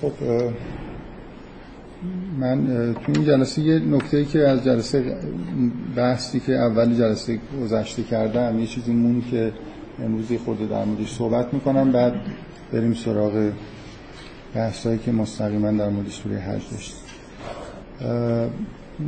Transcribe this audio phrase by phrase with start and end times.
[0.00, 0.12] خب
[2.40, 5.16] من تو این جلسه یه نکته که از جلسه
[5.96, 9.52] بحثی که اولی جلسه گذشته کردم یه چیزی مون که
[10.04, 12.14] امروزی خود در موردش صحبت می‌کنم بعد
[12.72, 13.50] بریم سراغ
[14.54, 16.94] بحثایی که مستقیما در مورد سوره حج داشت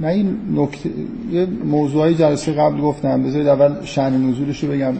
[0.00, 0.90] من این نکته
[1.32, 3.22] یه موضوعی جلسه قبل گفتم.
[3.22, 4.94] بذارید اول شأن نزولش رو بگم.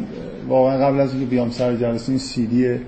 [0.49, 2.79] واقعا قبل از اینکه بیام سر جلسه این سی دی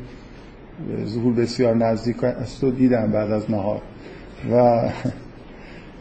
[1.07, 3.81] ظهور بسیار نزدیک است و دیدم بعد از نهار.
[4.53, 4.83] و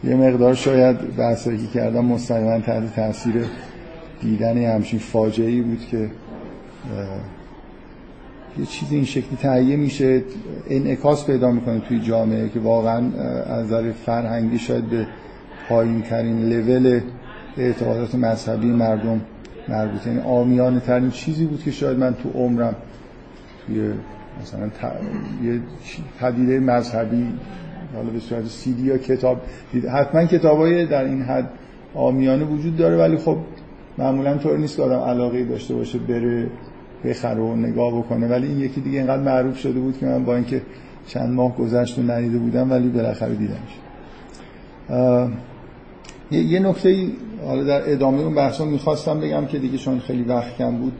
[0.08, 3.34] یه مقدار شاید بحثایی کردم مستقیما تحت تاثیر
[4.20, 6.10] دیدن همچین فاجعه بود که
[8.58, 10.22] یه چیزی این شکلی تهیه میشه
[10.70, 13.10] انعکاس پیدا می‌کنه توی جامعه که واقعا
[13.46, 15.06] از نظر فرهنگی شاید به
[15.68, 17.00] پایین ترین لول
[17.56, 19.20] اعتقادات مذهبی مردم
[19.68, 20.10] مربوطه.
[20.10, 22.74] این آمیانه ترین چیزی بود که شاید من تو عمرم
[23.66, 23.92] توی
[24.42, 24.70] مثلا
[25.44, 25.60] یه
[26.20, 27.26] پدیده مذهبی
[27.94, 29.40] حالا به صورت سی دی یا کتاب
[29.72, 31.50] دید حتما کتابای در این حد
[31.94, 33.36] آمیانه وجود داره ولی خب
[33.98, 36.46] معمولا طور نیست که آدم علاقه داشته باشه بره
[37.04, 38.28] بخره و نگاه بکنه.
[38.28, 40.62] ولی این یکی دیگه اینقدر معروف شده بود که من با اینکه
[41.06, 43.78] چند ماه گذشت و ندیده بودم ولی بالاخره دیدمش
[46.30, 47.12] یه نکته ای
[47.46, 50.92] حالا در ادامه اون بحثا می‌خواستم بگم که دیگه چون خیلی وقت کم بود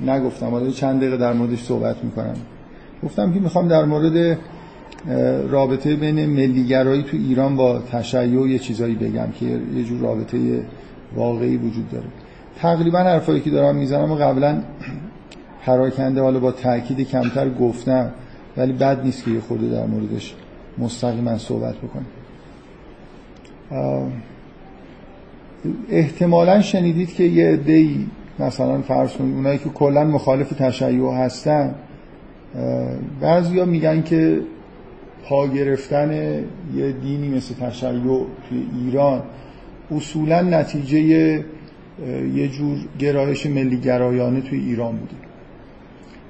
[0.00, 0.46] نگفتم.
[0.46, 2.34] حالا چند دقیقه در موردش صحبت می‌کنم.
[3.04, 4.38] گفتم که می‌خوام در مورد
[5.50, 10.38] رابطه بین ملیگرایی تو ایران با تشیع یه چیزایی بگم که یه جور رابطه
[11.16, 12.06] واقعی وجود داره.
[12.58, 14.62] تقریبا حرفایی که دارم می‌زنم و قبلا
[15.66, 18.10] پراکنده حالا با تاکید کمتر گفتم
[18.56, 20.34] ولی بد نیست که یه خورده در موردش
[20.78, 22.06] مستقیما صحبت بکنم.
[25.88, 28.06] احتمالا شنیدید که یه عده‌ای
[28.38, 31.74] مثلا فرض اونایی که کلا مخالف تشیع هستن
[33.20, 34.40] بعضیا میگن که
[35.24, 36.12] پا گرفتن
[36.76, 37.90] یه دینی مثل تشیع
[38.48, 39.22] توی ایران
[39.90, 40.98] اصولا نتیجه
[42.34, 45.14] یه جور گرایش ملی گرایانه توی ایران بوده.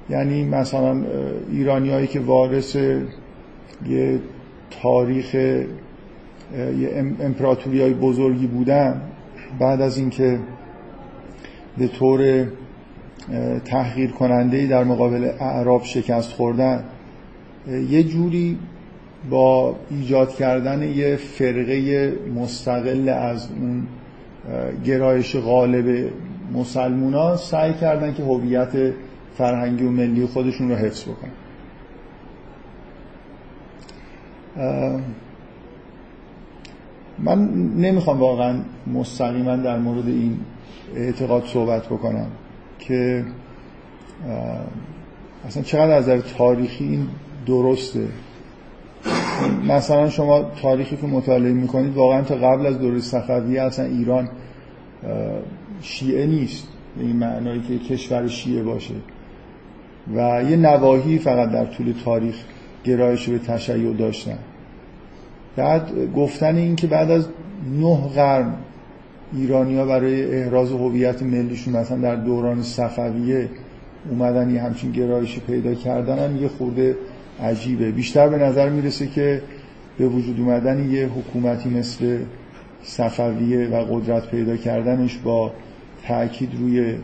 [0.09, 1.03] یعنی مثلا
[1.51, 2.75] ایرانیایی که وارث
[3.89, 4.19] یه
[4.81, 9.01] تاریخ یه امپراتوری های بزرگی بودن
[9.59, 10.39] بعد از اینکه
[11.77, 12.47] به طور
[13.65, 16.83] تحقیر کننده در مقابل اعراب شکست خوردن
[17.89, 18.57] یه جوری
[19.29, 23.87] با ایجاد کردن یه فرقه مستقل از اون
[24.85, 26.09] گرایش غالب
[26.53, 28.93] مسلمونا سعی کردن که هویت
[29.37, 31.31] فرهنگی و ملی خودشون رو حفظ بکنن.
[37.19, 38.55] من نمی‌خوام واقعا
[38.93, 40.39] مستقیما در مورد این
[40.95, 42.27] اعتقاد صحبت بکنم.
[42.81, 43.25] که
[45.47, 47.07] اصلا چقدر از نظر تاریخی این
[47.45, 48.07] درسته.
[49.67, 54.29] مثلا شما تاریخی که مطالعه می‌کنید واقعا تا قبل از دوره صفویه اصلا ایران
[55.81, 56.67] شیعه نیست.
[56.97, 58.93] به این معنایی که کشور شیعه باشه.
[60.15, 62.35] و یه نواحی فقط در طول تاریخ
[62.83, 64.37] گرایش به تشیع داشتن.
[65.55, 67.27] بعد گفتن این که بعد از
[67.79, 68.53] نه قرن
[69.33, 73.49] ایرانیا برای احراز هویت ملیشون مثلا در دوران صفویه
[74.09, 76.95] اومدن یه همچین گرایشی پیدا کردن هم یه خورده
[77.43, 77.91] عجیبه.
[77.91, 79.41] بیشتر به نظر می‌رسه که
[79.97, 82.17] به وجود اومدن یه حکومتی مثل
[82.83, 85.51] صفویه و قدرت پیدا کردنش با
[86.07, 86.95] تاکید روی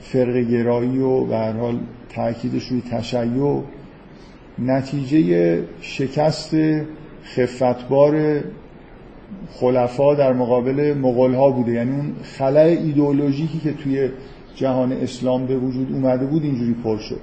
[0.00, 1.78] فرق گرایی و به هر حال
[2.14, 3.62] تاکیدش روی تشیع
[4.58, 6.56] نتیجه شکست
[7.24, 8.40] خفتبار
[9.52, 11.72] خلفا در مقابل مغول ها بوده.
[11.72, 14.08] یعنی اون خلای ایدئولوژیکی که توی
[14.54, 17.20] جهان اسلام به وجود اومده بود اینجوری پر شد.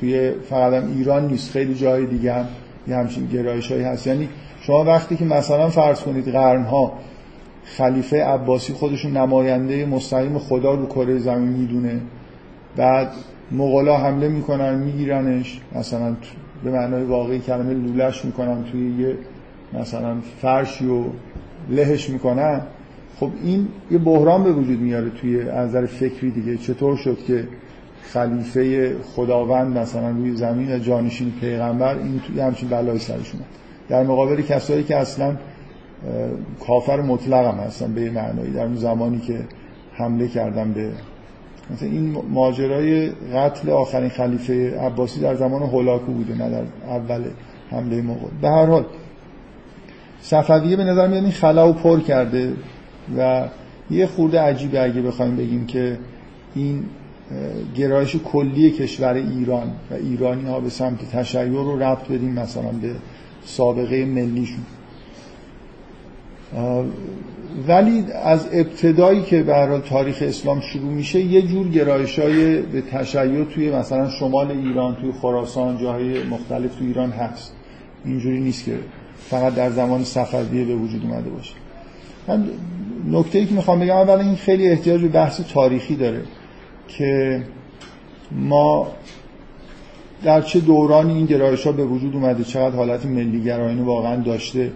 [0.00, 2.44] توی فقط هم ایران نیست خیلی جای دیگه هم
[2.88, 4.06] یه همچین گرایش هایی هست.
[4.06, 4.28] یعنی
[4.60, 6.92] شما وقتی که مثلا فرض کنید قرنها
[7.64, 12.00] خلیفه عباسی خودشون نماینده مستقیم خدا رو کره زمین می‌دونه
[12.76, 13.12] بعد
[13.52, 16.16] مغلا حمله می‌کنن میگیرنش مثلا
[16.64, 19.16] به معنای واقعی کلمه لولش می‌کنن توی یه
[19.74, 21.04] مثلا فرشی و
[21.70, 22.60] لهش می‌کنن.
[23.20, 26.56] خب این یه بحران به وجود میاره توی نظر فکری دیگه.
[26.56, 27.48] چطور شد که
[28.02, 33.46] خلیفه خداوند مثلا روی زمین و جانشین پیغمبر این توی همچین بلای سرش اومد؟
[33.88, 35.36] در مقابل کسایی که اصلا
[36.66, 38.52] کافر مطلق هم هستن به معنایی.
[38.52, 39.38] در اون زمانی که
[39.92, 40.90] حمله کردن به
[41.70, 47.24] مثلا این ماجرای قتل آخرین خلیفه عباسی در زمان هولاکو بوده نه در اول
[47.70, 48.84] حمله مغول به هر حال
[50.22, 52.52] صفویه به نظر میاد این خلا پر کرده
[53.18, 53.48] و
[53.90, 55.98] یه خورده عجیبه اگه بخوایم بگیم که
[56.54, 56.84] این
[57.76, 62.94] گرایش کلی کشور ایران و ایرانی ها به سمت تشیع رو ربط بدیم مثلا به
[63.44, 64.64] سابقه ملیشون.
[67.68, 73.44] ولی از ابتدایی که برای تاریخ اسلام شروع میشه یه جور گرایش های به تشیع
[73.44, 77.52] توی مثلا شمال ایران توی خراسان جاهای مختلف توی ایران هست.
[78.04, 78.78] اینجوری نیست که
[79.30, 81.54] فقط در زمان صفویه به وجود اومده باشه.
[82.28, 82.44] من
[83.10, 86.22] نکته ای که می‌خوام بگم اولا این خیلی احتیاج به بحث تاریخی داره
[86.88, 87.42] که
[88.32, 88.86] ما
[90.24, 94.72] در چه دورانی این گرایش ها به وجود اومده چقدر حالت ملیگرایانه واقعا داشته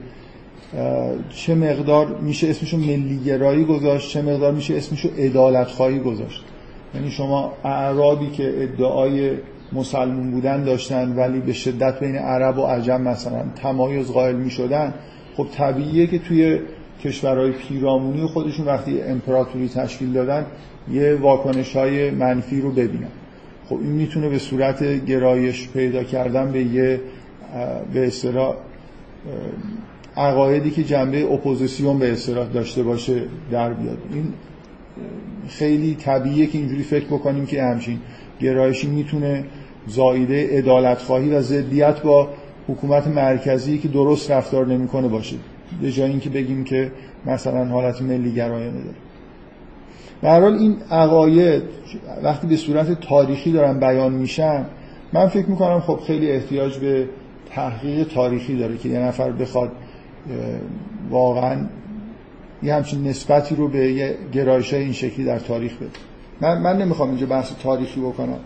[1.34, 6.44] چه مقدار میشه اسمشو ملیگرایی گذاشت چه مقدار میشه اسمشو ادالت خواهی گذاشت.
[6.94, 9.30] یعنی شما اعرابی که ادعای
[9.74, 14.94] مسلمون بودن داشتن ولی به شدت بین عرب و عجم مثلا تمایز قائل می‌شدن.
[15.36, 16.58] خب طبیعیه که توی
[17.04, 20.46] کشورهای پیرامونی خودشون وقتی امپراتوری تشکیل دادن
[20.92, 23.08] یه واکنش های منفی رو ببینن.
[23.68, 27.00] خب این می‌تونه به صورت گرایش پیدا کردن به یه
[27.94, 28.54] به اصطلاح
[30.16, 33.98] عقایدی که جنبه اپوزیسیون به اصطلاح داشته باشه در بیاد.
[34.12, 34.24] این
[35.48, 37.98] خیلی طبیعیه که اینجوری فکر بکنیم که همچین
[38.40, 39.44] گرایشی می‌تونه
[39.86, 42.28] زاییده عدالت خواهی و ضدیت با
[42.68, 45.36] حکومت مرکزی که درست رفتار نمی‌کنه باشه
[45.82, 46.92] به جای اینکه بگیم که
[47.26, 48.96] مثلا حالت ملی گرایانه داره.
[50.22, 51.62] در حال این عقاید
[52.22, 54.66] وقتی به صورت تاریخی دارن بیان میشن
[55.12, 57.08] من فکر می‌کنم خب خیلی احتیاج به
[57.50, 59.72] تحقیق تاریخی داره که یه نفر بخواد
[61.10, 61.56] واقعا
[62.62, 65.90] یه همچین نسبتی رو به یه گرایش این شکلی در تاریخ بده.
[66.40, 68.38] من, من نمی‌خوام اینجا بحث تاریخی بکنم.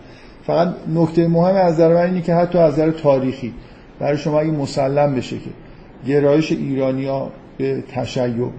[0.47, 3.53] فقط نکته مهم از نظر من اینه که حتی از نظر تاریخی
[3.99, 5.49] برای شما این مسلم بشه که
[6.07, 8.49] گرایش ایرانیا به تشیع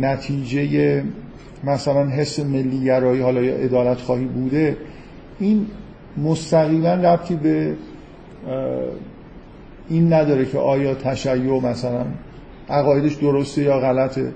[0.00, 1.02] نتیجه
[1.64, 4.76] مثلا حس ملی گرایی حالا یا ادالت خواهی بوده
[5.38, 5.66] این
[6.16, 7.74] مستقیما ربطی به
[9.88, 12.04] این نداره که آیا تشیع مثلا
[12.68, 14.32] عقایدش درسته یا غلطه.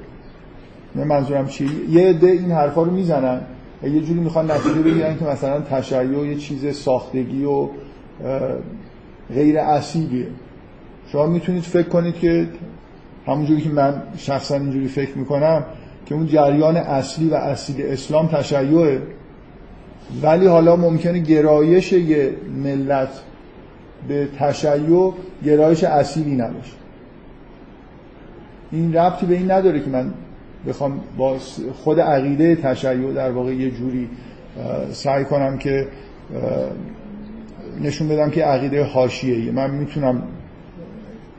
[0.95, 3.41] من منظورم چی یه عده این حرفا رو می‌زنن.
[3.83, 7.69] یه جوری می‌خوان نتیجه بگیرن که مثلا تشیع یه چیز ساختگی و
[9.35, 10.27] غیر اصیلیه.
[11.13, 12.49] شما می‌تونید فکر کنید که
[13.27, 15.65] همونجوری که من شخصا اینجوری فکر می‌کنم
[16.07, 19.03] که اون جریان اصلی و اصیل اسلام تشیعه.
[20.23, 22.35] ولی حالا ممکنه گرایش یه
[22.65, 23.09] ملت
[24.09, 25.13] به تشیع
[25.45, 26.73] گرایش اصیلی نباشه.
[28.73, 30.13] این ربطی به این نداره که من
[30.69, 31.37] بخوام با
[31.85, 34.09] خود عقیده تشیع در واقع یه جوری
[34.93, 35.89] سعی کنم که
[37.83, 39.51] نشون بدم که عقیده حاشیه‌ای.
[39.51, 40.23] من می‌تونم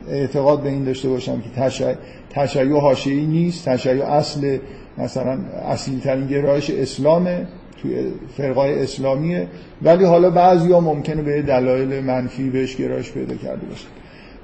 [0.09, 1.93] اعتقاد به این داشته باشم که تشیع,
[2.29, 3.69] تشیع حاشیه‌ای نیست.
[3.69, 4.57] تشیع اصل
[4.97, 7.47] مثلا اصلی ترین گرایش اسلامه
[7.81, 8.03] توی
[8.37, 9.47] فرقای اسلامیه.
[9.81, 13.87] ولی حالا بعضی ها ممکنه به دلایل منفی بهش گرایش پیدا کرده باشه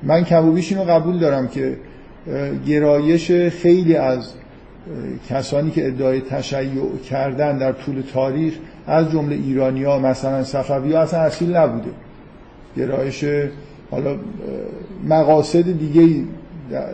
[0.03, 1.77] من کموبیش اینو قبول دارم که
[2.67, 4.33] گرایش خیلی از
[5.29, 8.53] کسانی که ادعای تشیع کردن در طول تاریخ
[8.87, 11.89] از جمله ایرانی ها مثلا صفوی ها اصلا اصیل نبوده.
[12.77, 13.25] گرایش
[13.91, 14.15] حالا
[15.07, 16.23] مقاصد دیگه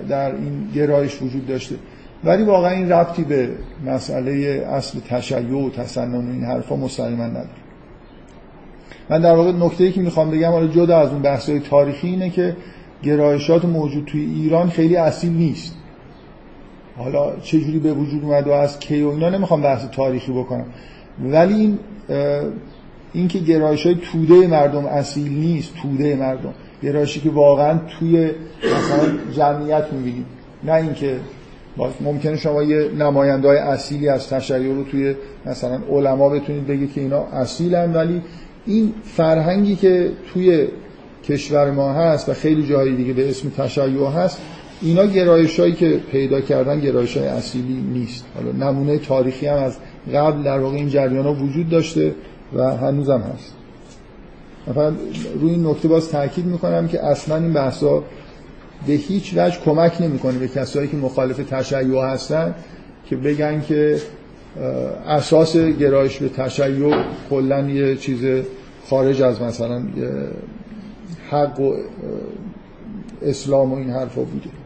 [0.10, 1.76] در این گرایش وجود داشته.
[2.24, 3.50] ولی واقعا این ربطی به
[3.86, 4.32] مسئله
[4.72, 7.48] اصل تشیع و تسنن و این حرفا مستقیما نداره.
[9.10, 12.30] من در واقع نکته ای که می‌خوام بگم حالا جدا از اون بحث‌های تاریخی اینه
[12.30, 12.56] که
[13.04, 15.76] گرایشات موجود توی ایران خیلی اصیل نیست.
[16.98, 20.66] حالا چجوری به وجود اومد و از کی و اینا نمی‌خوام بحث تاریخی بکنم.
[21.24, 21.80] ولی این
[23.14, 26.54] این که گرایش های توده مردم اصیل نیست توده مردم.
[26.84, 28.32] گرایشی که واقعا توی
[28.64, 30.26] مثلا جمعیت می‌بینید
[30.64, 31.20] نه اینکه
[32.02, 37.02] ممکنه شما یه نماینده های اصیلی از تشیع رو توی مثلا علما بتونید بگید که
[37.02, 38.22] اینا اصیلن ولی
[38.66, 40.68] این فرهنگی که توی
[41.24, 44.42] کشور ما هست و خیلی جایی دیگه به اسم تشیع هست
[44.84, 48.26] اینا گرایش هایی که پیدا کردن گرایش های اصیلی نیست.
[48.36, 49.78] حالا نمونه تاریخی هم از
[50.14, 52.16] قبل در واقع این جریان ها وجود داشته
[52.54, 53.54] و هنوزم هست.
[54.68, 54.94] مثلا
[55.42, 58.04] روی این نکته باز تاکید می‌کنم که اصلا این بحثا
[58.88, 62.56] به هیچ وجه کمک نمی‌کنه به کسایی که مخالف تشیع هستن
[63.06, 63.98] که بگن که
[65.08, 66.96] اساس گرایش به تشیع
[67.30, 68.44] کلا یه چیز
[68.90, 69.84] خارج از مثلا
[71.30, 71.74] حق و
[73.22, 74.63] اسلام و این حرفا بوده.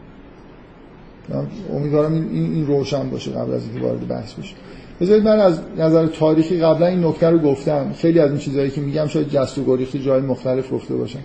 [1.72, 4.54] امیدوارم این, این روشن باشه قبل از اینکه وارد بحث بشه.
[5.00, 7.92] بذارید من از نظر تاریخی قبلا این نکته رو گفتم.
[7.92, 11.20] خیلی از این چیزهایی که میگم شاید جست و گریختی جای مختلف گفته باشم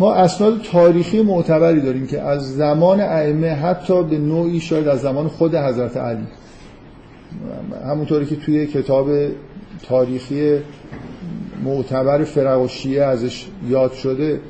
[0.00, 5.28] ما اسناد تاریخی معتبری داریم که از زمان ائمه حتی به نوعی شاید از زمان
[5.28, 6.26] خود حضرت علی.
[7.84, 9.10] همونطوری که توی کتاب
[9.88, 10.58] تاریخی
[11.64, 14.40] معتبر فرق و شیعه ازش یاد شده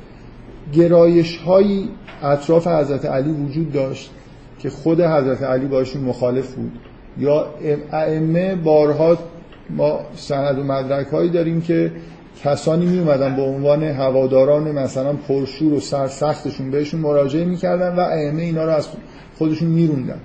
[0.73, 1.89] گرایش هایی
[2.23, 4.11] اطراف حضرت علی وجود داشت.
[4.59, 6.71] که خود حضرت علی باشون مخالف بود.
[7.17, 7.45] یا
[7.91, 9.17] ائمه بارها
[9.69, 11.91] ما سند و مدرک هایی داریم که
[12.43, 18.41] کسانی می اومدن به عنوان هواداران مثلا پرشور و سرسختشون بهشون مراجعه می‌کردن و ائمه
[18.41, 18.87] اینا رو از
[19.37, 20.19] خودشون میروندن.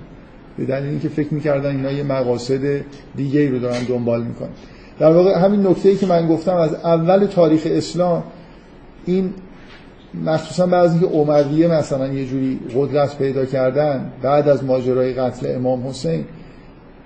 [0.57, 2.61] به دلیل اینکه فکر می‌کردن اینا یه مقاصد
[3.15, 4.49] دیگه ای رو دارن دنبال می‌کنن.
[4.99, 8.23] در واقع همین نکته ای که من گفتم از اول تاریخ اسلام
[9.05, 9.33] این
[10.23, 15.87] مخصوصا بعضی که امویه مثلا یه جوری قدرت پیدا کردن بعد از ماجرای قتل امام
[15.87, 16.25] حسین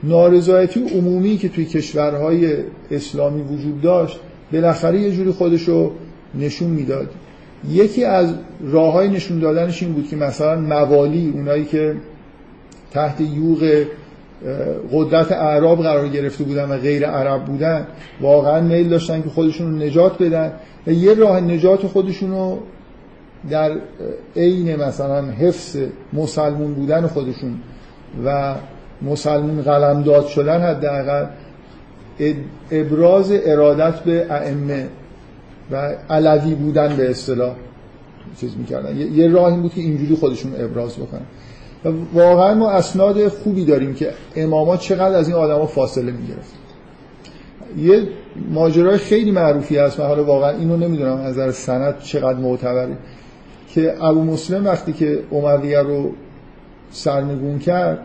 [0.03, 2.53] نارضایتی عمومی که توی کشورهای
[2.91, 4.19] اسلامی وجود داشت
[4.53, 5.91] بالاخره یه جوری خودشو
[6.35, 7.09] نشون می‌داد.
[7.69, 11.95] یکی از راه های نشون دادنش این بود که مثلا موالی اونایی که
[12.91, 13.85] تحت یوغ
[14.91, 17.87] قدرت اعراب قرار گرفته بودن و غیر عرب بودن
[18.21, 20.53] واقعا میل داشتن که خودشون رو نجات بدن
[20.87, 22.59] و یه راه نجات خودشون رو
[23.49, 23.71] در
[24.35, 25.77] عین مثلا حفظ
[26.13, 27.59] مسلمون بودن خودشون
[28.25, 28.55] و
[29.01, 31.25] مسلمون قلمداد شدن حداقل
[32.71, 34.87] ابراز ارادت به ائمه
[35.71, 35.75] و
[36.09, 37.55] علوی بودن به اصطلاح
[38.39, 38.97] چیز می‌کردن.
[38.97, 41.21] یه راه این بود که اینجوری خودشون ابراز بکنن.
[41.85, 46.53] و واقعا ما اسناد خوبی داریم که اماما چقدر از این آدما فاصله می‌گرفت
[47.77, 48.07] یه
[48.49, 52.97] ماجرای خیلی معروفی هست من حالا واقعا اینو نمی‌دونم از نظر سند چقدر معتبره.
[53.69, 56.11] که ابو مسلم وقتی که اومدیه رو
[56.91, 57.99] سرنگون کرد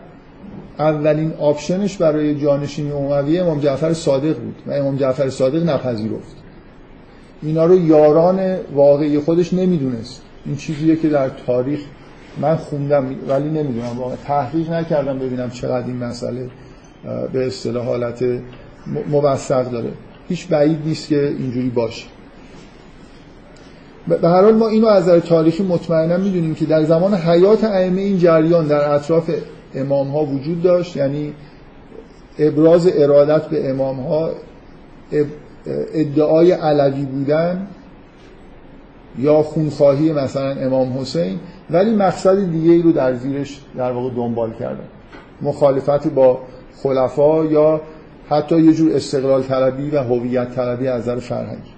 [0.79, 6.35] اولین آپشنش برای جانشینی امویه امام جعفر صادق بود و امام جعفر صادق نپذیرفت.
[7.41, 10.21] اینا رو یاران واقعی خودش نمی‌دونست.
[10.45, 11.79] این چیزیه که در تاریخ
[12.41, 16.49] من خوندم ولی نمی‌دونم واقعا تحقیق نکردم ببینم چقدر این مسئله
[17.33, 18.23] به اصطلاح حالت
[19.09, 19.89] موثق داره.
[20.29, 22.05] هیچ بعید نیست که اینجوری باشه.
[24.07, 28.01] به هر حال ما اینو از نظر تاریخی مطمئنا می‌دونیم که در زمان حیات ائمه
[28.01, 29.29] این جریان در اطراف
[29.75, 30.95] امام ها وجود داشت.
[30.95, 31.33] یعنی
[32.39, 34.29] ابراز ارادت به امام ها
[35.93, 37.67] ادعای علوی بودن
[39.19, 44.53] یا خونخواهی مثلا امام حسین ولی مقصد دیگه ای رو در زیرش در واقع دنبال
[44.53, 44.87] کردن.
[45.41, 46.39] مخالفت با
[46.83, 47.81] خلفا یا
[48.29, 51.74] حتی یه جور استقلال طلبی و هویت طلبی از نظر فرهنگی.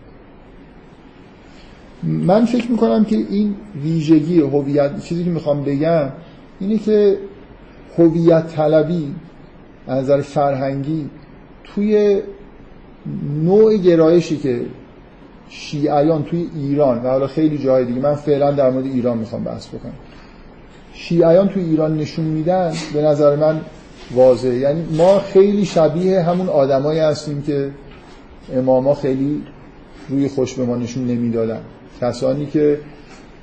[2.04, 6.10] من فکر می‌کنم که این ویژگی هویت چیزی که می‌خوام بگم
[6.60, 7.18] اینه که
[7.98, 9.16] هویت طلبی
[9.88, 11.10] از نظر فرهنگی
[11.64, 12.22] توی
[13.44, 14.62] نوع گرایشی که
[15.50, 19.68] شیعیان توی ایران و حالا خیلی جای دیگه من فعلا در مورد ایران می‌خوام بحث
[19.68, 19.94] بکنم.
[20.94, 23.62] شیعیان توی ایران نشون میدن به نظر من
[24.12, 24.56] واضحه.
[24.56, 27.72] یعنی ما خیلی شبیه همون آدمایی هستیم که
[28.56, 29.44] اماما خیلی
[30.10, 31.62] روی خوش به ما نشون نمی‌دادن.
[32.02, 32.80] کسانی که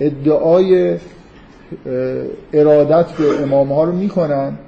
[0.00, 0.96] ادعای
[2.52, 4.58] ارادت به امام ها رو می‌کنن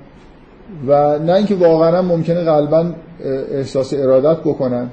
[0.86, 2.86] و نه اینکه واقعا ممکنه قلبا
[3.50, 4.90] احساس ارادت بکنن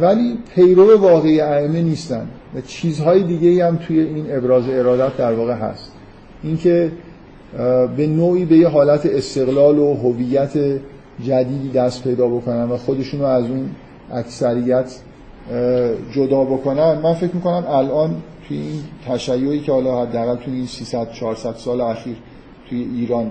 [0.00, 5.54] ولی پیرو واقعی ائمه نیستن و چیزهای دیگه هم توی این ابراز ارادت در واقع
[5.54, 5.92] هست.
[6.42, 6.92] اینکه
[7.96, 10.52] به نوعی به یه حالت استقلال و هویت
[11.24, 13.70] جدیدی دست پیدا بکنن و خودشون رو از اون
[14.12, 14.92] اکثریت
[16.12, 21.12] جدا بکنن من فکر می‌کنم الان توی این تشیعی که حالا حداقل توی این 300
[21.12, 22.16] 400 سال اخیر
[22.68, 23.30] توی ایران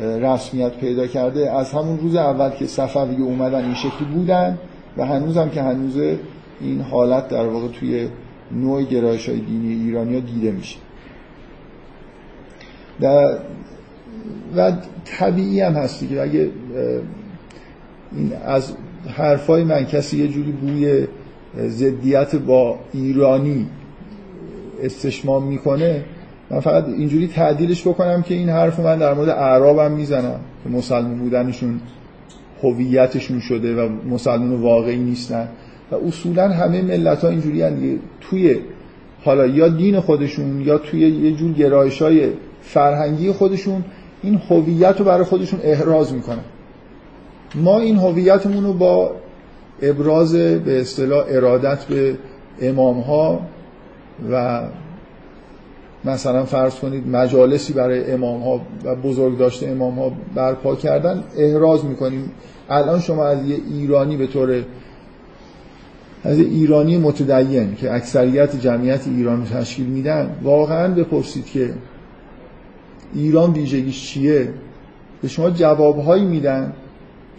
[0.00, 4.58] رسمیت پیدا کرده از همون روز اول که صفوی اومدن این شکلی بودن
[4.96, 5.96] و هنوز هم که هنوز
[6.60, 8.08] این حالت در واقع توی
[8.52, 10.78] نوع گرایش های دینی ایرانی ها دیده میشه.
[14.56, 14.72] و
[15.04, 16.50] طبیعی هم هستی که اگه
[18.12, 18.72] این از
[19.16, 21.06] حرفای من کسی یه جوری بوی
[21.58, 23.66] ضدیت با ایرانی
[24.82, 26.04] استشمام می‌کنه
[26.50, 31.18] من فقط اینجوری تعدیلش بکنم که این حرف من در مورد اعرابم می‌زنم که مسلمان
[31.18, 31.80] بودنشون
[32.62, 35.48] هویتشون شده و مسلمان واقعی نیستن.
[35.90, 37.98] و اصولا همه ملت ها اینجوری دیگه.
[38.20, 38.56] توی
[39.24, 42.28] حالا یا دین خودشون یا توی یه جور گرایش های
[42.62, 43.84] فرهنگی خودشون
[44.22, 46.44] این هویت رو برای خودشون احراز می‌کنن.
[47.54, 49.12] ما این هویتمون رو با
[49.82, 52.18] ابراز به اصطلاح ارادت به
[52.60, 53.40] امام ها
[54.32, 54.62] و
[56.04, 61.84] مثلا فرض کنید مجالسی برای امام ها و بزرگ داشته امام ها برپا کردن احراز
[61.84, 62.30] می‌کنیم.
[62.68, 64.62] الان شما از یه ایرانی به طور
[66.24, 71.74] از ایرانی متدین که اکثریت جمعیت ایران تشکیل میدن واقعا بپرسید که
[73.14, 74.48] ایران ویژگیش چیه؟
[75.22, 76.72] به شما جوابهایی میدن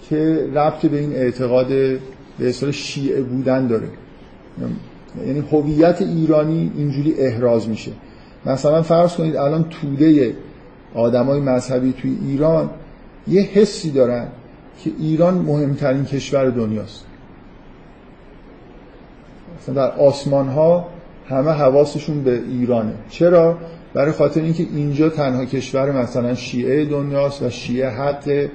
[0.10, 1.68] که ربط به این اعتقاد
[2.40, 3.88] به اصطلاح شیعه بودن داره.
[5.26, 7.92] یعنی هویت ایرانی اینجوری احراز میشه.
[8.46, 10.36] مثلا فرض کنید الان توده
[10.94, 12.70] آدمای مذهبی توی ایران
[13.28, 14.28] یه حسی دارن
[14.84, 17.06] که ایران مهمترین کشور دنیاست.
[19.58, 20.88] مثلا در آسمان ها
[21.30, 22.94] همه حواسشون به ایرانه.
[23.10, 23.58] چرا؟
[23.94, 28.52] برای خاطر اینکه اینجا تنها کشور مثلا شیعه دنیاست و شیعه حقه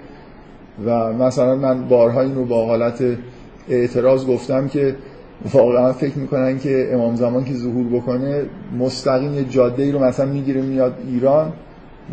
[0.84, 3.02] و مثلا من بارها این رو با حالت
[3.68, 4.96] اعتراض گفتم که
[5.52, 8.42] واقعا فکر می‌کنن که امام زمان که ظهور بکنه
[8.78, 11.52] مستقیم یه جاده ای رو مثلا می‌گیره میاد ایران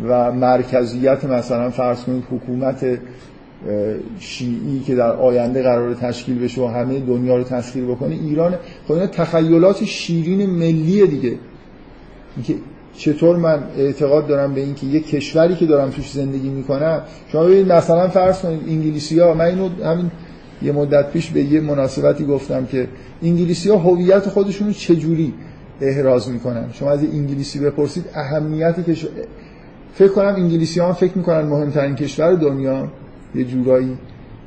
[0.08, 2.98] و مرکزیت مثلا فرض کنید حکومت
[4.18, 8.54] شیعی که در آینده قرار تشکیل بشه و همه دنیا رو تسخیر بکنه ایران.
[8.88, 11.34] خب اینا تخیلات شیرین ملی دیگه.
[12.36, 12.54] اینکه
[12.96, 17.72] چطور من اعتقاد دارم به اینکه یه کشوری که دارم توش زندگی می‌کنم شما ببینید
[17.72, 20.10] مثلا فرض کنید انگلیسی ها من اینو همین
[20.62, 22.88] یه مدت پیش به یه مناسبتی گفتم که
[23.22, 25.34] انگلیسی ها هویت خودشون رو چجوری
[25.80, 29.10] احراز می‌کنن؟ شما از انگلیسی بپرسید اهمیت کشور
[29.94, 32.88] فکر کنم انگلیسی ها فکر می‌کنن مهمترین کشور دنیا
[33.34, 33.98] یه جورایی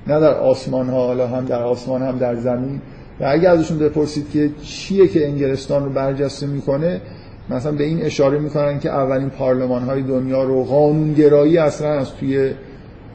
[0.08, 2.82] نه در آسمان ها حالا هم در آسمان هم در زمین.
[3.20, 7.02] و اگه ازشون بپرسید که چیه که انگلستان رو برجسته می‌کنه
[7.50, 12.52] مثلا به این اشاره می‌کنن که اولین پارلمان های دنیا رو قانونگرایی اصلا از توی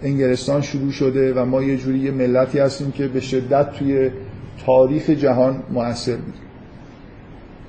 [0.03, 4.11] انگلستان شروع شده و ما یه جوری یه ملتی هستیم که به شدت توی
[4.67, 6.35] تاریخ جهان موثر بود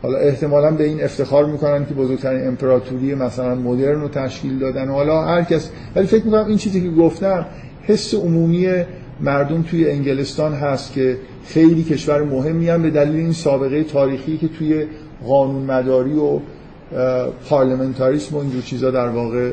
[0.01, 4.93] حالا احتمالا به این افتخار می‌کنن که بزرگترین امپراتوری مثلا مدرن رو تشکیل دادن و
[4.93, 7.45] حالا هر کس ولی فکر می‌کنم این چیزی که گفتم
[7.83, 8.83] حس عمومی
[9.21, 14.47] مردم توی انگلستان هست که خیلی کشور مهمی هم به دلیل این سابقه تاریخی که
[14.47, 14.85] توی
[15.27, 16.39] قانون مداری و
[17.49, 19.51] پارلمنتاریسم و اینجور چیزا در واقع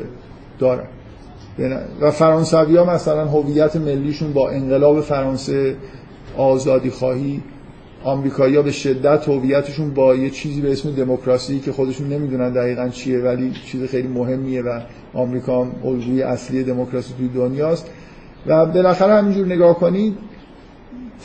[0.59, 0.87] دارن.
[2.01, 5.75] و فرانسوی ها مثلا هویت ملیشون با انقلاب فرانسه
[6.37, 7.41] آزادی خواهی
[8.03, 13.19] آمریکایی‌ها به شدت هویتشون با یه چیزی به اسم دموکراسی که خودشون نمی‌دونن دقیقا چیه
[13.19, 14.79] ولی چیز خیلی مهمیه و
[15.13, 17.89] آمریکا هم الگوی اصلی دموکراسی توی دنیاست.
[18.47, 20.17] و بالاخره همینجور نگاه کنید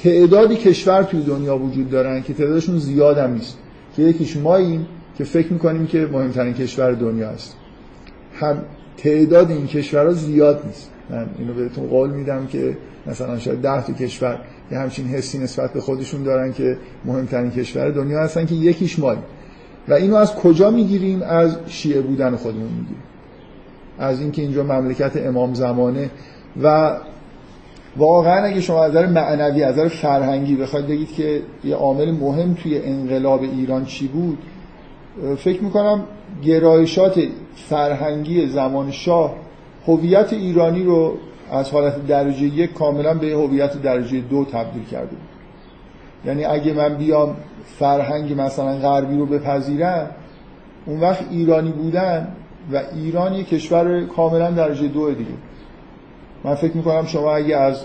[0.03, 3.59] تعدادی کشور توی دنیا وجود دارن که تعدادشون زیاد هم نیست.
[3.97, 4.87] که یکیش ماییم
[5.19, 7.57] که فکر می‌کنیم که مهمترین کشور دنیا است
[8.41, 8.59] هم
[8.97, 10.91] تعداد این کشورها زیاد نیست.
[11.11, 12.77] من اینو بهتون قول میدم که
[13.07, 14.39] مثلا شاید ده تا کشور
[14.73, 19.23] یه همچین حسی نسبت به خودشون دارن که مهمترین کشور دنیا هستن که یکیش ماییم
[19.89, 23.03] و اینو از کجا می‌گیریم؟ از شیعه بودن خودمون می‌گیریم.
[23.99, 26.11] از اینکه اینجا مملکت امام زمانه.
[26.63, 26.97] و
[27.97, 32.55] واقعا اگه شما از نظر معنوی از نظر فرهنگی بخواید بگید که یه عامل مهم
[32.55, 34.39] توی انقلاب ایران چی بود
[35.39, 36.05] فکر می‌کنم
[36.45, 37.23] گرایشات
[37.55, 39.35] فرهنگی زمان شاه
[39.87, 41.15] هویت ایرانی رو
[41.51, 45.29] از حالت درجه یک کاملا به هویت درجه دو تبدیل کرده بود.
[46.25, 47.37] یعنی اگه من بیام
[47.79, 50.11] فرهنگ مثلا غربی رو بپذیرم
[50.87, 52.29] اون وقت ایرانی بودن
[52.73, 55.31] و ایران یک کشور کاملا درجه دو دیگه.
[56.45, 57.83] من فکر می‌کنم شما اگه از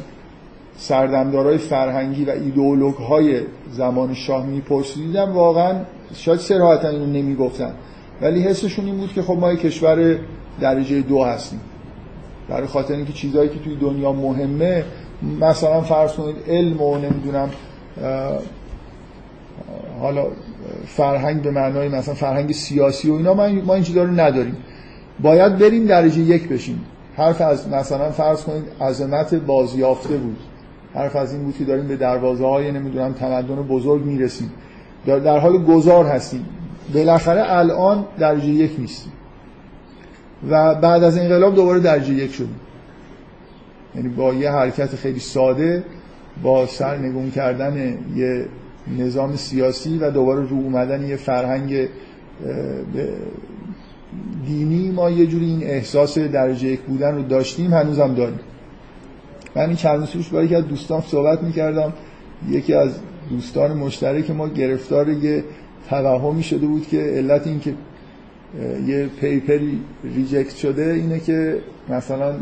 [0.77, 5.75] سردمدارای فرهنگی و ایدئولوگ های زمان شاه میپرسیدم واقعا
[6.13, 7.73] شاید سراحتا اینو نمی‌گفتن.
[8.21, 10.17] ولی حسشون این بود که خب ما یک کشور
[10.59, 11.59] درجه دو هستیم.
[12.49, 14.85] برای خاطر اینکه چیزهایی که توی دنیا مهمه
[15.41, 17.49] مثلا فرض کنید علم و نمی‌دونم
[20.01, 20.27] حالا
[20.85, 24.57] فرهنگ به معنای مثلا فرهنگ سیاسی و اینا ما این چیزا رو نداریم.
[25.19, 26.85] باید بریم درجه یک بشیم.
[27.15, 30.37] حرف از مثلا فرض کنید عظمت بازیافته بود.
[30.93, 34.51] حرف از این بود که داریم به دروازه های نمی‌دونم تمدن بزرگ می‌رسیم.
[35.07, 36.45] در حال گذار هستیم.
[36.93, 39.11] بالاخره الان درجه یک نیستیم.
[40.49, 42.59] و بعد از انقلاب دوباره درجه یک شدیم.
[43.95, 45.83] یعنی با یه حرکت خیلی ساده
[46.43, 48.45] با سرنگون کردن یه
[48.97, 51.87] نظام سیاسی و دوباره رو اومدن یه فرهنگ
[54.45, 58.39] دینی ما یه جوری این احساس درجه یک بودن رو داشتیم هنوزم داریم.
[59.55, 61.93] من این چند سوش با یکی از دوستان صحبت می‌کردم.
[62.49, 62.91] یکی از
[63.29, 65.43] دوستان مشترک ما گرفتار یه
[65.89, 67.73] توهمی شده بود که علت این که
[68.87, 69.79] یه پیپری
[70.15, 71.57] ریجکت شده اینه که
[71.89, 72.35] مثلا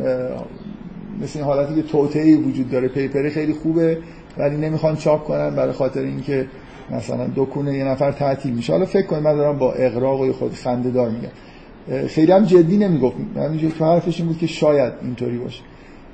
[1.22, 2.88] مثل این حالتی که توطئه وجود داره.
[2.88, 3.98] پیپری خیلی خوبه
[4.38, 6.48] ولی نمی‌خوان چاپ کنن برای خاطر اینکه
[6.92, 8.74] مثلا دکونه یه نفر تعطیل میشه.
[8.74, 12.78] حالا فکر کنید من دارم با اقراق و خود خنده دار میگم خیلی هم جدی
[12.78, 13.16] نمی‌گفت.
[13.36, 15.62] من تو حرفش این بود که شاید اینطوری باشه.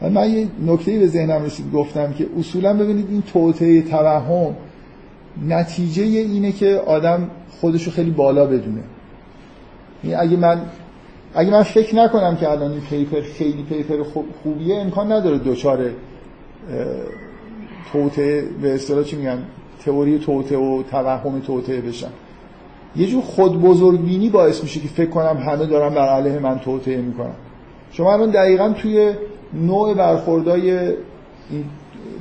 [0.10, 4.56] من یه نکته به ذهنم رسید گفتم که اصولا ببینید این توطئه توهم
[5.48, 8.82] نتیجه اینه که آدم خودشو خیلی بالا بدونه.
[10.04, 10.62] یعنی اگه من
[11.36, 14.04] اگه من فکر نکنم که الان این پیپر خیلی پیپر
[14.44, 15.90] خوبیه امکان نداره دوچار
[17.92, 19.38] توته به اصطلاح چی میگن؟
[19.86, 22.10] تئوری توته و توهم توته بشن.
[22.96, 26.98] یه جور خود بزرگبینی باعث میشه که فکر کنم همه دارن بر علیه من توته
[26.98, 27.34] می‌کنن.
[27.92, 29.14] شما الان دقیقا توی
[29.54, 31.66] نوع برخوردای این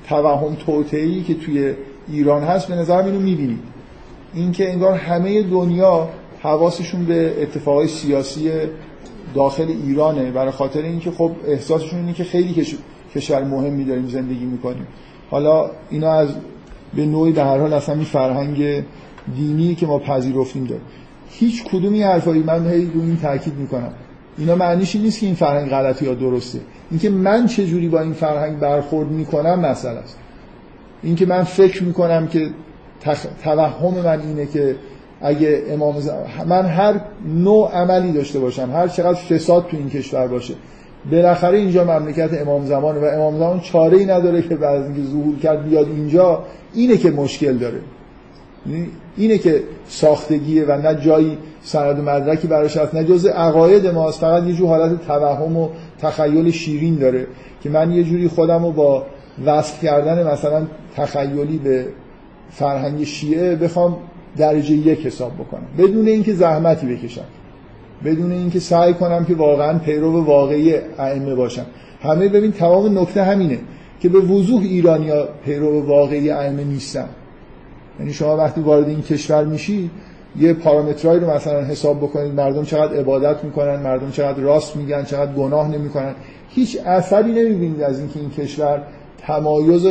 [0.09, 1.75] توهم توتهی که توی
[2.09, 3.63] ایران هست به نظرم اینو می‌بینید.
[4.35, 6.09] اینکه انگار همه دنیا
[6.43, 8.51] حواسشون به اتفاقای سیاسی
[9.35, 12.67] داخل ایرانه برای خاطر اینکه خب احساسشون اینه که خیلی
[13.15, 14.87] کشور مهمی داریم زندگی می‌کنیم.
[15.31, 16.29] حالا اینا از
[16.95, 18.85] به نوعی در هر حال اصلا این فرهنگ
[19.37, 20.81] دینی که ما پذیرفتیم داره
[21.31, 23.93] هیچ کدومی حرفایی من هی رو این تاکید می‌کنم.
[24.39, 26.61] اینا معنیش نیست که این فرهنگ غلطی یا درسته.
[26.91, 30.17] اینکه من چه جوری با این فرهنگ برخورد می‌کنم مسئله است.
[31.03, 32.51] اینکه من فکر می‌کنم که
[33.01, 33.27] تخ...
[33.45, 34.77] توهم من اینه که
[35.21, 35.95] اگه امام
[36.47, 40.55] من هر نوع عملی داشته باشم هر چقدر فساد تو این کشور باشه
[41.11, 45.37] بالاخره اینجا مملکت امام زمان و امام زمان چاره ای نداره که بعد اینکه ظهور
[45.39, 47.81] کرد بیاد اینجا اینه که مشکل داره.
[49.17, 54.21] اینه که ساختگیه و نه جایی سند و مدرکی براش هست نه جز عقاید ماست
[54.21, 55.69] فقط یه جور حالت توهم و
[56.03, 57.27] تخیل شیرین داره
[57.63, 59.07] که من یه جوری خودم رو با
[59.45, 61.87] وصل کردن مثلا تخیلی به
[62.51, 63.97] فرهنگ شیعه بخوام
[64.37, 65.67] درجه یک حساب بکنم.
[65.79, 67.25] بدون اینکه زحمتی بکشم.
[68.05, 71.67] بدون اینکه سعی کنم که واقعا پیرو واقعی ائمه باشم.
[72.03, 73.59] همه ببین تمام نکته همینه
[74.01, 77.09] که به وضوح ایرانیا پیرو واقعی ائمه نیستن.
[78.01, 79.91] یعنی شما وقتی وارد این کشور میشی
[80.39, 85.33] یه پارامترایی رو مثلا حساب بکنید مردم چقدر عبادت می‌کنن مردم چقدر راست میگن چقدر
[85.33, 86.15] گناه نمی‌کنن.
[86.49, 88.83] هیچ اثری نمی‌بینید از اینکه این کشور
[89.19, 89.87] تمایز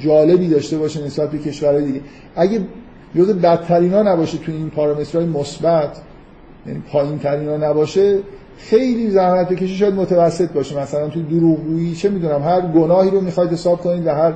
[0.00, 2.00] جالبی داشته باشه نسبت به کشورهای دیگه.
[2.36, 2.60] اگه
[3.16, 6.00] جز بدترینا نباشه تو این پارامترهای مثبت
[6.66, 8.18] یعنی پایین ترینا نباشه
[8.58, 10.80] خیلی زحمت بکشی شاید متوسط باشه.
[10.80, 14.32] مثلا تو دروغگویی چه می‌دونم هر گناهی رو می‌خواید حساب کنید و هر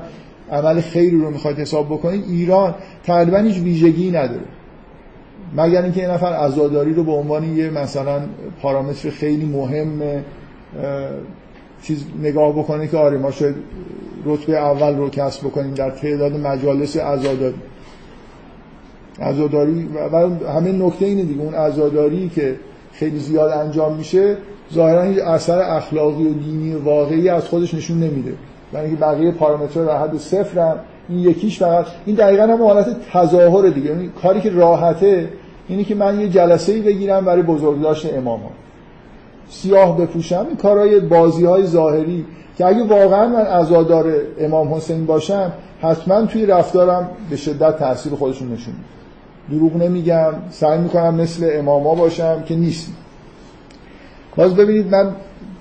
[0.52, 4.44] عمل خیری رو می‌خواید حساب بکنید ایران تقریبا هیچ ویژگی نداره.
[5.56, 8.20] مگر اینکه یه نفر عزاداری رو به عنوان یه مثلا
[8.62, 10.02] پارامتر خیلی مهم
[11.82, 13.54] چیز نگاه بکنه که آره ما شاید
[14.24, 17.54] رتبه اول رو کسب بکنیم در تعداد مجالس عزاداری.
[19.20, 20.16] عزاداری و
[20.48, 21.42] همه نکته اینه دیگه.
[21.42, 22.56] اون عزاداری که
[22.92, 24.36] خیلی زیاد انجام میشه
[24.74, 28.32] ظاهرا هیچ اثر اخلاقی و دینی واقعی از خودش نشون نمیده.
[28.72, 30.76] برای اینکه بقیه پارامترها در حد صفر
[31.08, 33.90] این یکیش فقط این دقیقا هم حالت تظاهر دیگه.
[33.90, 35.28] یعنی کاری که راحته
[35.68, 38.50] اینه که من یه جلسه ای بگیرم برای بزرگداشت امام ها.
[39.48, 42.24] سیاه بپوشم این کارهای بازی های ظاهری
[42.58, 45.52] که اگه واقعا من عزادار امام حسین باشم
[45.82, 48.74] حتما توی رفتارم به شدت تاثیر خودشون نشون
[49.50, 52.92] دروغ نمیگم سعی می‌کنم مثل اماما باشم که نیست
[54.36, 55.12] باز ببینید من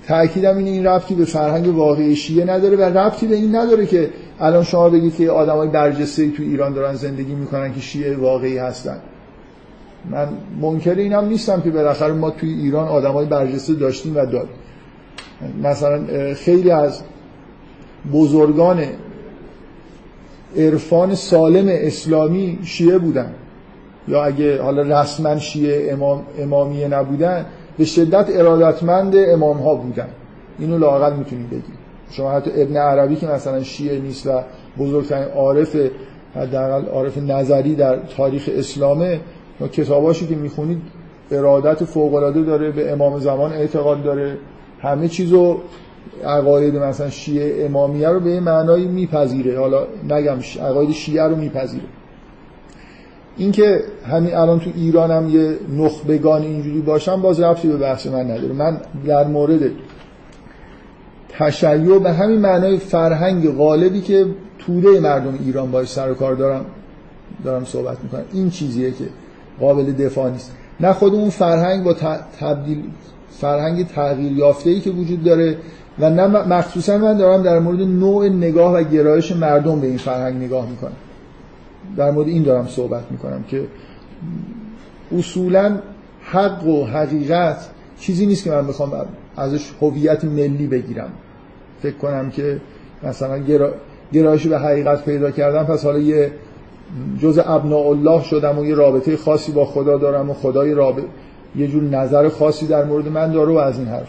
[0.06, 4.10] تأکیدم این این ربطی به فرهنگ واقعی شیعه نداره و ربطی به این نداره که
[4.40, 8.98] الان شما بگید که آدمای برجسته تو ایران دارن زندگی می‌کنن که شیعه واقعی هستن.
[10.10, 10.28] من
[10.60, 14.50] منکر اینم نیستم که بالاخره ما توی ایران آدمای برجسته داشتیم و داریم.
[15.62, 16.00] مثلا
[16.34, 17.00] خیلی از
[18.12, 18.84] بزرگان
[20.56, 23.34] عرفان سالم اسلامی شیعه بودن.
[24.08, 27.46] یا اگه حالا رسما شیعه امام امامیه نبودن
[27.78, 30.08] به شدت ارادتمند امام ها بودن
[30.58, 34.30] اینو لاقل می‌تونید بگید شما حتی ابن عربی که مثلا شیعه نیست و
[34.78, 35.76] بزرگترین عارف
[36.34, 39.20] حداقل عارف نظری در تاریخ اسلامه
[39.72, 40.82] کتاباشی که می‌خونید
[41.30, 44.38] ارادت فوق العاده داره به امام زمان اعتقاد داره.
[44.80, 45.58] همه چیزو
[46.24, 49.58] عقاید مثلا شیعه امامیه رو به این معنایی میپذیره.
[49.58, 51.84] حالا نگم عقاید شیعه رو میپذیره.
[53.36, 58.52] اینکه همین الان تو ایرانم یه نخبگان اینجوری باشم باز رفتی به بحث من نداره.
[58.52, 59.60] من در مورد
[61.28, 64.26] تشیع به همین معنای فرهنگ غالبی که
[64.58, 66.64] توده مردم ایران باش سر و کار دارم
[67.44, 68.24] دارم صحبت می‌کنم.
[68.32, 69.04] این چیزیه که
[69.60, 70.52] قابل دفاع نیست.
[70.80, 71.94] نه خود اون فرهنگ با
[72.40, 72.82] تبدیل
[73.30, 75.56] فرهنگ تغییر یافته ای که وجود داره
[75.98, 80.42] و نه مخصوصا من دارم در مورد نوع نگاه و گرایش مردم به این فرهنگ
[80.42, 80.92] نگاه می‌کنم.
[81.96, 83.66] در مورد این دارم صحبت می‌کنم که
[85.18, 85.78] اصولا
[86.22, 87.68] حق و حقیقت
[88.00, 88.92] چیزی نیست که من بخوام
[89.36, 91.10] ازش هویت ملی بگیرم.
[91.82, 92.60] فکر کنم که
[93.02, 93.38] مثلا
[94.12, 96.32] گرایش به حقیقت پیدا کردم پس حالا یه
[97.20, 101.06] جز ابناء الله شدم و یه رابطه خاصی با خدا دارم و خدای رابطه
[101.56, 104.08] یه جور نظر خاصی در مورد من داره و از این حرف.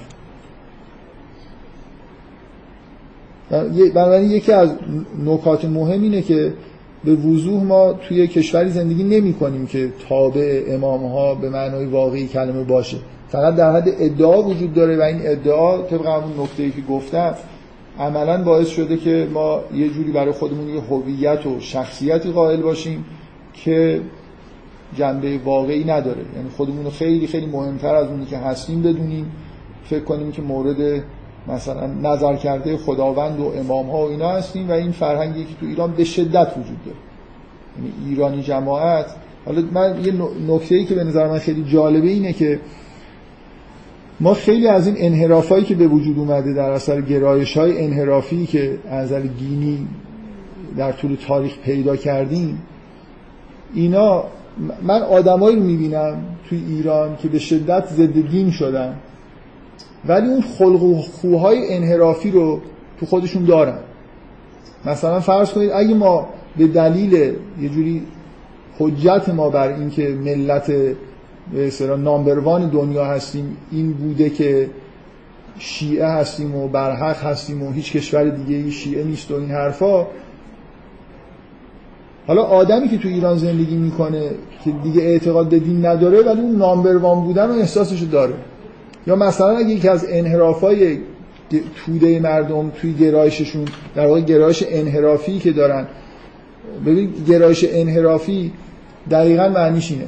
[3.95, 4.69] بنابراین یکی از
[5.25, 6.53] نکات مهم اینه که
[7.03, 12.27] به وضوح ما توی کشوری زندگی نمی کنیم که تابع امام ها به معنای واقعی
[12.27, 12.97] کلمه باشه.
[13.29, 17.35] فقط در حد ادعا وجود داره و این ادعا طبق همون نکته که گفتم
[17.99, 23.05] عملا باعث شده که ما یه جوری برای خودمون یه هویت و شخصیتی قائل باشیم
[23.53, 24.01] که
[24.95, 26.21] جنبه واقعی نداره.
[26.35, 29.31] یعنی خودمون رو خیلی خیلی مهمتر از اونی که هستیم بدونیم.
[29.85, 31.03] فکر کنیم که مورد
[31.47, 35.65] مثلا نظر کرده خداوند و امام ها و اینا هستیم و این فرهنگی که تو
[35.65, 36.97] ایران به شدت وجود داره.
[37.77, 39.05] یعنی ایرانی جماعت.
[39.45, 40.13] حالا من یه
[40.47, 42.59] نکته ای که به نظر من خیلی جالبه اینه که
[44.19, 48.77] ما خیلی از این انحرافایی که به وجود اومده در اثر گرایش های انحرافی که
[48.89, 49.87] از دینی
[50.77, 52.61] در طول تاریخ پیدا کردیم
[53.73, 54.23] اینا
[54.81, 58.95] من آدمایی رو می‌بینم توی ایران که به شدت ضد دین شدن.
[60.05, 62.61] ولی اون خلق و خوهای انحرافی رو
[62.99, 63.77] تو خودشون دارن.
[64.85, 67.13] مثلا فرض کنید اگه ما به دلیل
[67.61, 68.03] یه جوری
[68.79, 70.71] حجت ما بر اینکه ملت
[71.53, 74.69] به اصطلاح نامبروان دنیا هستیم این بوده که
[75.59, 80.07] شیعه هستیم و برحق هستیم و هیچ کشور دیگه شیعه نیست و این حرفا
[82.27, 84.29] حالا آدمی که تو ایران زندگی می‌کنه
[84.63, 88.33] که دیگه اعتقاد به دین نداره ولی اون نامبروان بودن و احساسش داره.
[89.07, 90.99] یا مثلا اگه یکی از انحرافای
[91.85, 93.65] توده مردم توی گرایششون
[93.95, 95.87] در واقع گرایش انحرافی که دارن
[96.85, 98.51] ببین گرایش انحرافی
[99.11, 100.05] دقیقا معنیش اینه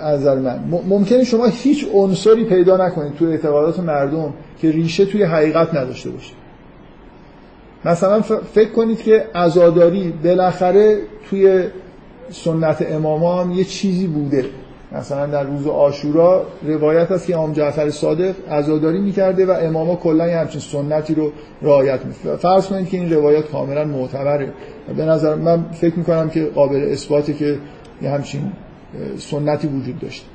[0.00, 0.58] از نظر من.
[0.88, 6.32] ممکنه شما هیچ عنصری پیدا نکنید توی اعتقادات مردم که ریشه توی حقیقت نداشته باشه.
[7.84, 8.20] مثلا
[8.54, 10.98] فکر کنید که عزاداری بالاخره
[11.30, 11.64] توی
[12.30, 14.44] سنت امامان یه چیزی بوده.
[14.92, 20.28] مثلا در روز آشورا روایت هست که امام جعفر صادق عزاداری می‌کرده و اماما کلا
[20.28, 22.36] یه همچین سنتی رو رعایت می‌کنه.
[22.36, 24.52] فرض کنید که این روایت کاملا معتبره.
[24.96, 27.58] به نظر من فکر می‌کنم که قابل اثباته که
[28.02, 28.52] یه همچین
[29.18, 30.26] سنتی وجود داشته.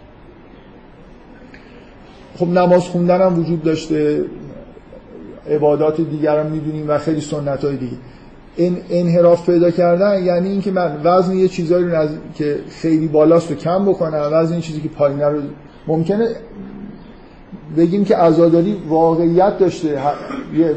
[2.36, 4.24] خب نماز خوندن هم وجود داشته.
[5.50, 7.98] عبادات دیگر هم می‌دونیم و خیلی سنت های دیگه.
[8.90, 13.86] انحراف پیدا کردن یعنی اینکه من وزن یه چیزایی رو که خیلی بالاست رو کم
[13.86, 15.42] بکنم وزن این چیزی که پایینه رو
[15.88, 16.28] ممکنه
[17.78, 20.00] بگیم که عزاداری واقعیت داشته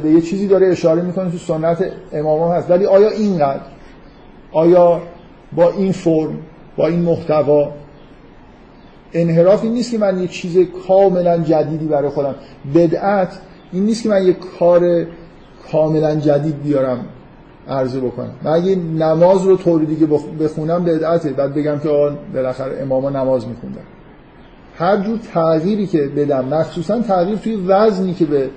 [0.03, 2.71] به یه چیزی داره اشاره می‌کنه تو سنت امام هست.
[2.71, 3.61] ولی آیا اینقدر؟
[4.53, 5.03] آیا
[5.57, 6.39] با این فرم
[6.77, 7.73] با این محتوا
[9.13, 10.59] انحراف این نیست که من یه چیز
[10.89, 12.35] کاملا جدیدی برای خودم؟
[12.75, 13.39] بدعت
[13.73, 15.07] این نیست که من یه کار
[15.73, 17.05] کاملا جدید بیارم.
[17.69, 18.31] عرضه بکنم.
[18.43, 20.07] من اگه نماز رو طور دیگه
[20.41, 21.31] بخونم بدعته.
[21.31, 23.81] بعد بگم که آن بالاخره اماما نماز میخوندن
[24.77, 28.51] هر جور تغییری که بدم مخصوصا تغییر توی وزنی که به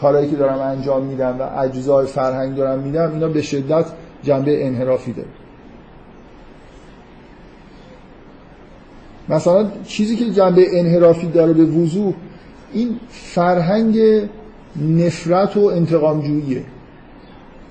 [0.00, 3.84] کارهایی که دارم انجام میدم و اجزای فرهنگ دارم میدم اینا به شدت
[4.22, 5.28] جنبه انحرافی داره.
[9.28, 12.14] مثلا چیزی که جنبه انحرافی داره به وضوح
[12.72, 13.98] این فرهنگ
[14.76, 16.64] نفرت و انتقامجوییه.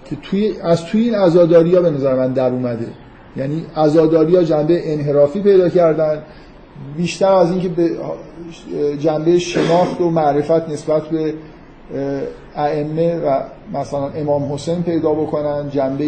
[0.09, 2.87] که توی از توی این عزاداری ها به نظر من در اومده.
[3.37, 6.21] یعنی عزاداری ها جنبه انحرافی پیدا کردن.
[6.97, 7.89] بیشتر از اینکه به
[8.99, 11.33] جنبه شناخت و معرفت نسبت به
[12.55, 13.39] ائمه و
[13.73, 15.69] مثلا امام حسین پیدا بکنن.
[15.69, 16.05] جنبه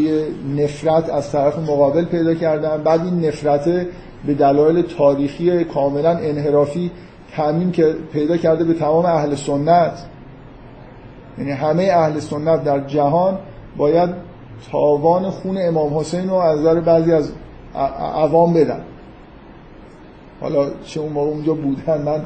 [0.58, 2.84] نفرت از طرف مقابل پیدا کردن.
[2.84, 3.66] بعد این نفرت
[4.26, 6.92] به دلایل تاریخی کاملا انحرافی
[7.36, 10.06] تعمیم که پیدا کرده به تمام اهل سنت.
[11.38, 13.38] یعنی همه اهل سنت در جهان
[13.80, 14.10] باید
[14.72, 17.32] تاوان خون امام حسین رو از نظر بعضی از
[18.16, 18.82] عوام بدن.
[20.42, 22.22] حالا چه اون موقع اونجا بودن من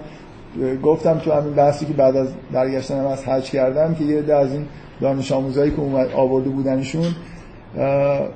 [0.84, 4.66] گفتم تو همین بحثی که بعد از برگشتنم از حج کردم که یه از این
[5.02, 7.06] دانش آموزایی که اومد آورده بودنشون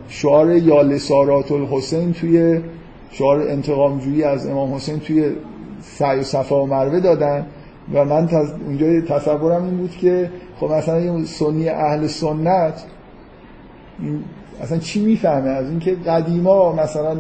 [0.07, 2.61] شعار یا لسارات الحسین توی
[3.11, 5.31] شعار انتقام جویی از امام حسین توی
[5.81, 7.45] سعی و صفا و مروه دادن
[7.93, 8.29] و من
[8.67, 12.83] اونجا تصورم این بود که خب مثلا یه سنی اهل سنت
[14.61, 17.13] اصلا چی می‌فهمه؟ از اینکه قدیما مثلا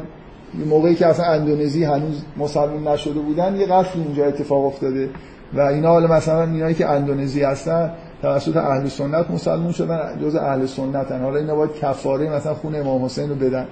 [0.59, 5.09] یه موقعی که اصلا اندونزی هنوز مسلمان نشده بودن یه قتل اینجا اتفاق افتاده
[5.53, 10.65] و اینا حالا مثلا اینایی که اندونزی هستن توسط اهل سنت مسلمان شدن جز اهل
[10.65, 11.21] سنتن.
[11.21, 13.65] حالا اینا باید کفاره مثلا خون امام حسین رو بدن.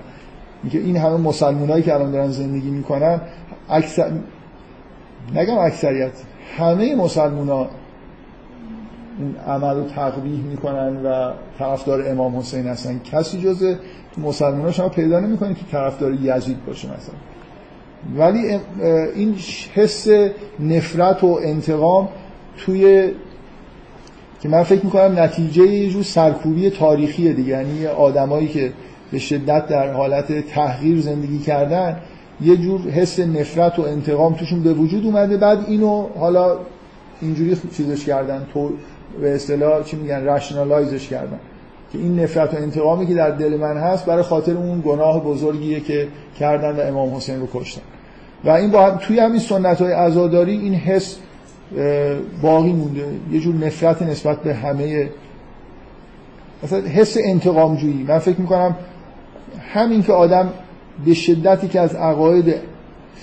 [0.63, 3.21] اینکه این همه مسلمانایی که الان دارن زندگی می‌کنن
[3.69, 4.11] اکثر
[5.35, 6.11] نگم اکثریت
[6.57, 7.67] همه مسلمان
[9.19, 12.99] این عمل رو تقبیح می‌کنن و طرفدار امام حسین هستن.
[13.11, 13.75] کسی جز
[14.17, 17.15] مسلمان شما پیدا نمی‌کنید که طرفدار یزید باشه مثلا.
[18.17, 18.59] ولی
[19.15, 19.35] این
[19.73, 20.07] حس
[20.59, 22.07] نفرت و انتقام
[22.57, 23.11] توی
[24.41, 27.49] که من فکر می‌کنم نتیجه یه جور سرکوبی تاریخیه دیگه.
[27.49, 28.73] یعنی آدمایی که
[29.11, 31.97] به شدت در حالت تحقیر زندگی کردن
[32.41, 35.37] یه جور حس نفرت و انتقام توشون به وجود اومده.
[35.37, 36.57] بعد اینو حالا
[37.21, 38.45] اینجوری چیزش کردن
[39.21, 41.39] به اصطلاح چی میگن رشنالایزش کردن
[41.91, 45.79] که این نفرت و انتقامی که در دل من هست برای خاطر اون گناه بزرگیه
[45.79, 46.07] که
[46.39, 47.81] کردن و امام حسین رو کشتن.
[48.43, 51.17] و این با هم توی همین سنت های عزاداری این حس
[52.41, 53.05] باقی مونده.
[53.31, 55.09] یه جور نفرت نسبت به همه
[56.63, 58.75] مثلا حس انتقام جویی من فکر می‌کنم
[59.73, 60.49] همین که آدم
[61.05, 62.55] به شدتی که از عقاید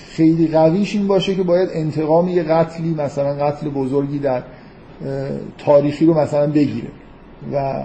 [0.09, 4.43] خیلی قویش این باشه که باید انتقام یه قتلی مثلا قتل بزرگی در
[5.57, 6.89] تاریخی رو مثلا بگیره.
[7.53, 7.83] و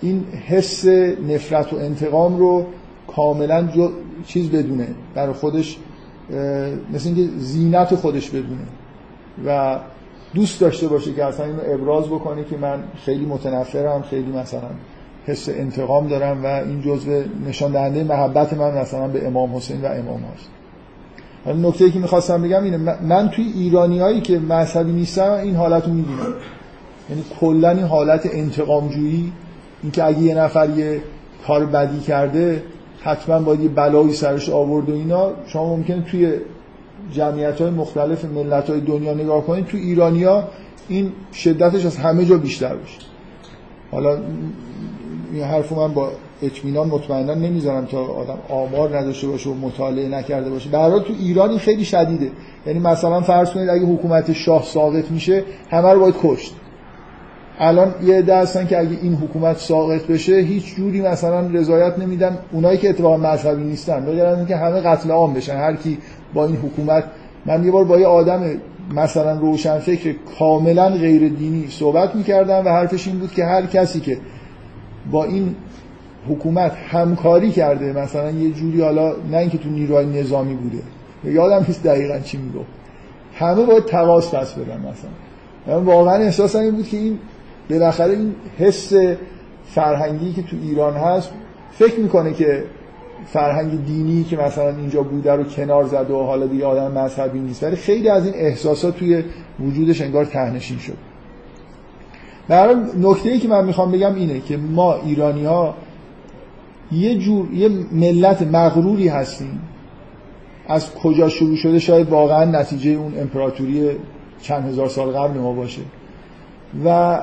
[0.00, 0.86] این حس
[1.28, 2.66] نفرت و انتقام رو
[3.06, 3.68] کاملا
[4.26, 4.88] چیز بدونه.
[5.14, 5.78] برای خودش
[6.92, 8.66] مثل اینکه زینت خودش بدونه.
[9.46, 9.78] و
[10.34, 14.70] دوست داشته باشه که اصلا اینو ابراز بکنه که من خیلی متنفرم خیلی مثلا
[15.26, 19.86] حس انتقام دارم و این جزء نشان دهنده محبت من مثلا به امام حسین و
[19.86, 20.48] امام هاست.
[21.46, 25.92] نکته که می‌خواستم بگم اینه من توی ایرانی هایی که مذهبی نیستم این حالت رو
[25.92, 26.34] می‌بینم.
[27.10, 29.32] یعنی کلا این حالت انتقام جویی
[29.82, 31.02] اینکه اگه یه نفر یه
[31.46, 32.62] کار بدی کرده
[33.00, 35.30] حتما باید یه بلایی سرش آورد و اینا.
[35.46, 36.32] شما ممکنه توی
[37.12, 40.48] جمعیت های مختلف ملت های دنیا نگاه کنید توی ایرانیا
[40.88, 42.98] این شدتش از همه جا بیشتر باشه.
[43.90, 44.18] حالا
[45.32, 46.12] این حرف من با
[46.46, 50.70] اطمینان مطمئنا نمی‌ذارم تا آدم آمار نداشته باشه و مطالعه نکرده باشه.
[50.70, 52.30] به تو ایرانی خیلی شدیده.
[52.66, 56.54] یعنی مثلا فرض کنید اگه حکومت شاه ساقط میشه همه رو باید کشت.
[57.58, 62.38] الان یه عده هستن که اگه این حکومت ساقط بشه هیچ جوری مثلا رضایت نمیدن
[62.52, 64.10] اونایی که اتفاقا مذهبی نیستن.
[64.10, 65.56] مگر که همه قتل عام بشن.
[65.56, 65.98] هر کی
[66.34, 67.04] با این حکومت
[67.46, 68.50] من یه بار با یه آدم
[68.94, 74.00] مثلا روشن فکر کاملا غیر دینی صحبت می‌کردم و حرفش این بود که هر کسی
[74.00, 74.18] که
[75.10, 75.54] با این
[76.28, 80.78] حکومت همکاری کرده مثلا یه جوری حالا نه اینکه تو نیروهای نظامی بوده.
[81.24, 82.68] یادم نیست دقیقا چی می‌گفت.
[83.34, 85.10] همه باید تقاس پس بدن مثلا.
[85.66, 87.18] من واقعا احساسم این بود که این
[87.70, 88.92] بالاخره این حس
[89.66, 91.30] فرهنگی که تو ایران هست
[91.72, 92.64] فکر می‌کنه که
[93.26, 97.62] فرهنگ دینی که مثلا اینجا بوده رو کنار زد و حالا دیگه آدم مذهبی نیست.
[97.62, 99.24] ولی خیلی از این احساسات توی
[99.60, 100.96] وجودش انگار تهنشین شد.
[102.48, 105.74] برای نکته ای که من می‌خوام بگم اینه که ما ایرانی ها
[106.92, 109.60] یه جور یه ملت مغروری هستیم.
[110.68, 113.90] از کجا شروع شده شاید واقعا نتیجه اون امپراتوری
[114.42, 115.82] چند هزار سال قبل ما باشه.
[116.84, 117.18] و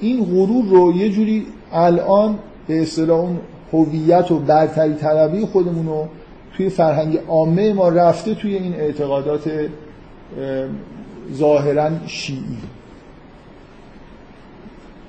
[0.00, 3.38] این غرور رو یه جوری الان به اصطلاح اون
[3.72, 6.08] هویت و برتری طلبی خودمون رو
[6.56, 9.50] توی فرهنگ عامه ما رفته توی این اعتقادات
[11.34, 12.58] ظاهرا شیعی.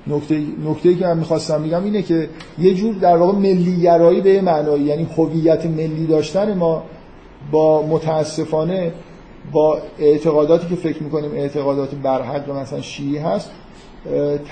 [0.06, 4.84] نکته نکته که من می‌خواستم بگم اینه که یه جور در واقع ملیگرایی به معنایی.
[4.84, 6.82] یعنی هویت ملی داشتن ما
[7.52, 8.92] با متاسفانه
[9.52, 13.50] با اعتقاداتی که فکر می‌کنیم اعتقادات برحق مثلا شیعی هست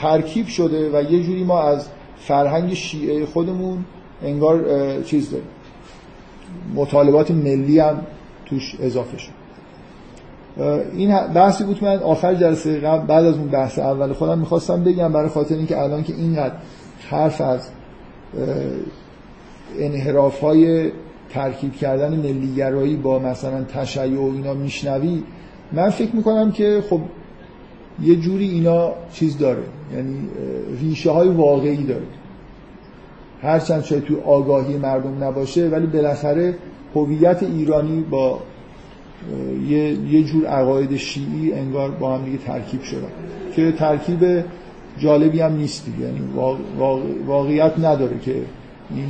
[0.01, 3.85] ترکیب شده و یه جوری ما از فرهنگ شیعه خودمون
[4.23, 4.65] انگار
[5.03, 5.47] چیز داریم.
[6.75, 8.07] مطالبات ملی هم
[8.47, 9.40] توش اضافه شد.
[10.93, 15.13] این بحثی بود من آخر جلسه قبل بعد از اون بحث اول خودم می‌خواستم بگم
[15.13, 16.55] برای خاطر اینکه الان که اینقدر
[17.11, 17.69] حرف از
[19.79, 20.91] انحراف های
[21.31, 25.23] ترکیب کردن ملیگرایی با مثلا تشیع و اینا میشنوی
[25.73, 27.01] من فکر می‌کنم که خب
[28.03, 29.63] یه جوری اینا چیز داره.
[29.95, 30.29] یعنی
[30.81, 32.07] ریشه های واقعی داره.
[33.43, 36.55] هرچند شاید توی آگاهی مردم نباشه ولی بالاخره
[36.95, 38.39] هویت ایرانی با
[39.69, 43.07] یه, یه جور عقاید شیعی انگار با هم دیگه ترکیب شده
[43.57, 44.45] که ترکیب
[44.99, 45.99] جالبی هم نیست دیگه.
[45.99, 46.21] یعنی
[47.27, 48.35] واقعیت نداره که
[48.95, 49.07] این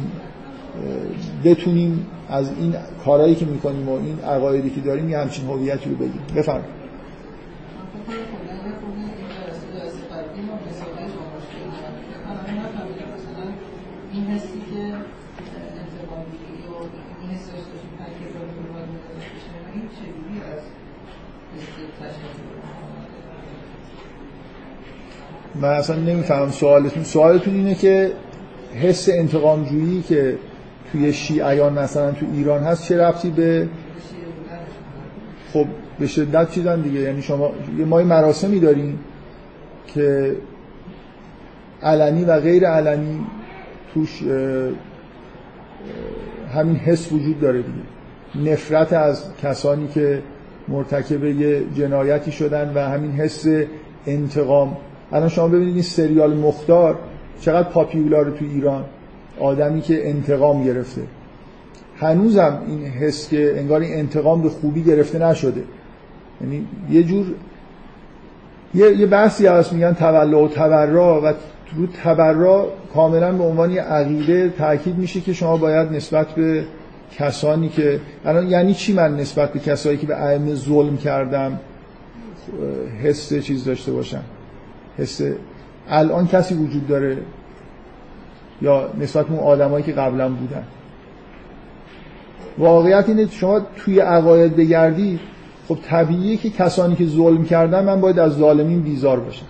[1.44, 5.96] بتونیم از این کارهایی که می‌کنیم و این عقایدی که داریم یه همچین هویتی رو
[5.96, 6.79] بگیم بفرمایید.
[25.60, 27.04] من اصلا نمیفهم سوالتون.
[27.04, 28.10] سوالتون اینه که
[28.74, 30.36] حس انتقام جویی که
[30.92, 33.68] توی شیعیان مثلا تو ایران هست چه رفتی به
[35.52, 35.66] خب
[35.98, 37.00] به شدت چیزن دیگه.
[37.00, 38.98] یعنی شما یه مای مراسمی داریم
[39.86, 40.36] که
[41.82, 43.20] علنی و غیر علنی
[43.94, 44.22] توش
[46.54, 48.52] همین حس وجود داره دیگه.
[48.52, 50.22] نفرت از کسانی که
[50.68, 53.46] مرتکب یه جنایتی شدن و همین حس
[54.06, 54.76] انتقام.
[55.12, 56.98] الان شما ببینید این سریال مختار
[57.40, 58.84] چقدر پاپیولار تو ایران.
[59.40, 61.00] آدمی که انتقام گرفته.
[61.96, 65.62] هنوزم این حس که انگار این انتقام به خوبی گرفته نشده.
[66.40, 67.26] یعنی یه جور
[68.74, 71.26] یه, یه بحثی هست میگن تولع و تبرا و
[71.76, 76.64] رو تبرا کاملا به عنوان یه عقیده تاکید میشه که شما باید نسبت به
[77.18, 81.60] کسانی که الان یعنی چی من نسبت به کسایی که به ائمه ظلم کردم
[83.02, 84.22] حس چیز داشته باشم؟
[84.98, 85.20] حس
[85.88, 87.18] الان کسی وجود داره
[88.62, 90.64] یا نسبت به اون آدمایی که قبلا بودن؟
[92.58, 95.20] واقعیت اینه شما توی عقاید بگردی
[95.68, 99.46] خب طبیعیه که کسانی که ظلم کردن من باید از ظالمین بیزار باشم.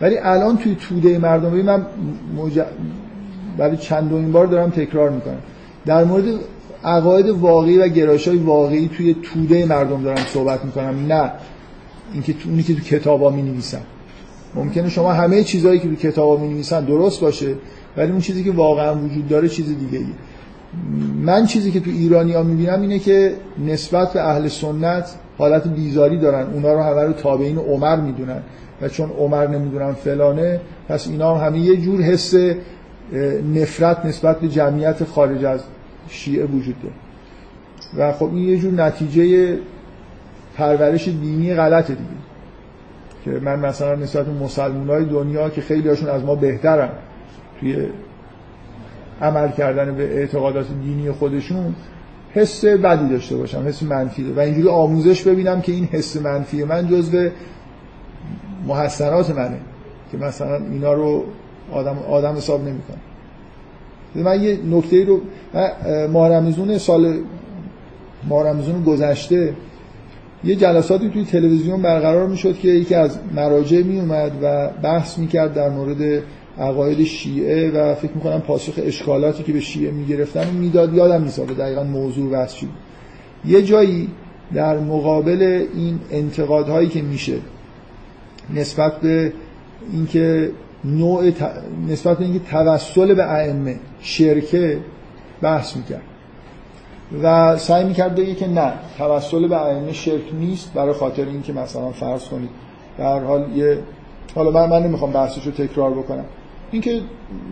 [0.00, 1.86] ولی الان توی توده مردم من
[2.36, 2.60] مج...
[3.58, 5.38] برای چندمین بار دارم تکرار می‌کنم.
[5.86, 6.24] در مورد
[6.84, 11.32] عقاید واقعی و گرایش های واقعی توی توده مردم دارم صحبت می‌کنم نه
[12.12, 13.82] اینکه تو اونی که تو کتابا می نویسن
[14.54, 17.54] ممکنه شما همه چیزهایی که تو کتابا می نویسن درست باشه
[17.96, 20.06] ولی اون چیزی که واقعا وجود داره چیز دیگه ای.
[21.22, 23.34] من چیزی که تو ایرانی ها می‌بینم اینه که
[23.66, 26.46] نسبت به اهل سنت حالت بیزاری دارن.
[26.52, 28.42] اونا رو همه رو تابعین عمر می‌دونن.
[28.82, 32.34] و چون عمر نمی‌دونن فلانه پس اینا همه یه جور حس
[33.54, 35.60] نفرت نسبت به جمعیت خارج از
[36.08, 36.94] شیعه وجود داره.
[37.96, 39.58] و خب این یه جور نتیجه
[40.56, 42.29] پرورش دینی غلطه دیگه.
[43.24, 46.88] که من مثلا نسبت به مسلمان های دنیا که خیلی هاشون از ما بهترن
[47.60, 47.86] توی
[49.22, 51.74] عمل کردن به اعتقادات دینی خودشون
[52.34, 56.88] حس بدی داشته باشم حس منفی و اینجوری آموزش ببینم که این حس منفی من
[56.88, 57.28] جزو
[58.66, 59.60] محسنات منه
[60.12, 61.24] که مثلا اینا رو
[61.72, 62.98] آدم, آدم حساب نمی‌کنه.
[64.14, 65.20] من یه نکته رو
[66.12, 67.18] ماه سال
[68.28, 69.54] ماه گذشته
[70.44, 75.54] یه جلساتی توی تلویزیون برقرار می‌شد که یکی از مراجع می اومد و بحث می‌کرد
[75.54, 76.22] در مورد
[76.58, 80.94] عقاید شیعه و فکر می‌کنم پاسخ اشکالاتی که به شیعه می‌گرفتن و می‌داد.
[80.94, 82.68] یادم نیست دقیقا موضوع بحث چی
[83.46, 84.08] یه جایی
[84.54, 87.36] در مقابل این انتقادهایی که میشه
[88.54, 89.32] نسبت به
[89.92, 90.50] اینکه
[90.84, 91.36] نوع ت...
[91.88, 94.78] نسبت به اینکه توسل به ائمه شرکه
[95.42, 96.02] بحث می‌کرد.
[97.22, 101.90] و سعی می‌کرد بگه که نه توسل به ائمه شرک نیست برای خاطر اینکه مثلا
[101.90, 102.50] فرض کنید
[102.98, 103.78] در حال یه
[104.34, 106.24] حالا من من نمی‌خوام بحثش رو تکرار بکنم.
[106.70, 107.00] اینکه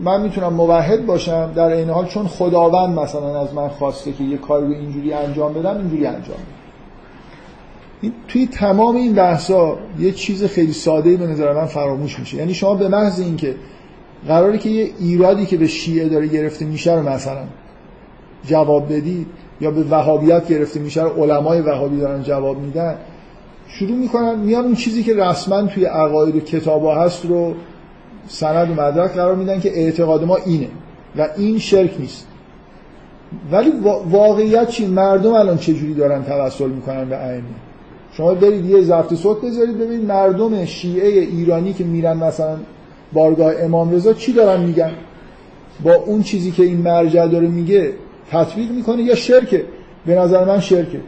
[0.03, 4.37] من می‌تونم موحد باشم در این حال چون خداوند مثلا از من خواسته که یه
[4.37, 6.59] کاری رو اینجوری انجام بدم اینجوری انجام بدم
[8.01, 12.37] این توی تمام این بحثا یه چیز خیلی ساده به نظر من فراموش میشه.
[12.37, 13.55] یعنی شما به محض اینکه
[14.27, 17.43] قراری که یه ایرادی که به شیعه داره گرفته میشه رو مثلا
[18.45, 19.27] جواب بدید
[19.61, 22.95] یا به وهابیت گرفته میشه رو علمای وهابی دارن جواب میدن
[23.67, 27.53] شروع می‌کنن میان اون چیزی که رسما توی عقاید و کتابا هست رو
[28.27, 30.67] سند و مدرک قرار میدن که اعتقاد ما اینه
[31.17, 32.27] و این شرک نیست.
[33.51, 33.71] ولی
[34.09, 37.43] واقعیت چی؟ مردم الان چجوری دارن توسل می‌کنن به ائمه؟
[38.11, 42.57] شما برید یه ضبط صوت بذارید ببینید مردم شیعه ایرانی که میرن مثلا
[43.13, 44.91] بارگاه امام رضا چی دارن میگن؟
[45.83, 47.93] با اون چیزی که این مرجع داره میگه
[48.31, 49.01] تطبیق می‌کنه.
[49.01, 49.65] یا شرکه
[50.05, 51.01] به نظر من شرکه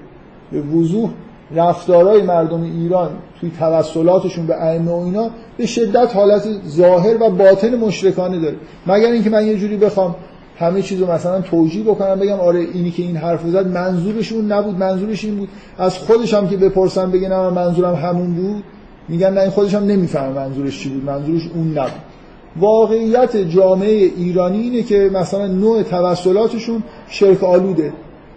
[0.52, 1.10] به وضوح
[1.56, 3.10] رفتارهای مردم ایران
[3.40, 8.56] توی توسلاتشون به ائمه و اینا به شدت حالت ظاهر و باطن مشرکانه داره.
[8.88, 10.16] مگر اینکه من یه جوری بخوام
[10.60, 14.78] همه چیزو مثلا توجیه بکنم بگم آره اینی که این حرف زد منظورش اون نبود
[14.78, 15.50] منظورش این بود.
[15.78, 18.64] از خودش هم که بپرسم بگم نه منظورم همون بود.
[19.08, 22.11] میگن نه این خودش هم نمی‌فهمه منظورش چی بود منظورش اون نبود.
[22.60, 27.94] واقعیت جامعه ایرانی اینه که مثلا نوع توسلاتشون شرک آلوده.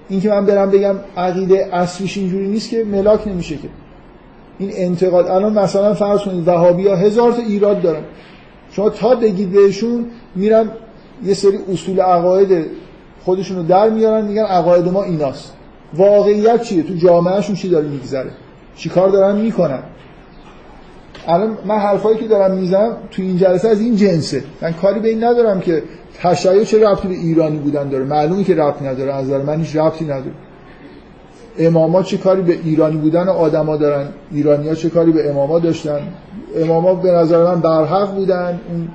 [0.09, 3.69] این که من برم بگم عقیده اصلیش اینجوری نیست که ملاک نمیشه که.
[4.59, 5.27] این انتقاد.
[5.27, 8.03] الان مثلا فرض کنید وهابی ها هزار تا ایراد دارن.
[8.71, 10.71] شما تا بگید بهشون میرن
[11.25, 12.67] یه سری اصول عقاید
[13.25, 15.53] خودشون رو در میارن میگن عقاید ما ایناست.
[15.95, 18.31] واقعیت چیه؟ تو جامعهشون چی داره میگذره؟
[18.77, 19.83] چیکار دارن می‌کنن؟
[21.29, 24.45] الان من حرفایی که دارم می‌زنم تو این جلسه از این جنسه.
[24.63, 25.83] من کاری به این ندارم که
[26.23, 28.05] تشیع چه ربطی به ایرانی بودن داره.
[28.05, 29.15] معلومه که ربطی نداره.
[29.15, 30.33] از نظر من هیچ ربطی نداره.
[31.59, 36.01] اماما چه کاری به ایرانی بودن آدما دارن؟ ایرانیا چه کاری به اماما داشتن؟
[36.57, 38.61] اماما به نظر من برحق بودن.
[38.71, 38.89] اون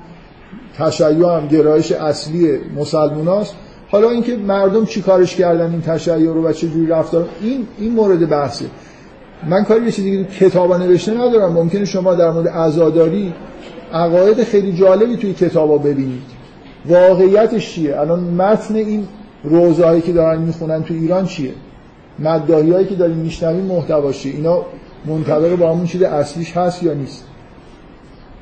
[0.78, 3.54] تشیع هم گرایش اصلی مسلموناست
[3.90, 7.92] حالا اینکه مردم چی کارش کردن؟ این تشیع رو و چه جوری رفتار؟ این این
[7.92, 8.64] مورد بحثه.
[9.48, 11.52] من کاری به چیزی که کتابا نوشته ندارم.
[11.52, 13.34] ممکنه شما در مورد عزاداری
[13.92, 16.22] عقاید خیلی جالبی توی کتابا ببینید.
[16.86, 19.08] واقعیتش چیه؟ الان متن این
[19.44, 21.52] روزهایی که دارن می‌خونن تو ایران چیه؟
[22.18, 24.62] مدداهی هایی که داریم میشنویم محتواش اینا
[25.06, 27.24] منطبق با همون چیز اصلیش هست یا نیست؟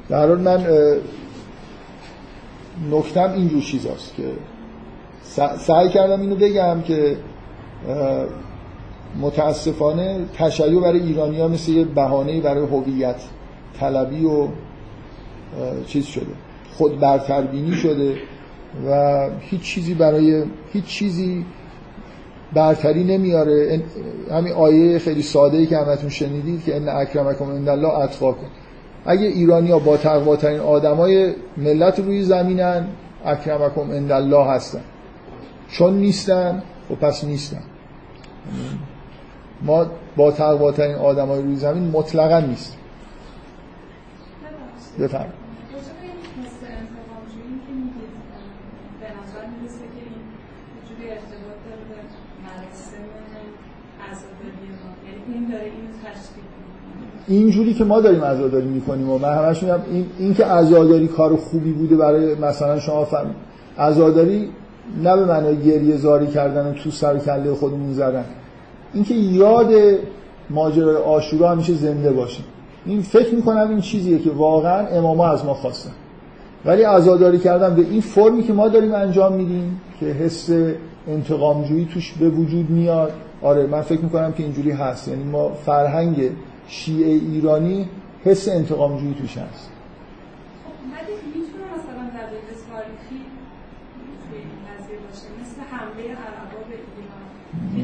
[0.09, 0.65] در حال من
[2.91, 4.23] نکتم اینجور چیزاست که
[5.59, 7.17] سعی کردم اینو بگم که
[9.21, 13.21] متاسفانه تشیع برای ایرانی ها مثل یه بهانه برای هویت
[13.81, 14.49] طلبی و
[15.87, 16.27] چیز شده.
[16.73, 18.17] خود برتربینی شده
[18.87, 21.45] و هیچ چیزی برای هیچ چیزی
[22.53, 23.83] برتری نمیاره.
[24.31, 28.47] همین آیه خیلی ساده ای که همتون شنیدید که ان اکرمکم عند الله اتقاکم
[29.07, 32.87] اگه ایرانی ها با تقواترین آدمای ملت روی زمینن
[33.25, 34.81] اکرمکم عند الله هستن.
[35.71, 37.63] چون نیستن و خب پس نیستن.
[39.63, 39.87] ما
[40.17, 42.77] با تقواترین آدمای روی زمین مطلقا نیست.
[45.01, 45.49] بفرمایید.
[57.29, 61.37] اینجوری که ما داریم عزاداری می‌کنیم و من همش میگم این, این که عزاداری کار
[61.37, 63.35] خوبی بوده برای مثلا شما فهم
[63.79, 64.51] عزاداری
[65.03, 68.25] نه به معنای گریه زاری کردن تو سر کله خودمون زدن.
[68.95, 69.73] اینکه یاد
[70.51, 72.43] ماجرای آشورا همیشه زنده باشه
[72.87, 75.93] این فکر می‌کنم این چیزیه که واقعا اماما از ما خواستن.
[76.65, 80.51] ولی عزاداری کردن به این فرمی که ما داریم انجام میدیم که حس
[81.09, 83.13] انتقامجویی توش به وجود میاد.
[83.43, 85.09] آره من فکر می‌کنم که اینجوری هست.
[85.09, 86.31] یعنی ما فرهنگ
[86.69, 87.89] شیعه ایرانی
[88.25, 89.71] حس انتقامجویی توش هست.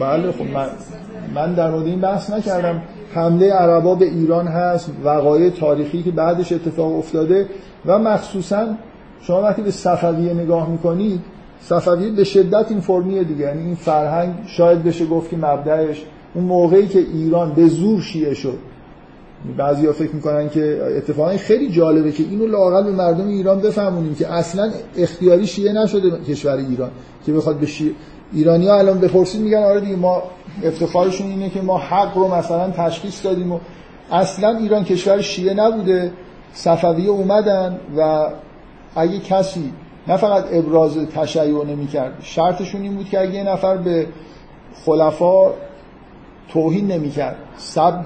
[0.01, 0.67] بله خب من,
[1.35, 2.83] من در مورد این بحث نکردم.
[3.15, 7.47] حمله عربا به ایران هست وقایع تاریخی که بعدش اتفاق افتاده
[7.87, 8.67] و مخصوصا
[9.23, 11.21] شما وقتی به صفویه نگاه می‌کنید
[11.61, 13.41] صفویه به شدت این فرمیه دیگه.
[13.41, 18.35] یعنی این فرهنگ شاید بشه گفت که مبدعش اون موقعی که ایران به زور شیعه
[18.35, 18.59] شد.
[19.57, 24.15] بعضی ها فکر می‌کنن که اتفاقا خیلی جالبه که اینو لاقل به مردم ایران بفهمونیم
[24.15, 26.91] که اصلا اختیاری شیعه نشده کشور ایران
[27.27, 27.95] که بخواد به شیعه
[28.35, 30.23] ایرانی ها الان بپرسید میگن آره دیگه ما
[30.65, 33.59] افتخارشون اینه که ما حق رو مثلا تشخیص دادیم و
[34.13, 36.13] اصلا ایران کشور شیعه نبوده
[36.53, 38.29] صفویه اومدن و
[38.97, 39.73] اگه کسی
[40.09, 44.07] نه فقط ابراز تشیع نمی‌کرد شرطشون این بود که اگه یه نفر به
[44.87, 45.51] خلفا
[46.49, 48.05] توهین نمی‌کرد سب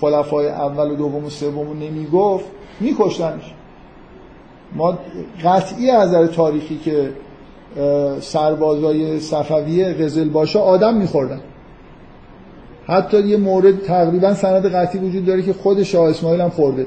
[0.00, 2.44] خلفای اول و دوم و سوم نمی‌گفت
[2.80, 3.54] میکشتنش.
[4.72, 4.98] ما
[5.44, 7.12] قطعی از نظر تاریخی که
[8.20, 11.40] سربازای صفویه قزل باشه آدم میخوردن.
[12.86, 16.86] حتی یه مورد تقریبا سند قطعی وجود داره که خود شاه اسماعیل هم خورده.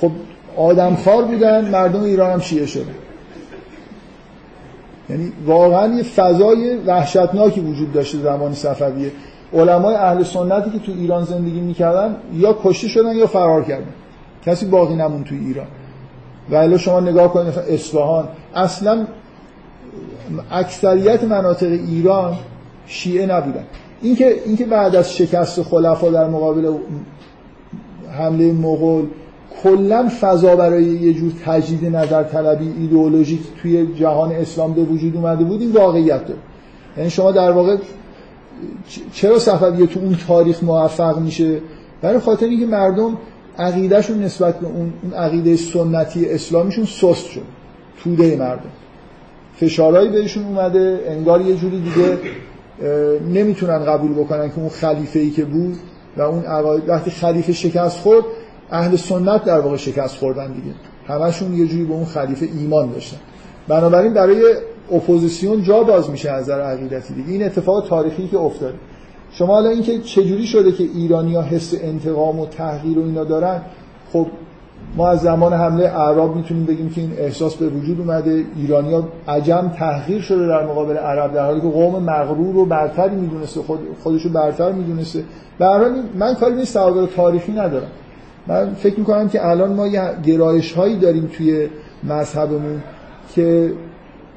[0.00, 0.10] خب
[0.56, 2.94] آدمخوار بودن مردم ایران هم شیعه شده
[5.10, 9.12] یعنی واقعا یه فضای وحشتناکی وجود داشته زمان صفویه.
[9.52, 13.94] علمای اهل سنتی که تو ایران زندگی می‌کردن یا کشته شدن یا فرار کردن.
[14.46, 15.66] کسی باقی نمون تو ایران.
[16.50, 18.28] و شما نگاه کنید اصفهان.
[18.54, 19.06] اصلا
[20.50, 22.36] اکثریت مناطق ایران
[22.86, 23.64] شیعه نبودن.
[24.02, 26.72] اینکه اینکه بعد از شکست خلفا در مقابل
[28.18, 29.06] حمله مغول
[29.62, 35.44] کلا فضا برای یه جور تجدید نظر طلبی ایدئولوژیک توی جهان اسلام به وجود اومده
[35.44, 36.40] بود این واقعیت داره.
[36.96, 37.76] یعنی شما در واقع
[39.12, 41.60] چرا صفویه تو اون تاریخ موفق میشه؟
[42.02, 43.16] برای خاطر اینکه مردم
[43.58, 47.42] عقیدهشون نسبت به اون عقیده سنتی اسلامیشون سست شد.
[48.02, 48.70] توده مردم.
[49.60, 52.18] فشارهایی بهشون اومده انگار یه جوری دیگه
[53.28, 55.76] نمی‌تونن قبول بکنن که اون خلیفه ای که بود
[56.16, 58.24] و اون عقاید وقتی خلیفه شکست خورد
[58.70, 60.74] اهل سنت در واقع شکست خوردن دیگه.
[61.06, 63.16] همشون یه جوری به اون خلیفه ایمان داشتن.
[63.68, 64.54] بنابراین برای
[64.92, 67.30] اپوزیسیون جا باز میشه از نظر عقیدتی دیگه.
[67.30, 68.74] این اتفاق تاریخی که افتاده.
[69.32, 73.62] شما حالا اینکه چجوری شده که ایرانیا حس انتقام و تحقیر و اینا دارن
[74.12, 74.26] خب
[74.96, 78.44] ما از زمان حمله اعراب می‌تونیم بگیم که این احساس به وجود اومده.
[78.56, 83.60] ایرانیا عجم تحقیر شده در مقابل عرب در حالی که قوم مغرور و برتری می‌دونسته
[83.60, 85.24] خود خودشو برتر می‌دونسته.
[85.58, 85.66] به
[86.14, 86.78] من کاری نیست
[87.16, 87.88] تاریخی ندارم.
[88.46, 91.68] من فکر می‌کنم که الان ما یه گرایش هایی داریم توی
[92.04, 92.82] مذهبمون
[93.34, 93.72] که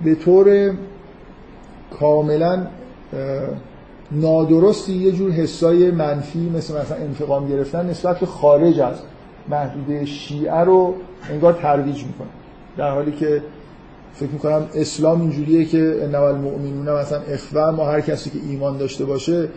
[0.03, 0.71] به طور
[1.99, 2.67] کاملا
[4.11, 8.95] نادرستی یه جور حسای منفی مثل مثلا انتقام گرفتن نسبت به خارج از
[9.49, 10.95] محدوده شیعه رو
[11.29, 12.27] انگار ترویج می‌کنه.
[12.77, 13.41] در حالی که
[14.13, 19.05] فکر می‌کنم اسلام اینجوریه که انما المؤمنون مثلا اخوه ما هر کسی که ایمان داشته
[19.05, 19.49] باشه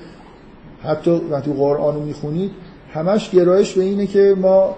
[0.82, 2.50] حتی وقتی قرآن رو می‌خونید
[2.94, 4.74] همش گرایش به اینه که ما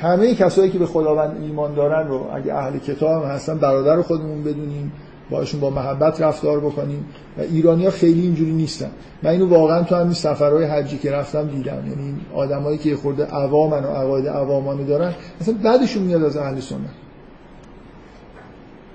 [0.00, 4.92] همه کسایی که به خداوند ایمان دارن رو اگه اهل کتاب هستن برادر خودمون بدونیم.
[5.36, 7.04] باشون با محبت رفتار بکنیم
[7.38, 8.90] و ایرانی ها خیلی اینجوری نیستن.
[9.22, 11.86] من اینو واقعا تو همین سفرهای حجی که رفتم دیدم.
[11.88, 16.78] یعنی آدمایی که خورده عوامن و عقاید عوامانه دارن اصلا بعدشون میاد از اهل سنت.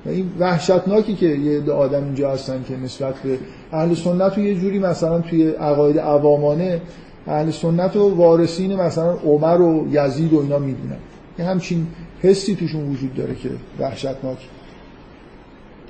[0.06, 3.38] و این وحشتناکی که یه آدم اینجا هستن که نسبت به
[3.72, 6.82] اهل سنت و یه جوری مثلا توی عقاید عوامانه
[7.28, 10.98] اهل سنت و وارثین مثلا عمر و یزید و اینا می‌دونن
[11.40, 11.88] یه همچین
[12.22, 14.38] حسی توشون وجود داره که وحشتناک.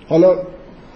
[0.10, 0.36] حالا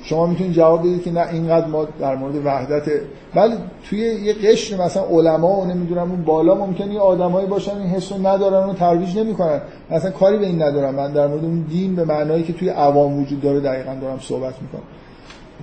[0.03, 2.91] شما می‌تونید جواب بدید که نه اینقدر ما در مورد وحدت
[3.36, 3.53] ولی
[3.89, 8.70] توی یه قشر مثلا علما و نمی‌دونم اون بالا ممکنه آدمایی باشن این حسو ندارن
[8.70, 9.61] و ترویج نمی‌کنن.
[9.91, 13.20] مثلا کاری به این ندارم من در مورد اون دین به معنایی که توی عوام
[13.20, 14.84] وجود داره دقیقا دارم صحبت می‌کنم.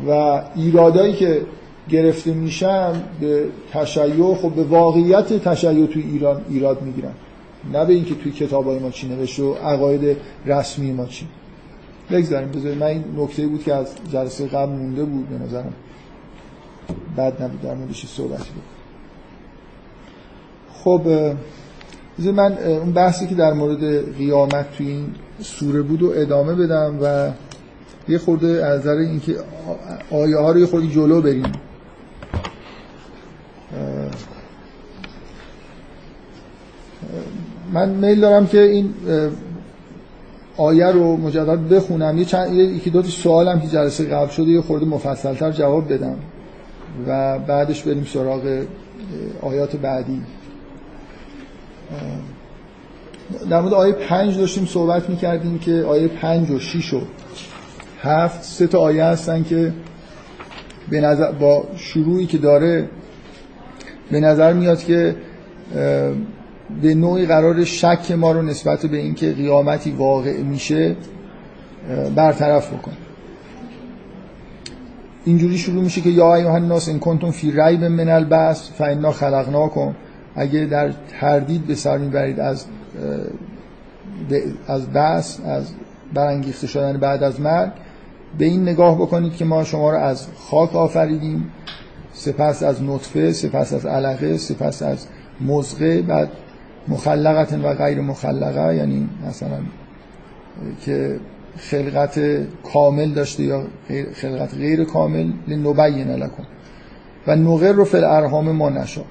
[0.09, 1.41] و ایرادایی که
[1.89, 7.13] گرفته میشن به تشیع خب به واقعیت تشیع توی ایران ایراد می‌گیرن
[7.73, 11.27] نه به اینکه توی کتابای ما چی نوشته و عقاید رسمی ما چی.
[12.11, 12.49] بگذاریم.
[12.49, 15.73] بذاریم من این نکته بود که از جلسه قبل مونده بود به نظرم.
[17.17, 17.63] بعد نبود.
[17.63, 18.63] در موردش صحبت بود.
[20.75, 21.03] خب
[22.35, 27.31] من اون بحثی که در مورد قیامت توی این سوره بود و ادامه بدم و
[28.09, 29.37] یه خورده از نظر اینکه
[30.11, 31.53] آیه ها رو یه خورده جلو بریم.
[37.73, 38.95] من میل دارم که این
[40.57, 42.19] آیه رو مجدد بخونم.
[42.19, 46.17] یه چند یکی دو تا سوالم که جلسه قبل شده یه خورده مفصلتر جواب بدم.
[47.07, 48.63] و بعدش بریم سراغ
[49.43, 50.23] آیات بعدی.
[53.51, 57.01] در مورد آیه پنج داشتیم صحبت می‌کردیم که آیه پنج و شیش و
[58.03, 59.73] هفت سه تا آیه هستن که
[60.91, 62.89] به نظر با شروعی که داره
[64.11, 65.17] به نظر میاد که
[66.83, 70.97] به نوعی قرار شک ما رو نسبت به اینکه قیامتی واقع میشه
[72.15, 72.93] برطرف بکن
[75.25, 79.95] اینجوری شروع میشه که یا ایها الناس ان کنتم فی ریب من البعث فانا خلقناکم.
[80.37, 82.65] اگه در تردید به سر می‌برید از
[84.67, 85.65] از بس از
[86.15, 87.71] برانگیخته شدن بعد از مرگ
[88.39, 91.51] به این نگاه بکنید که ما شما رو از خاک آفریدیم
[92.13, 95.07] سپس از نطفه سپس از علقه سپس از
[95.41, 96.29] مزغه بعد
[96.89, 99.59] مخلقت و غیر مخلقه یعنی مثلا
[100.85, 101.21] که
[101.57, 102.21] خلقت
[102.73, 103.63] کامل داشته یا
[104.15, 106.45] خلقت غیر کامل لنبین لکن
[107.27, 109.03] و نقر رو فل ارهام ما نشا.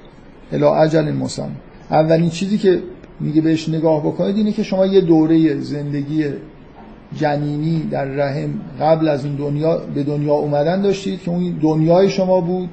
[0.52, 1.54] الا عجل مسمى
[1.90, 2.82] اولین چیزی که
[3.20, 6.24] میگه بهش نگاه بکنید اینه که شما یه دوره زندگی
[7.16, 8.50] جنینی در رحم
[8.80, 12.68] قبل از این دنیا به دنیا اومدن داشتید که اون دنیای شما بود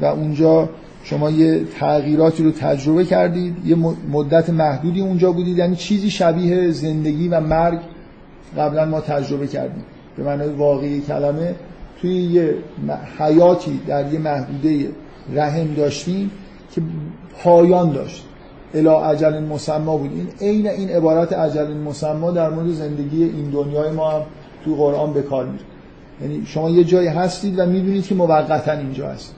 [0.00, 0.68] و اونجا
[1.04, 3.76] شما یه تغییراتی رو تجربه کردید یه
[4.12, 7.80] مدت محدودی اونجا بودید یعنی چیزی شبیه زندگی و مرگ
[8.58, 9.84] قبلا ما تجربه کردیم.
[10.16, 11.54] به معنای واقعی کلمه
[12.00, 12.54] توی یه
[13.18, 14.88] حیاتی در یه محدوده
[15.32, 16.30] رحم داشتیم
[16.74, 16.82] که
[17.42, 18.24] پایان داشت.
[18.74, 20.10] الا عجل مسما بود.
[20.14, 24.22] این عین این عبارت عجل مسما در مورد زندگی این دنیای ما هم
[24.64, 25.64] تو قرآن به کار میره.
[26.22, 29.34] یعنی شما یه جایی هستید و می‌دونید که موقتا اینجا هست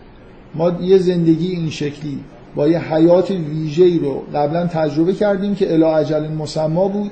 [0.55, 2.19] ما یه زندگی این شکلی
[2.55, 7.11] با یه حیات ویژه‌ای رو قبلا تجربه کردیم که الا عجل مسما بود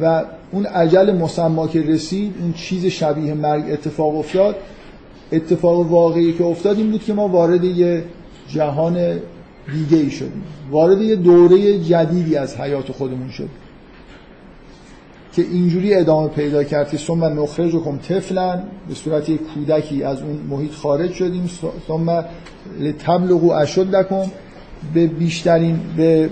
[0.00, 4.56] و اون عجل مسما که رسید اون چیز شبیه مرگ اتفاق افتاد.
[5.32, 8.04] اتفاق واقعی که افتاد این بود که ما وارد یه
[8.48, 8.94] جهان
[9.72, 10.42] دیگه ای شدیم.
[10.70, 13.48] وارد یه دوره جدیدی از حیات خودمون شد
[15.36, 20.36] که اینجوری ادامه پیدا کرد که ثم نخرجکم طفلا به صورت یک کودکی از اون
[20.50, 21.50] محیط خارج شدیم.
[21.88, 22.24] ثم
[22.78, 24.22] لتبلغوا اشدکم
[24.94, 26.30] به بیشترین به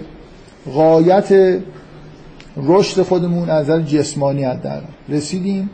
[0.75, 1.59] غایت
[2.57, 5.71] رشد خودمون از نظر جسمانی در رسیدیم.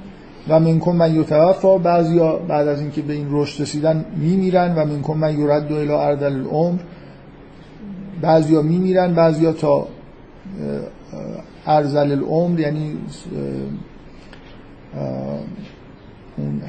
[0.48, 5.16] و منکم من یتوفا بعضیا بعد از اینکه به این رشد رسیدن میمیرن و منکم
[5.16, 6.78] من یرد الی اردل العمر
[8.22, 9.86] بعضیا میمیرن بعضیا تا
[11.66, 12.98] ارزل العمر یعنی
[16.36, 16.62] اون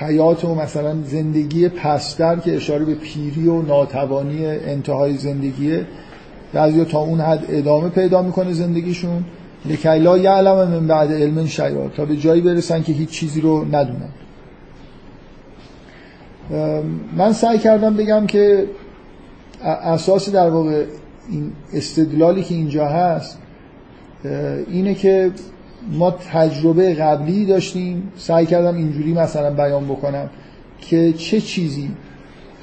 [0.00, 5.86] حیات و مثلا زندگی پستر که اشاره به پیری و ناتوانی انتهای زندگیه
[6.52, 9.24] بعضیا تا اون حد ادامه پیدا می‌کنه زندگیشون.
[9.66, 13.64] لکی لا یعلم من بعد علم شیعا تا به جایی برسن که هیچ چیزی رو
[13.64, 14.08] ندونن.
[17.16, 18.66] من سعی کردم بگم که
[19.64, 20.84] اساس در واقع
[21.28, 23.38] این استدلالی که اینجا هست
[24.70, 25.30] اینه که
[25.92, 30.30] ما تجربه قبلی داشتیم سعی کردم اینجوری مثلا بیان بکنم
[30.80, 31.90] که چه چیزی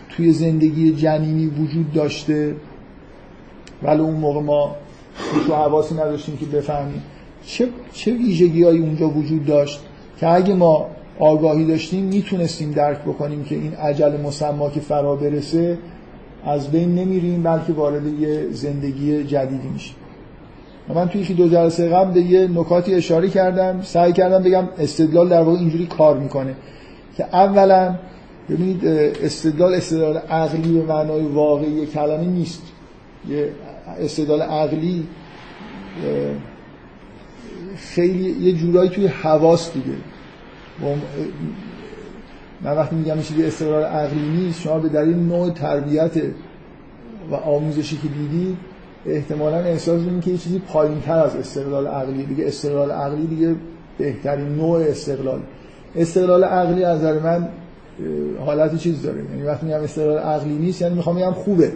[0.10, 2.56] توی زندگی جنینی وجود داشته.
[3.84, 4.76] ولی اون موقع ما
[5.48, 7.04] تو حواسی نداشتیم که بفهمیم
[7.46, 9.80] چه, چه ویژگی اونجا وجود داشت
[10.20, 10.88] که اگه ما
[11.20, 15.78] آگاهی داشتیم می‌تونستیم درک بکنیم که این عجل مسما که فرا برسه
[16.46, 19.96] از بین نمیریم بلکه وارد یه زندگی جدیدی میشیم.
[20.96, 25.30] من توی یکی دو جلسه قبل به یه نکاتی اشاره کردم سعی کردم بگم استدلال
[25.30, 26.56] در واقع اینجوری کار می‌کنه
[27.18, 27.96] که اولا
[28.50, 28.86] ببینید
[29.24, 32.62] استدلال استدلال عقلی به معنای واقعی کلمه نیست.
[33.30, 33.52] یه
[34.00, 35.08] استدلال عقلی
[37.78, 39.98] خیلی یه جورایی توی حواس دیگه.
[42.62, 46.12] من وقتی میگم چیزی استقرار عقلی نیست شما به دلیل نوع تربیت
[47.32, 48.58] و آموزشی که دیدید
[49.06, 53.56] احتمالا احساس می‌کنید که یه چیزی پایین تر از استقلال عقلی دیگه استقلال عقلی دیگه
[53.98, 55.40] بهترین نوع استقلال.
[55.96, 57.48] استقلال عقلی از نظر من
[58.46, 59.24] حالت چیز داره.
[59.32, 61.72] یعنی وقتی میگم استقلال عقلی نیست یعنی می‌خوام بگم خوبه.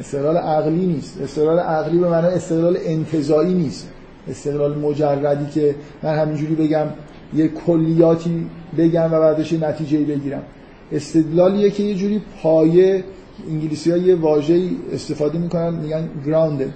[0.00, 1.20] استقلال عقلی نیست.
[1.22, 3.88] استقلال عقلی به معنای استقلال انتزاعی نیست.
[4.30, 6.86] استقلال مجردی که من همینجوری بگم
[7.34, 8.46] یه کلیاتی
[8.78, 10.42] بگم و بعدش نتیجه بگیرم.
[10.92, 13.04] استدلالیه که یه جوری پایه
[13.50, 16.72] انگلیسی ها یه واژه استفاده می‌کنن میگن grounded.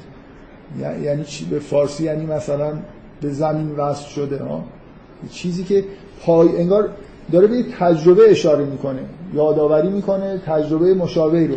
[1.05, 2.73] یعنی چی؟ به فارسی یعنی مثلا
[3.21, 4.65] به زمین وصل شده ها؟
[5.31, 5.85] چیزی که
[6.23, 6.89] پای انگار
[7.33, 9.01] داره به تجربه اشاره می‌کنه
[9.35, 11.55] یادآوری می‌کنه تجربه مشابهی رو.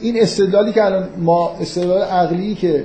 [0.00, 2.84] این استدلالی که الان ما استدلال عقلی که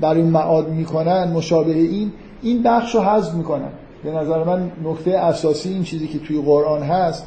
[0.00, 2.12] برای معاد می‌کنن مشابه این
[2.42, 3.70] این بخش رو حذف می‌کنن.
[4.04, 7.26] به نظر من نکته اساسی این چیزی که توی قرآن هست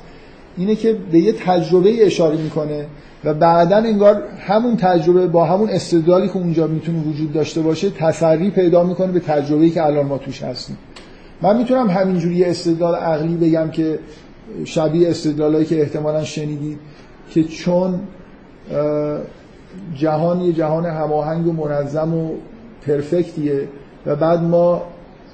[0.60, 2.86] اینه که به یه تجربه اشاره می‌کنه
[3.24, 8.50] و بعدا انگار همون تجربه با همون استدلالی که اونجا می‌تونه وجود داشته باشه تسری
[8.50, 10.78] پیدا می‌کنه به تجربه‌ای که الان ما توش هستیم.
[11.42, 14.00] من می‌تونم همینجوری استدلال عقلی بگم که
[14.66, 16.80] شبیه استدلالایی که احتمالا شنیدید
[17.30, 18.00] که چون
[19.96, 22.32] جهان یه جهان هماهنگ و منظم و
[22.88, 23.68] پرفکتیه
[24.06, 24.82] و بعد ما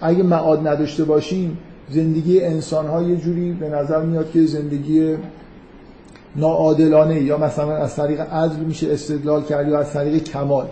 [0.01, 1.57] اگه معاد نداشته باشیم
[1.89, 5.15] زندگی انسان ها یه جوری به نظر میاد که زندگی
[6.35, 10.65] ناعادلانه یا مثلا از طریق عدل میشه استدلال کرد یا از طریق کمال.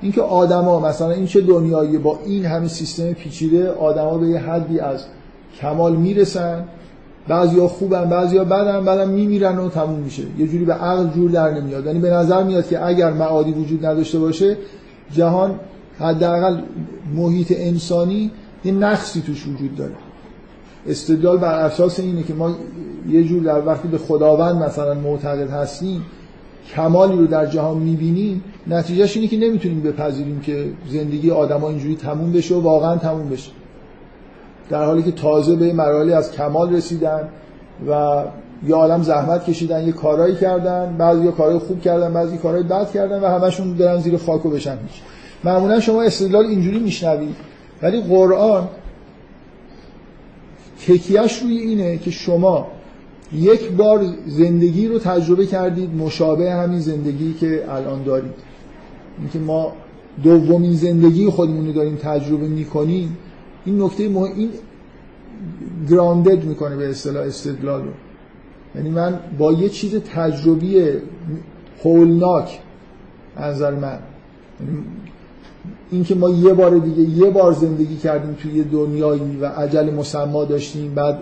[0.00, 4.80] اینکه آدما مثلا این چه دنیایی با این همه سیستم پیچیده آدما به یه حدی
[4.80, 5.04] از
[5.60, 6.64] کمال می‌رسن
[7.28, 10.22] بعضیا خوبن بعضیا بدن بعدم میمیرن و تموم میشه.
[10.38, 11.86] یه جوری به عقل جور در نمیاد.
[11.86, 14.56] یعنی به نظر میاد که اگر معادی وجود نداشته باشه
[15.12, 15.60] جهان
[15.98, 16.60] حداقل
[17.14, 18.30] محیط انسانی
[18.64, 19.94] یه نقصی توش وجود داره.
[20.88, 22.54] استدلال بر اساس اینه که ما
[23.08, 26.02] یه جور در وقتی به خداوند مثلا معتقد هستیم
[26.74, 32.32] کمالی رو در جهان می‌بینیم نتیجهش اینه که نمی‌تونیم بپذیریم که زندگی آدما اینجوری تموم
[32.32, 33.50] بشه و واقعا تموم بشه.
[34.70, 37.28] در حالی که تازه به مراحلی از کمال رسیدن
[37.88, 38.22] و
[38.66, 43.20] یا عالم زحمت کشیدن یه کارایی کردن بعضی کارهای خوب کردن بعضی کارهای بد کردن
[43.20, 44.78] و همشون برن زیر خاک و بشن
[45.44, 47.36] معمولا شما استدلال اینجوری میشنوید
[47.82, 48.68] ولی قرآن
[50.86, 52.66] تکیهش روی اینه که شما
[53.32, 58.34] یک بار زندگی رو تجربه کردید مشابه همین زندگی که الان دارید.
[59.18, 59.72] اینکه ما
[60.22, 63.16] دومین زندگی خودمون رو داریم تجربه می‌کنیم
[63.64, 64.50] این نکته مهم این
[65.90, 67.90] گراندد می‌کنه به اصطلاح استدلال رو.
[68.74, 70.84] یعنی من با یه چیز تجربی
[71.84, 72.60] هولناک
[73.40, 73.98] نظر من.
[74.60, 74.84] یعنی
[75.90, 80.44] اینکه ما یه بار دیگه یه بار زندگی کردیم توی یه دنیایی و عجل مسما
[80.44, 81.18] داشتیم بعد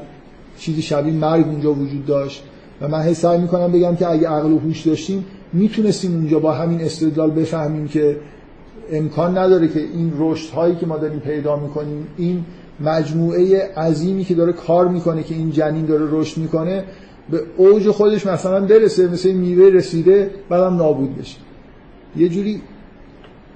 [0.58, 2.44] چیزی شبیه مرگ اونجا وجود داشت.
[2.80, 6.80] و من سعی می‌کنم بگم که اگه عقل و هوش داشتیم می‌تونستیم اونجا با همین
[6.80, 8.16] استدلال بفهمیم که
[8.92, 12.44] امکان نداره که این رشد هایی که ما داریم پیدا می‌کنیم این
[12.80, 16.84] مجموعه عظیمی که داره کار می‌کنه که این جنین داره رشد می‌کنه
[17.30, 21.36] به اوج خودش مثلا برسه مثل میوه رسیده بعدم نابود بشه.
[22.16, 22.62] یه جوری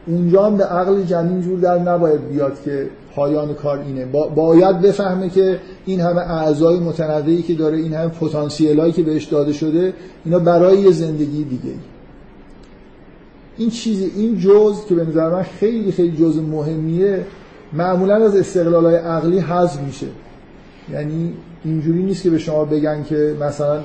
[0.07, 4.05] اونجا هم به عقل جنین جور در نباید بیاد که پایان کار اینه.
[4.05, 9.25] با باید بفهمه که این همه اعضای متنوعی که داره این همه پتانسیلایی که بهش
[9.25, 9.93] داده شده
[10.25, 11.75] اینا برای یه زندگی دیگه
[13.57, 17.25] این چیزی این جزء که به نظر من خیلی خیلی جزء مهمیه
[17.73, 20.07] معمولا از استقلال عقلی حذف میشه.
[20.93, 21.33] یعنی
[21.65, 23.81] اینجوری نیست که به شما بگن که مثلا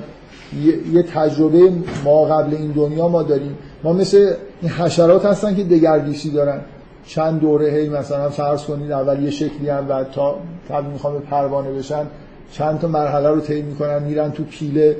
[0.92, 1.72] یه تجربه
[2.04, 3.58] ما قبل این دنیا ما داریم.
[3.84, 4.32] ما مثل
[4.62, 6.60] این حشرات هستن که دگردیسی دارن.
[7.06, 10.36] چند دوره هی مثلا فرض کنید اول یه شکلی هم و تا
[10.68, 12.06] تا می‌خوام به پروانه بشن
[12.52, 14.96] چند تا مرحله رو طی می‌کنن میرن تو پیله.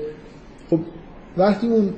[0.71, 0.79] خب
[1.37, 1.91] وقتی اون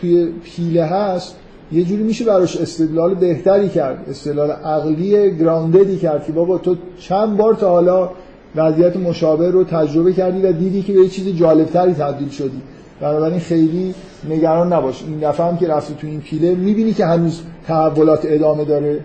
[0.00, 1.36] توی پیله هست
[1.72, 7.36] یه جوری میشه براش استدلال بهتری کرد استدلال عقلی گرانددی کرد که بابا تو چند
[7.36, 8.10] بار تا حالا
[8.56, 12.62] وضعیت مشابه رو تجربه کردی و دیدی که به یه چیز جالبتری تبدیل شدی.
[13.02, 13.94] بنابراین خیلی
[14.30, 15.02] نگران نباش.
[15.02, 19.00] این دفعه هم که رفتی تو این پیله می‌بینی که هنوز تحولات ادامه داره.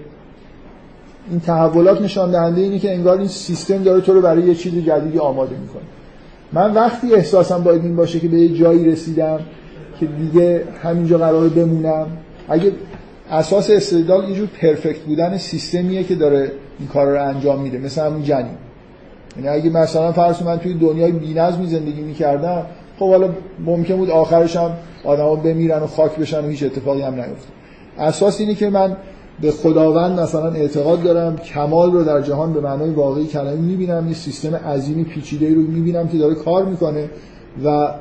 [1.30, 4.74] این تحولات نشان دهنده اینه که انگار این سیستم داره تو رو برای یه چیز
[4.74, 5.82] جدیدی آماده می‌کنه.
[6.54, 9.40] من وقتی احساسم باید این باشه که به یه جایی رسیدم
[10.00, 12.08] که دیگه همینجا قرار بمونم
[12.50, 12.72] اگه
[13.32, 18.24] اساس استدلال اینجور پرفکت بودن سیستمیه که داره این کار رو انجام میده مثل همون
[18.24, 18.56] جنین.
[19.36, 22.66] یعنی اگه مثلا فرض من توی دنیای بی‌نظمی زندگی می‌کردم
[23.00, 23.30] خب حالا
[23.66, 24.72] ممکن بود آخرش هم
[25.04, 27.48] آدما بمیرن و خاک بشن و هیچ اتفاقی هم نیفته.
[28.00, 28.98] اساس اینه که من
[29.42, 34.14] به خداوند مثلا اعتقاد دارم کمال رو در جهان به معنای واقعی کلمه می‌بینم یه
[34.14, 37.10] سیستم عظیمی پیچیده رو می‌بینم که داره کار می‌کنه
[37.66, 37.92] و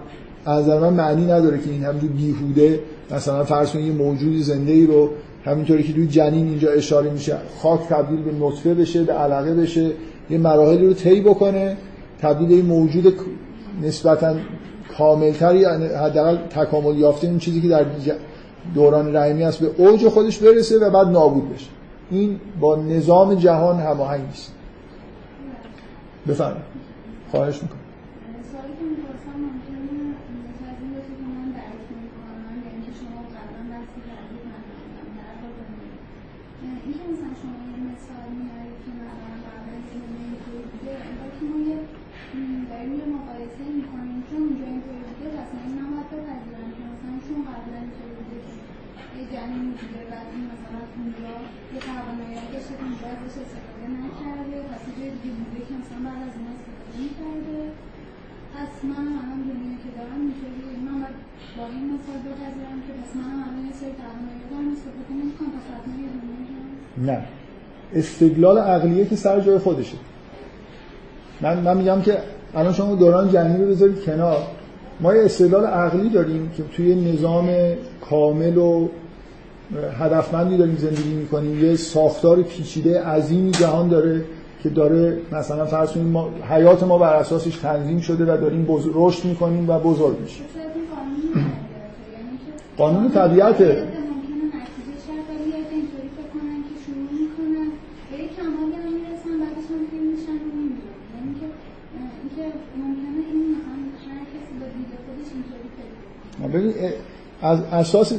[0.47, 2.81] از من معنی نداره که این همینجور بیهوده
[3.11, 5.11] مثلا فرض کنید یه موجودی زنده ای رو
[5.45, 9.91] همینطوری که توی جنین اینجا اشاره میشه خاک تبدیل به نطفه بشه به علقه بشه
[10.31, 11.77] یه مراحلی رو طی بکنه
[12.23, 13.15] تبدیل به موجود
[13.83, 14.35] نسبتا
[14.99, 17.85] کاملتری یعنی حداقل تکامل یافته این چیزی که در
[18.75, 21.67] دوران رحمی است به اوج خودش برسه و بعد نابود بشه.
[22.11, 24.53] این با نظام جهان هماهنگ نیست.
[26.29, 26.65] بفرمایید.
[27.31, 27.86] خواهش می‌کنم.
[66.99, 67.19] نه.
[67.95, 69.97] استدلال عقلیه که سر جای خودشه.
[71.41, 72.19] من, من میگم که
[72.55, 74.39] الان شما دوران جنگی رو بذارید کنار.
[75.01, 77.49] ما یه استدلال عقلی داریم که توی نظام
[78.11, 78.89] کامل و
[79.99, 81.65] هدفمندی داریم زندگی می‌کنیم.
[81.65, 84.25] یه ساختار پیچیده عظیمی جهان داره
[84.63, 89.25] که داره مثلا فرض کنیم ما حیات ما بر اساسش تنظیم شده و داریم رشد
[89.25, 90.47] می‌کنیم و بزرگ میشیم.
[92.77, 93.89] قانون طبیعته.
[106.55, 106.75] ببین
[107.43, 108.13] از اساس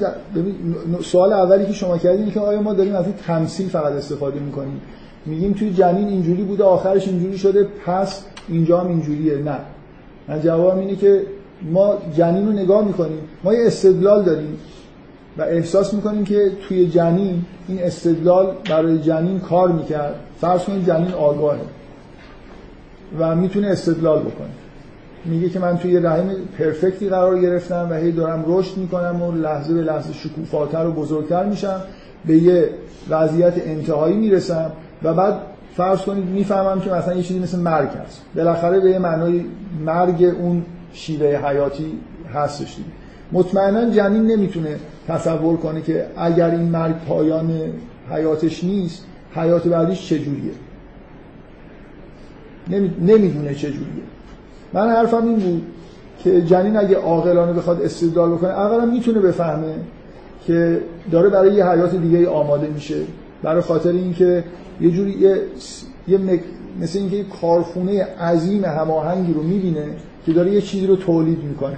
[1.03, 4.81] سوال اولی که شما کردین که آیا ما داریم از این تمثیل فقط استفاده می‌کنیم؟
[5.25, 9.37] میگیم توی جنین اینجوری بوده آخرش اینجوری شده پس اینجا هم اینجوریه.
[9.37, 9.57] نه.
[10.27, 11.21] من جواب اینه که
[11.71, 13.19] ما جنین رو نگاه می‌کنیم.
[13.43, 14.57] ما یه استدلال داریم
[15.37, 20.15] و احساس می‌کنیم که توی جنین این استدلال برای جنین کار می‌کرد.
[20.41, 21.59] فرض کنید جنین آگاهه
[23.19, 24.49] و می‌تونه استدلال بکنه.
[25.27, 29.73] میگه که من توی رحم پرفکتی قرار گرفتم و هی دارم رشد می‌کنم و لحظه
[29.73, 31.81] به لحظه شکوفاتر و بزرگتر میشم
[32.25, 32.69] به یه
[33.09, 34.71] وضعیت انتهایی می‌رسم
[35.03, 35.33] و بعد
[35.75, 38.21] فرض کنید می‌فهمم که مثلا یه چیزی مثل مرگ هست.
[38.35, 39.45] بالاخره به یه معنای
[39.85, 41.99] مرگ اون شیوه حیاتی
[42.33, 42.89] هستش دیگه.
[43.31, 44.75] مطمئنا جنین نمی‌تونه
[45.07, 47.51] تصور کنه که اگر این مرگ پایان
[48.11, 49.05] حیاتش نیست
[49.35, 50.51] حیات بعدیش چجوریه.
[53.01, 54.03] نمی‌دونه چجوریه.
[54.73, 55.61] من حرفم این بود
[56.23, 59.73] که جنین اگه عاقلانه بخواد استدلال بکنه اولا می‌تونه بفهمه
[60.47, 62.95] که داره برای یه حیات دیگه آماده میشه.
[63.43, 64.43] برای خاطر اینکه
[64.81, 65.41] یه جوری یه,
[66.07, 66.39] یه مک...
[66.81, 69.85] مثل اینکه یه کارخونه عظیم هماهنگی رو می‌بینه
[70.25, 71.77] که داره یه چیزی رو تولید می‌کنه.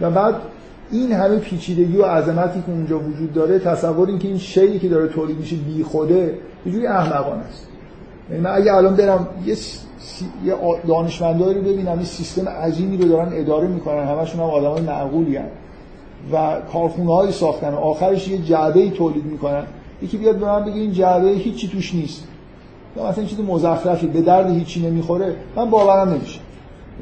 [0.00, 0.34] و بعد
[0.90, 4.88] این همه پیچیدگی و عظمتی که اونجا وجود داره تصور این که این شیئی که
[4.88, 6.34] داره تولید میشه بی خوده
[6.66, 7.66] یه جوری احمقانه است.
[8.30, 9.56] یعنی من اگه الان برم یه
[10.44, 10.54] یه
[10.88, 14.06] دانشمندایی رو ببینم این سیستم عظیمی رو دارن اداره می‌کنن.
[14.06, 15.48] همشون هم آدمای معقولی هن.
[16.32, 17.74] و کارخونه های ساختن.
[17.74, 19.62] آخرش یه جعبه ای تولید می‌کنن.
[20.02, 22.24] یکی بیاد به من بگه این جعبه هیچی توش نیست.
[23.08, 25.36] مثلا چیز مزخرفی به درد هیچی نمی‌خوره.
[25.56, 26.40] من باورم نمیشه.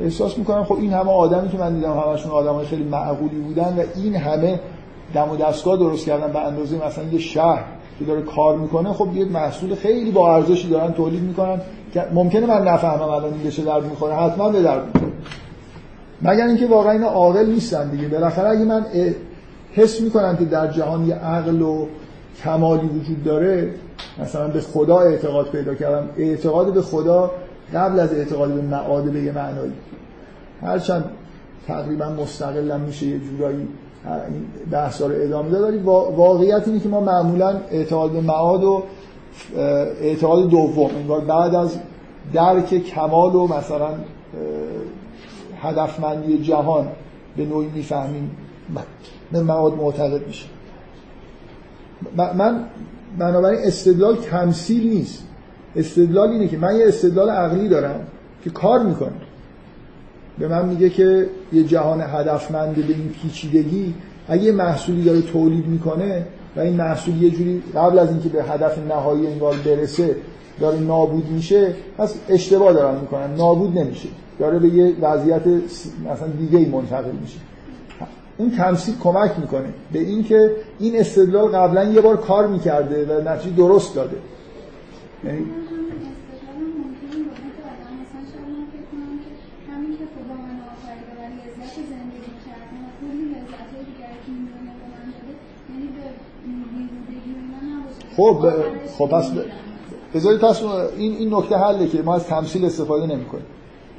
[0.02, 3.82] احساس می‌کنم خب این همه آدمی که من دیدم همشون آدمای خیلی معقولی بودن و
[3.96, 4.60] این همه
[5.14, 7.64] دم و دستگاه درست کردن به اندازه مثلا یه شهر.
[7.98, 11.60] که داره کار می‌کنه خب یه محصول خیلی با ارزشی دارن تولید می‌کنن
[11.92, 14.14] که ممکنه من نفهمم الان این بشه درد می‌خوره.
[14.14, 15.12] حتما به درد می‌خوره.
[16.22, 18.08] مگر اینکه واقعا اینا عاقل نیستن دیگه.
[18.08, 18.86] بالاخره اگه من
[19.72, 21.86] حس می‌کنم که در جهان یه عقل و
[22.44, 23.70] کمالی وجود داره
[24.22, 26.08] مثلا به خدا اعتقاد پیدا کردم.
[26.16, 27.30] اعتقاد به خدا
[27.74, 29.72] قبل از اعتقاد به معاد به یه معنایی.
[30.62, 31.04] هرچند
[31.66, 33.68] تقریبا مستقلم میشه یه جورایی
[34.70, 35.82] بحث رو ادامه داره
[36.16, 38.82] واقعیت اینه که ما معمولا اعتقاد به معاد و
[40.00, 41.78] اعتقاد دوم انگار بعد از
[42.32, 43.88] درک کمال و مثلا
[45.62, 46.88] هدفمندی جهان
[47.36, 48.30] به نوعی می‌فهمیم
[49.32, 50.46] به معاد معتقد میشه
[52.16, 52.64] من
[53.18, 55.22] بنابراین استدلال تمثیل نیست.
[55.76, 58.06] استدلال اینه که من یه استدلال عقلی دارم
[58.44, 59.25] که کار می‌کنه.
[60.38, 63.94] به من میگه که یه جهان هدفمند به این پیچیدگی
[64.28, 66.26] اگه یه محصولی داره تولید می‌کنه
[66.56, 70.16] و این محصول یه جوری قبل از اینکه به هدف نهایی انگار برسه
[70.60, 73.34] داره نابود میشه پس اشتباه دارن می‌کنن.
[73.34, 74.08] نابود نمیشه.
[74.38, 75.46] داره به یه وضعیت
[76.04, 77.38] مثلا دیگه ای منتقل میشه.
[78.36, 83.56] اون تمثیل کمک می‌کنه به اینکه این استدلال قبلا یه بار کار می‌کرده و نتیجه
[83.56, 84.16] درست داده.
[98.16, 98.38] خب
[98.98, 99.30] خب پس
[100.14, 100.62] بذارید پس
[100.98, 103.44] این این نکته حله که ما از تمثیل استفاده نمی‌کنیم.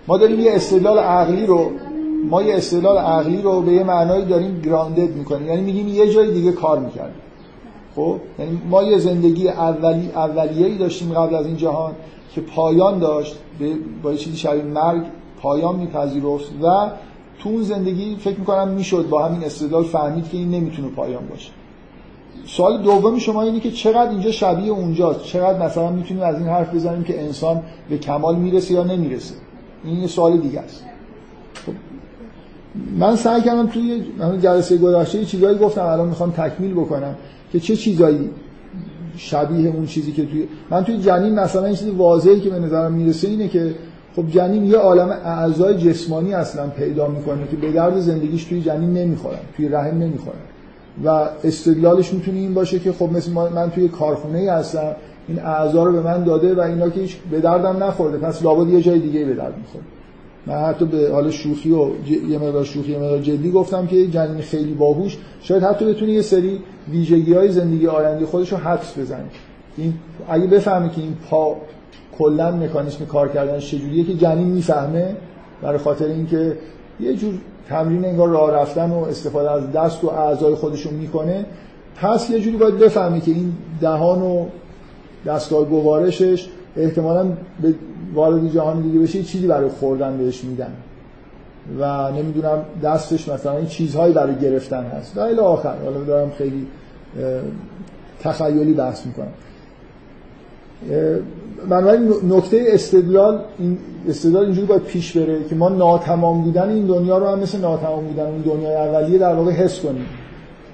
[0.07, 1.72] ما داریم یه استدلال عقلی رو
[2.30, 5.47] ما یه استدلال عقلی رو به یه معنایی داریم گراندد می‌کنیم.
[5.47, 7.22] یعنی میگیم یه جای دیگه کار می‌کردیم.
[7.95, 11.91] خب؟ یعنی ما یه زندگی اولی اولیه‌ای داشتیم قبل از این جهان
[12.36, 13.38] که پایان داشت
[14.03, 15.01] با یه چیزی شبیه مرگ
[15.41, 16.91] پایان میپذیرفت و
[17.39, 21.51] تو اون زندگی فکر می‌کنم می‌شد با همین استدلال فهمید که این نمی‌تونه پایان باشه.
[22.47, 26.75] سوال دوم شما اینه که چقدر اینجا شبیه اونجاست؟ چقدر مثلا می‌تونیم از این حرف
[26.75, 29.33] بزنیم که انسان به کمال می‌رسه یا نمی‌رسه؟
[29.83, 30.83] این یه سوال دیگه است.
[31.65, 31.71] خب،
[32.99, 34.03] من سعی کردم توی
[34.41, 37.15] جلسه گذشته چیزایی گفتم الان می‌خوام تکمیل بکنم
[37.51, 38.29] که چه چیزایی
[39.17, 42.91] شبیه اون چیزی که توی من توی جنین مثلا این چیزی واضحی که به نظرم
[42.91, 43.75] می‌رسه اینه که
[44.15, 48.93] خب جنین یه عالم اعضای جسمانی اصلا پیدا می‌کنه که به درد زندگیش توی جنین
[48.93, 50.39] نمی‌خورن توی رحم نمی‌خورن.
[51.05, 54.95] و استدلالش می‌تونه این باشه که خب مثل من توی کارخونه ای هستم
[55.27, 58.17] این اعضا رو به من داده و اینا که هیچ به دردم نخورده.
[58.17, 59.83] پس لابد یه جای دیگه به درد می‌خوره.
[60.47, 61.89] من حتی به حال شوخی و
[62.29, 65.17] یه مقدار شوخی یه مقدار جدی گفتم که جنین خیلی باهوش.
[65.41, 66.59] شاید حتی بتونه یه سری
[66.91, 69.25] ویژگی های زندگی آینده خودش رو حدس بزنه
[69.77, 69.93] این
[70.29, 71.55] اگه بفهمه که این پا
[72.17, 75.15] کلا مکانیسم کار کردن چجوریه که جنین می‌فهمه
[75.61, 76.57] برای خاطر اینکه
[76.99, 77.33] یه جور
[77.70, 81.45] تمرین انگار راه رفتن و استفاده از دست و اعضای خودشون می‌کنه.
[81.95, 84.45] پس یه جوری باید بفهمی که این دهان و
[85.26, 87.26] دستگاه گوارشش احتمالا
[87.61, 87.74] به
[88.13, 90.74] وارد جهان دیگه بشه چیزی برای خوردن بهش میدن.
[91.80, 95.18] و نمی‌دونم دستش مثلا این چیزهایی برای گرفتن هست.
[95.18, 96.68] و الی آخر حالا دارم خیلی
[98.20, 99.34] تخیلی بحث می‌کنم.
[101.69, 103.77] بنابراین نکته استدلال این
[104.07, 108.05] استدلال اینجوری باید پیش بره که ما ناتمام بودن این دنیا رو هم مثل ناتمام
[108.05, 110.05] بودن این دنیای اولیه در واقع حس کنیم.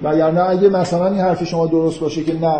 [0.02, 2.54] وگرنه اگه مثلا این حرف شما درست باشه که نه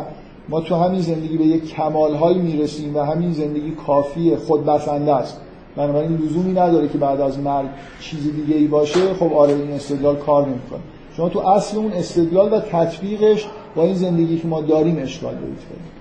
[0.49, 5.41] ما تو همین زندگی به یک کمالهایی می‌رسیم و همین زندگی کافی خودبسنده است.
[5.77, 7.67] بنابراین لزومی نداره که بعد از مرگ
[8.01, 10.81] چیز دیگه ای باشه خب آره این استدلال کار نمی‌کنه.
[11.17, 13.47] شما تو اصل اون استدلال و تطبیقش
[13.77, 15.94] با این زندگی که ما داریم اشکال دارید.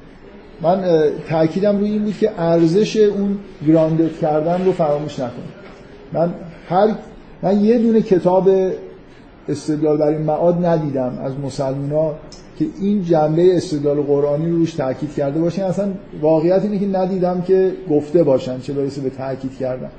[0.62, 0.84] من
[1.30, 3.38] تاکیدم روی این بود که ارزش اون
[3.68, 5.54] گراندد کردن رو فراموش نکنید
[6.14, 6.34] من
[6.70, 6.88] هر
[7.41, 8.49] من یه دونه کتاب
[9.49, 12.14] استدلال برای معاد ندیدم از مسلمان
[12.60, 15.64] که این جنبه استدلال قرآنی رو روش تاکید کرده باشن.
[15.64, 15.88] اصلا
[16.22, 19.89] واقعیت اینه که ندیدم که گفته باشن چه برسه به تاکید کردن.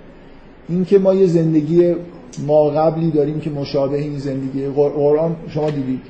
[0.68, 1.94] این که ما یه زندگی
[2.46, 6.00] ما قبلی داریم که مشابه این زندگی قرآن شما دیدید؟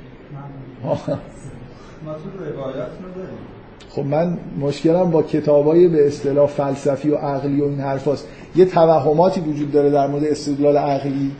[3.94, 8.28] خب من مشکلم با کتابای به اصطلاح فلسفی و عقلی و این حرفاست.
[8.56, 11.30] یه توهماتی وجود داره در مورد استدلال عقلی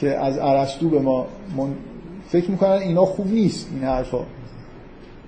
[0.00, 1.26] که از ارسطو به ما
[1.56, 1.66] من...
[2.28, 4.18] فکر می‌کنن اینا خوب نیست این حرفا.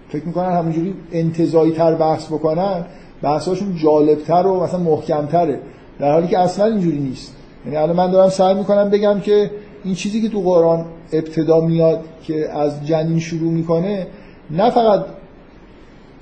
[0.09, 2.85] فکر می‌کنن همونجوری انتظایی تر بحث بکنن
[3.23, 5.61] بحثاشون جالبتر و مثلا محکمتره.
[5.99, 7.37] در حالی که اصلا اینجوری نیست.
[7.65, 9.51] یعنی الان من دارم سعی می‌کنم بگم که
[9.85, 14.07] این چیزی که تو قرآن ابتدا میاد که از جنین شروع می‌کنه
[14.51, 15.05] نه فقط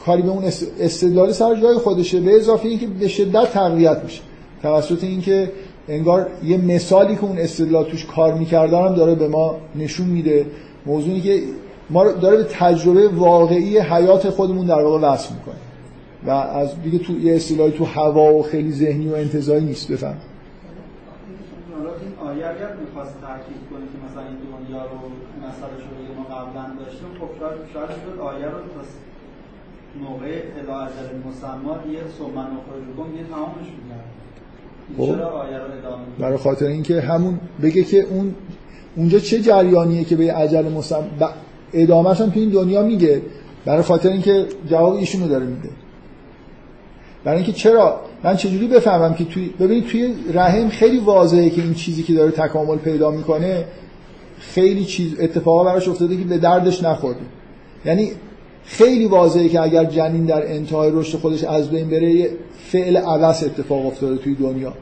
[0.05, 0.45] کاری به اون
[0.81, 4.21] استدلال سر جای خودشه به اضافه اینکه به شدت تقویت میشه.
[4.63, 5.53] توسط اینکه
[5.89, 10.47] انگار یه مثالی که اون استدلال توش کار می‌کردن هم داره به ما نشون میده.
[10.87, 11.43] موضوعی که
[11.91, 15.55] ما داره به تجربه واقعی حیات خودمون در واقع وصل می‌کنه.
[16.27, 20.17] و از دیگه تو یه اصطلاحی تو هوا و خیلی ذهنی و انتظاری نیست بفهم.
[22.03, 23.15] این آیه اگر می‌خواست
[23.71, 24.99] کنه که مثلا این دنیا رو
[25.47, 28.59] مسئله شده ما قبلا داشتیم خب شاید شاید آیه رو
[30.03, 33.67] موقع الاجل مسمى یه سومن اخرجکم یه تمامش
[34.99, 35.17] خب.
[36.19, 38.35] برای خاطر اینکه همون بگه که اون
[38.97, 41.09] اونجا چه جریانیه که به اجل مسمى
[41.73, 43.23] ادامهش هم تو این دنیا میگه.
[43.65, 45.69] برای خاطر اینکه جواب ایشونو داره میده.
[47.25, 51.75] برای اینکه چرا؟ من چجوری بفهمم که توی ببینید توی رحم خیلی واضحه که این
[51.75, 53.65] چیزی که داره تکامل پیدا می‌کنه
[54.39, 57.21] خیلی چیز اتفاقا براش افتاده که به دردش نخورده.
[57.85, 58.13] یعنی
[58.71, 63.45] خیلی واضحه که اگر جنین در انتهای رشد خودش از بین بره یه فعل عوض
[63.45, 64.73] اتفاق افتاده توی دنیا.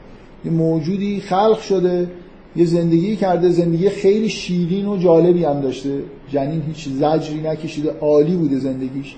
[0.45, 2.07] یه موجودی خلق شده
[2.55, 5.89] یه زندگی کرده زندگی خیلی شیرین و جالبی هم داشته.
[6.29, 9.15] جنین هیچ زجری نکشیده عالی بوده زندگیش.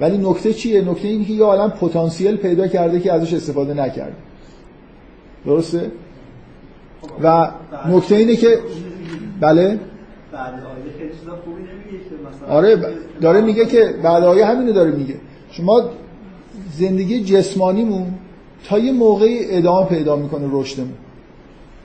[0.00, 4.16] ولی نکته چیه؟ نکته اینه که یه عالم پتانسیل پیدا کرده که ازش استفاده نکرده.
[5.46, 5.90] درسته؟
[7.22, 7.50] و
[7.88, 8.58] نکته اینه که
[9.40, 9.78] بله؟
[12.48, 12.76] آره
[13.20, 15.14] داره میگه که بعد آیه همینو داره میگه.
[15.50, 15.90] شما
[16.78, 18.14] زندگی جسمانیمون
[18.68, 20.94] تا یه موقعی ادامه پیدا می‌کنه رشدمون.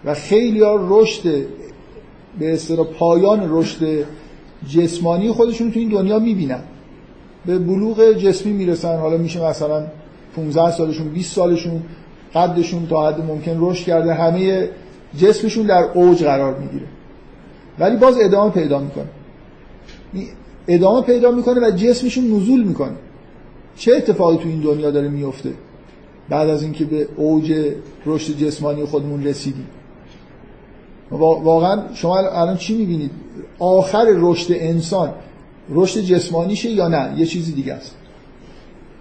[0.05, 1.45] و خیلی ها رشد
[2.39, 4.05] به اصطلاح پایان رشد
[4.69, 6.61] جسمانی خودشون تو این دنیا می‌بینن.
[7.45, 8.97] به بلوغ جسمی می‌رسن.
[8.97, 9.87] حالا میشه مثلا
[10.35, 11.81] 15 سالشون 20 سالشون
[12.35, 14.13] قدشون تا حد ممکن رشد کرده.
[14.13, 14.69] همه
[15.17, 16.85] جسمشون در اوج قرار می‌گیره.
[17.79, 19.07] ولی باز ادامه پیدا می‌کنه.
[20.67, 22.95] ادامه پیدا می‌کنه و جسمشون نزول می‌کنه.
[23.75, 25.53] چه اتفاقی تو این دنیا داره میفته
[26.29, 27.53] بعد از اینکه به اوج
[28.05, 29.67] رشد جسمانی خودمون رسیدیم؟
[31.11, 33.11] واقعا شما الان چی می‌بینید؟
[33.59, 35.13] آخر رشد انسان
[35.69, 37.95] رشد جسمانیشه یا نه؟ یه چیزی دیگه است.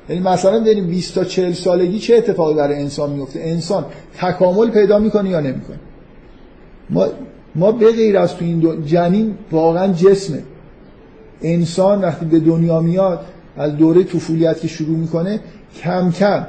[0.08, 3.84] یعنی مثلا بریم 20 تا 40 سالگی چه اتفاقی برای انسان میفته انسان
[4.18, 5.78] تکامل پیدا می‌کنه یا نمی‌کنه؟
[6.90, 7.06] ما
[7.54, 10.42] ما به غیر از تو این جنین واقعا جسمه.
[11.42, 13.20] انسان وقتی به دنیا میاد
[13.56, 15.40] از دوره طفولیت که شروع می‌کنه
[15.82, 16.46] کم کم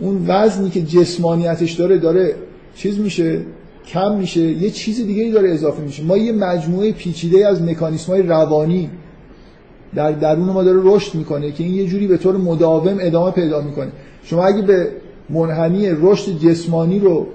[0.00, 2.34] اون وزنی که جسمانیتش داره داره
[2.76, 3.40] چیز میشه
[3.86, 6.04] کم میشه یه چیز دیگه داره اضافه میشه.
[6.04, 8.90] ما یه مجموعه پیچیده از مکانیسم های روانی
[9.94, 13.60] در درون ما داره رشد می‌کنه که این یه جوری به طور مداوم ادامه پیدا
[13.60, 13.92] می‌کنه.
[14.24, 14.88] شما اگه به
[15.30, 17.26] منحنی رشد جسمانی رو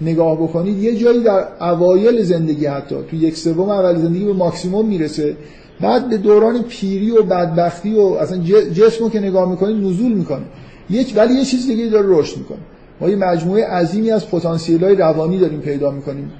[0.00, 4.86] نگاه بکنید یه جایی در اوایل زندگی حتی تو یک سوم اول زندگی به ماکسیموم
[4.86, 5.36] می‌رسه.
[5.80, 8.38] بعد به دوران پیری و بدبختی و اصلا
[8.74, 10.42] جسمو که نگاه می‌کنید نزول می‌کنه.
[10.90, 12.58] یک ولی یه چیز دیگه داره رشد می‌کنه.
[13.00, 16.32] ما یه مجموعه عظیمی از پتانسیل های روانی داریم پیدا می‌کنیم.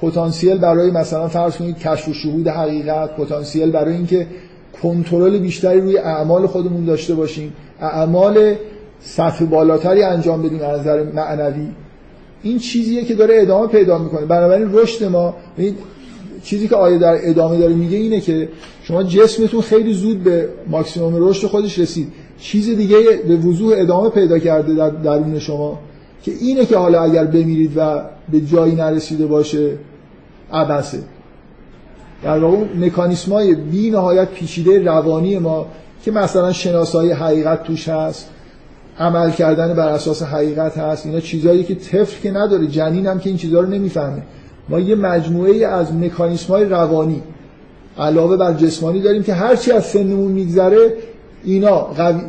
[0.00, 4.26] پتانسیل برای مثلا فرض کنید کشف و شهود حقیقت پتانسیل برای اینکه
[4.82, 7.52] کنترل بیشتری روی اعمال خودمون داشته باشیم.
[7.80, 8.54] اعمال
[9.00, 11.68] سطح بالاتری انجام بدیم از نظر معنوی.
[12.42, 14.26] این چیزیه که داره ادامه پیدا می‌کنه.
[14.26, 15.34] بنابراین رشد ما
[16.42, 18.48] چیزی که آیه در ادامه داره میگه اینه که
[18.82, 22.12] شما جسمتون خیلی زود به ماکسیموم رشد خودش رسید.
[22.40, 22.96] چیز دیگه
[23.28, 25.78] به وضوح ادامه پیدا کرده در درون شما
[26.22, 29.70] که اینه که حالا اگر بمیرید و به جایی نرسیده باشه
[30.52, 30.98] عبسه
[32.22, 35.66] در واقع مکانیسم های بی نهایت پیچیده روانی ما
[36.04, 38.30] که مثلا شناسایی حقیقت توش هست
[39.00, 41.06] عمل کردن بر اساس حقیقت هست.
[41.06, 44.22] اینا چیزهایی که طفل که نداره جنین هم که این چیزها رو نمی‌فهمه.
[44.68, 47.22] ما یه مجموعه از مکانیسم های روانی
[47.98, 50.94] علاوه بر جسمانی داریم که هرچی از سنمون میگذره
[51.44, 52.20] اینا قوی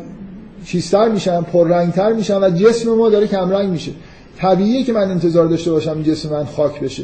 [0.66, 3.92] چیزتر میشن پررنگتر میشن و جسم ما داره کمرنگ میشه.
[4.38, 7.04] طبیعیه که من انتظار داشته باشم جسم من خاک بشه.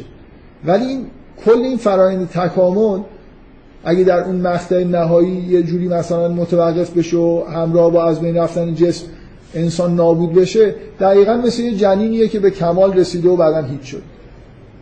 [0.64, 1.06] ولی این
[1.44, 3.00] کل این فرایند تکامل
[3.84, 8.36] اگه در اون مقطع نهایی یه جوری مثلا متوقف بشه و همراه با از بین
[8.36, 9.06] رفتن جسم
[9.54, 14.02] انسان نابود بشه دقیقا مثل یه جنینیه که به کمال رسیده و بعدا هیچ شد.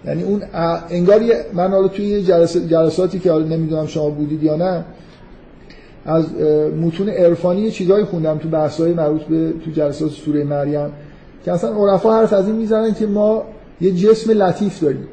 [0.06, 0.42] یعنی اون
[0.90, 1.20] انگار
[1.54, 2.22] من حالا توی یه
[2.68, 4.84] جلساتی که حالا نمی‌دونم شما بودید یا نه
[6.04, 6.24] از
[6.82, 10.92] متون عرفانی چیزایی خوندم تو بحث‌های مربوط به تو جلسات سوره مریم
[11.44, 13.42] که اصلا عرفا حرف از این می‌زنن که ما
[13.80, 15.08] یه جسم لطیف داریم.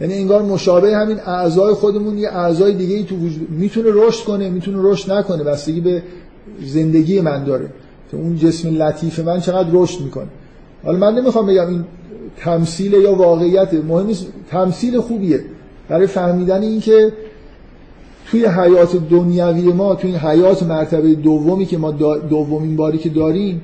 [0.00, 4.50] یعنی انگار مشابه همین اعضای خودمون یه اعضای دیگه ای تو وجود می‌تونه رشد کنه
[4.50, 6.02] می‌تونه رشد نکنه بستگی به
[6.64, 7.68] زندگی من داره.
[8.10, 10.28] که اون جسم لطیف من چقدر رشد می‌کنه.
[10.84, 11.84] حالا من نمی‌خوام بگم این
[12.36, 14.26] تمثیل یا واقعیت مهم نیست.
[14.50, 15.44] تمثیل خوبیه.
[15.88, 17.12] برای فهمیدن اینکه
[18.30, 21.90] توی حیات دنیوی ما توی این حیات مرتبه دومی که ما
[22.30, 23.60] دومین باری که داریم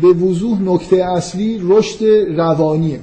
[0.00, 2.04] به وضوح نکته اصلی رشد
[2.36, 3.00] روانیه.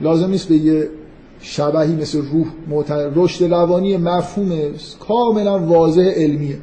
[0.00, 0.88] لازم نیست به یه
[1.40, 2.46] شبهی مثل روح
[3.14, 4.50] رشد روانی مفهوم
[5.08, 6.56] کاملا واضح علمیه.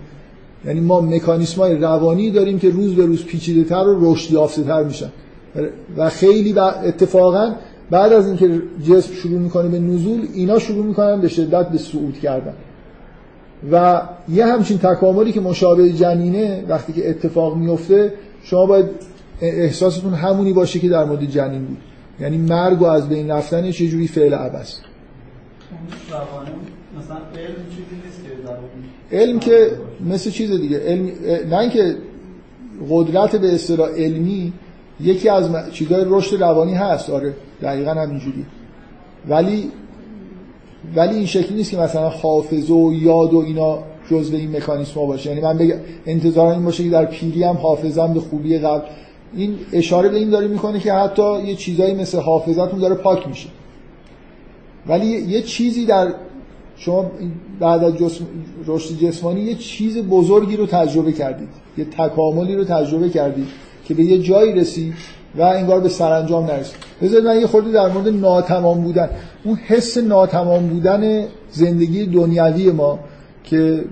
[0.68, 4.64] یعنی ما مکانیسم های روانی داریم که روز به روز پیچیده تر و رشد یافته
[4.64, 5.10] تر میشن.
[5.98, 7.56] و خیلی اتفاقا
[7.90, 12.20] بعد از اینکه جسم شروع می‌کنه به نزول اینا شروع می‌کنن به شدت به صعود
[12.20, 12.54] کردن.
[13.72, 18.14] و یه همچین تکاملی که مشابه جنینه وقتی که اتفاق میفته
[18.44, 18.86] شما باید
[19.42, 21.78] احساستون همونی باشه که در مورد جنین بود.
[22.20, 24.82] یعنی مرگ و از بین رفتنش یه جوری فعل عبست
[29.12, 29.72] علم که
[30.06, 31.12] مثل چیز دیگه علم
[31.50, 31.96] نه اینکه
[32.90, 34.54] قدرت به اصطلاح علمی
[35.00, 37.10] یکی از چیزهای رشد روانی هست.
[37.10, 38.46] آره دقیقا همینجوری
[39.30, 39.72] ولی
[40.96, 43.80] ولی این شکلی نیست که مثلا حافظه و یاد و اینا
[44.12, 45.30] جزء این مکانیسم باشه.
[45.30, 48.82] یعنی من بگم انتظار این باشه که در پیری هم حافظم به خوبی قبل.
[49.36, 53.50] این اشاره به این داره می‌کنه که حتی یه چیزایی مثل حافظتون داره پاک میشه.
[54.88, 56.14] ولی یه چیزی در
[56.78, 57.12] شما
[57.60, 57.94] بعد از
[58.68, 61.50] رشد جسمانی یه چیز بزرگی رو تجربه کردید.
[61.78, 63.48] یه تکاملی رو تجربه کردید
[63.86, 64.94] که به یه جایی رسید
[65.38, 66.76] و انگار به سرانجام نرسید.
[67.02, 69.10] بذارید من یه خورده در مورد ناتمام بودن.
[69.44, 73.00] اون حس ناتمام بودن زندگی دنیوی ما
[73.44, 73.84] که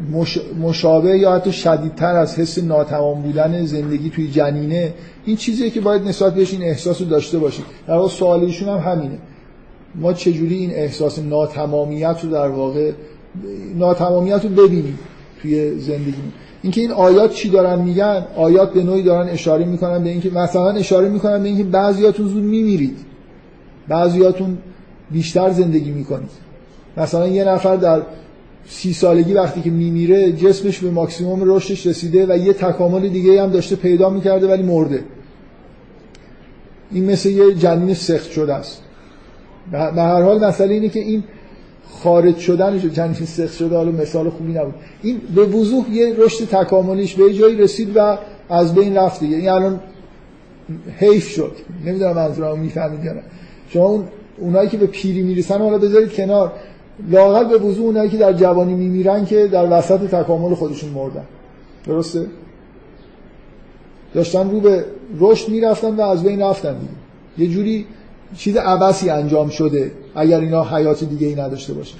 [0.61, 4.93] مشابه یا حتی شدیدتر از حس ناتمام بودن زندگی توی جنینه
[5.25, 7.65] این چیزیه که باید نسبت بهش این احساس رو داشته باشید.
[7.87, 9.17] در واقع سوال هم همینه.
[9.95, 12.91] ما چجوری این احساس ناتمامیت رو در واقع
[13.75, 14.99] ناتمامیت رو ببینیم
[15.41, 16.13] توی زندگی؟
[16.61, 20.71] اینکه این آیات چی دارن میگن؟ آیات به نوعی دارن اشاره می‌کنن به اینکه مثلا
[20.71, 22.97] اشاره می‌کنن به اینکه بعضیاتون زود میمیرید.
[23.87, 24.57] بعضیاتون
[25.11, 26.29] بیشتر زندگی می‌کنید.
[26.97, 28.01] مثلا یه نفر در
[28.67, 33.51] سی سالگی وقتی که میمیره جسمش به ماکسیموم رشدش رسیده و یه تکامل دیگه هم
[33.51, 35.03] داشته پیدا می‌کرده ولی مرده.
[36.91, 38.81] این مثل یه جنین سخت شده است.
[39.71, 41.23] به هر حال مسئله اینه که این
[41.89, 44.73] خارج شدنش جنین سخت شده حالا مثال خوبی نبود.
[45.01, 48.17] این به وضوح یه رشد تکاملیش به جایی رسید و
[48.49, 49.37] از بین رفت دیگه.
[49.37, 49.79] این الان
[50.97, 51.51] حیف شد.
[51.85, 53.21] نمی‌دونم منظورم می‌فهمید یا نه.
[53.69, 54.03] شما اون
[54.37, 56.51] اونایی که به پیری می‌رسن حالا بذارید کنار.
[57.09, 61.23] لاقل به وضوح اونایی که در جوانی میمیرن که در وسط تکامل خودشون مردن.
[61.85, 62.25] درسته؟
[64.13, 64.85] داشتن رو به
[65.19, 66.93] رشد می‌رفتن و از بین رفتن دیگه.
[67.37, 67.85] یه جوری
[68.37, 71.95] چیز عبسی انجام شده اگر اینا حیات دیگه ای نداشته باشه.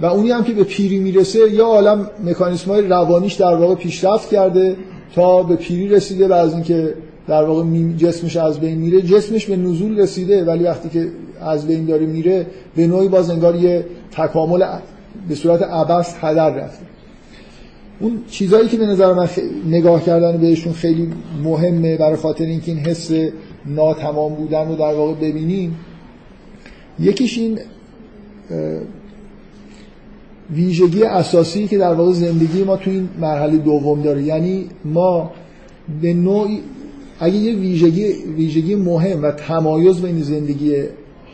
[0.00, 4.28] و اونی هم که به پیری می‌رسه یا عالم مکانیسم های روانیش در واقع پیشرفت
[4.28, 4.76] کرده
[5.14, 6.94] تا به پیری رسیده و از اینکه
[7.28, 7.64] در واقع
[7.98, 11.08] جسمش از بین میره جسمش به نزول رسیده ولی وقتی که
[11.40, 12.46] از بین داره میره
[12.76, 14.64] به نوعی باز انگار یه تکامل
[15.28, 16.84] به صورت عبس هدر رفته.
[18.00, 19.28] اون چیزهایی که به نظر من
[19.66, 21.12] نگاه کردن بهشون خیلی
[21.44, 23.10] مهمه برای خاطر اینکه این حس
[23.66, 25.76] ناتمام بودن رو در واقع ببینیم
[27.00, 27.58] یکیش این
[30.50, 34.22] ویژگی اساسی که در واقع زندگی ما تو این مرحله دوم داره.
[34.22, 35.30] یعنی ما
[36.02, 36.60] به نوعی
[37.20, 40.82] اگه یه ویژگی ویژگی مهم و تمایز بین زندگی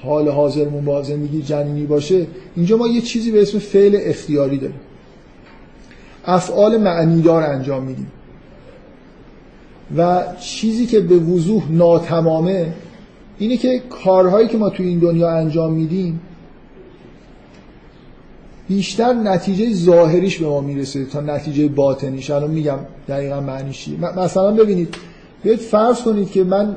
[0.02, 2.26] حال حاضرمون با زندگی جنینی باشه
[2.56, 4.80] اینجا ما یه چیزی به اسم فعل اختیاری داریم.
[6.26, 8.06] افعال معنیدار انجام میدیم.
[9.96, 12.72] و چیزی که به وضوح ناتمامه
[13.38, 16.20] اینه که کارهایی که ما توی این دنیا انجام میدیم
[18.68, 22.30] بیشتر نتیجه ظاهریش به ما می‌رسه تا نتیجه باطنیش.
[22.30, 22.78] الان میگم
[23.08, 24.18] دقیقا معنیش چیه.
[24.18, 24.94] مثلا ببینید
[25.42, 26.76] بیاید فرض کنید که من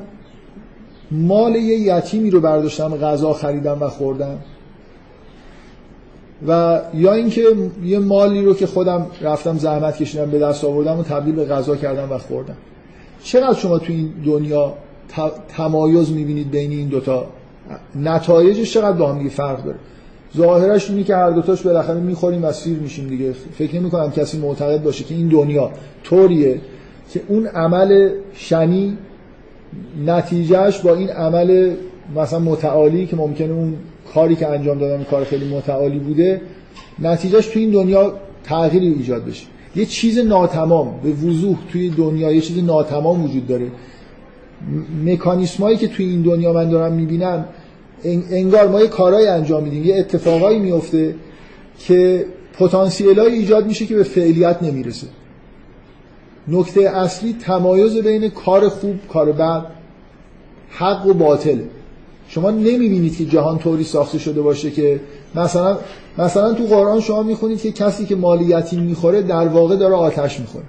[1.10, 4.38] مال یه یتیمی رو برداشتم غذا خریدم و خوردم
[6.48, 7.42] و یا اینکه
[7.84, 11.76] یه مالی رو که خودم رفتم زحمت کشیدم به دست آوردم و تبدیل به غذا
[11.76, 12.56] کردم و خوردم.
[13.22, 14.74] چقدر شما تو این دنیا
[15.48, 17.26] تمایز می‌بینید بین این دوتا؟
[17.94, 19.78] نتایجش چقدر با هم فرق داره؟
[20.36, 23.32] ظاهرش اینه که هر دوتاش بالاخره می‌خوریم و سیر میشیم دیگه.
[23.32, 25.70] فکر نمی کنم کسی معتقد باشه که این دنیا
[26.04, 26.60] طوریه
[27.12, 28.98] که اون عمل شنی
[30.06, 31.74] نتیجهش با این عمل
[32.16, 33.74] مثلا متعالی که ممکنه اون
[34.14, 36.40] کاری که انجام دادن کار خیلی متعالی بوده
[36.98, 38.12] نتیجهش تو این دنیا
[38.44, 39.46] تغییری ایجاد بشه.
[39.76, 43.66] یه چیز ناتمام به وضوح توی دنیا یه چیز ناتمام وجود داره.
[45.04, 47.44] مکانیسمایی که توی این دنیا من دارم می‌بینم
[48.30, 51.14] انگار ما یه کارهای انجام میدیم یه اتفاقایی میفته
[51.78, 52.26] که
[52.58, 55.06] پتانسیل ایجاد میشه که به فعلیت نمی‌رسه.
[56.48, 59.66] نکته اصلی تمایز بین کار خوب کار بد
[60.70, 61.58] حق و باطل.
[62.28, 65.00] شما نمی‌بینید که جهان طوری ساخته شده باشه که
[65.34, 65.78] مثلا
[66.18, 70.64] مثلا تو قرآن شما می‌خونید که کسی که مالیتی می‌خوره در واقع داره آتش می‌خوره.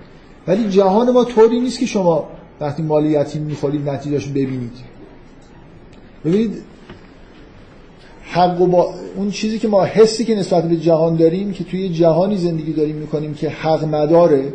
[0.48, 2.27] ولی جهان ما طوری نیست که شما
[2.61, 4.72] وقتی مالیتی می‌خورید نتیجهش ببینید.
[6.26, 6.64] ببینید
[8.23, 8.94] حق و با...
[9.15, 12.95] اون چیزی که ما حسی که نسبت به جهان داریم که توی جهانی زندگی داریم
[12.95, 14.53] می‌کنیم که حق مداره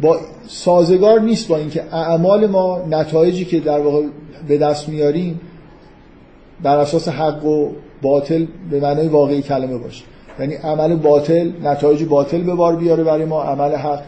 [0.00, 0.16] با
[0.48, 4.02] سازگار نیست با اینکه اعمال ما نتایجی که در واقع
[4.48, 5.40] به دست میاریم
[6.62, 7.70] بر اساس حق و
[8.02, 10.04] باطل به معنای واقعی کلمه باشه.
[10.40, 14.02] یعنی عمل باطل نتایج باطل به بار بیاره برای ما عمل حق.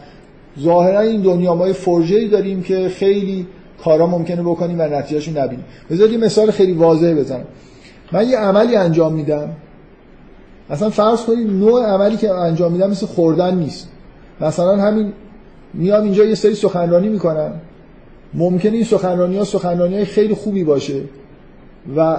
[0.59, 3.47] ظاهرا این دنیا ما فرژه‌ای داریم که خیلی
[3.83, 5.65] کارا ممکنه بکنیم و نتیجهشو نبینیم.
[5.89, 7.45] بذارید مثال خیلی واضح بزنم.
[8.11, 9.49] من یه عملی انجام میدم.
[10.69, 13.89] مثلا فرض کنید نوع عملی که انجام میدم مثل خوردن نیست.
[14.41, 15.13] مثلا همین
[15.73, 17.53] میام اینجا یه سری سخنرانی می‌کنم
[18.33, 21.01] ممکنه این سخنرانی ها سخنرانی خیلی خوبی باشه
[21.97, 22.17] و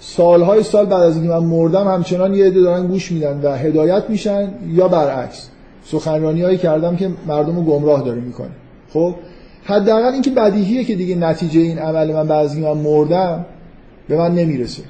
[0.00, 4.10] سالهای سال بعد از اینکه من مردم همچنان یه عده دارن گوش میدن و هدایت
[4.10, 5.48] میشن یا برعکس.
[5.84, 8.50] سخنرانی هایی کردم که مردم رو گمراه داره می‌کنه.
[8.92, 9.14] خب؟
[9.64, 13.44] حداقل اینکه بدیهیه که دیگه نتیجه این عمل من بعد از اینکه من مردم
[14.08, 14.82] به من نمی‌رسه.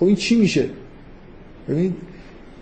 [0.00, 0.64] خب این چی میشه؟
[1.68, 1.94] ببین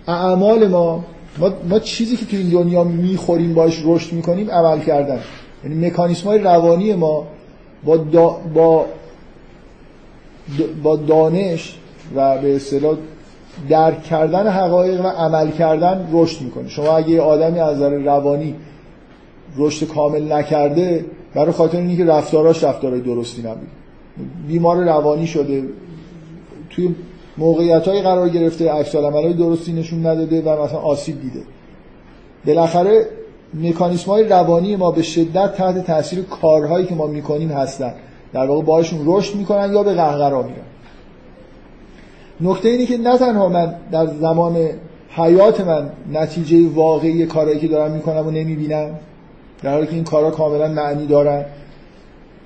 [0.09, 1.05] اعمال ما
[1.39, 5.19] ما, ما چیزی که تو این دنیا می‌خوریم باش رشد می‌کنیم عمل کردن.
[5.65, 7.27] یعنی مکانیسم های روانی ما
[7.85, 7.97] با,
[8.55, 8.86] با
[10.83, 11.79] با دانش
[12.16, 12.97] و به اصطلاح
[13.69, 16.69] درک کردن حقایق و عمل کردن رشد می‌کنه.
[16.69, 18.55] شما اگه یه آدمی از نظر روانی
[19.57, 21.05] رشد کامل نکرده
[21.35, 23.69] برای خاطر اینکه رفتاراش رفتارای درستی نبود.
[24.49, 25.62] بیمار روانی شده
[26.70, 26.95] توی
[27.39, 31.41] موقعیت های قرار گرفته عکس های درستی نشون نداده و مثلا آسیب دیده.
[32.47, 33.07] بالاخره
[33.55, 37.95] مکانیسم های روانی ما به شدت تحت تاثیر کارهایی که ما می‌کنیم هستن.
[38.33, 40.69] در واقع باشون رشد می‌کنن یا به قهقرا میرن.
[42.41, 44.57] نکته اینه که نه تنها من در زمان
[45.09, 48.91] حیات من نتیجه واقعی کارهایی که دارم می‌کنم و نمی‌بینم
[49.63, 51.45] در حالی که این کارها کاملا معنی دارن.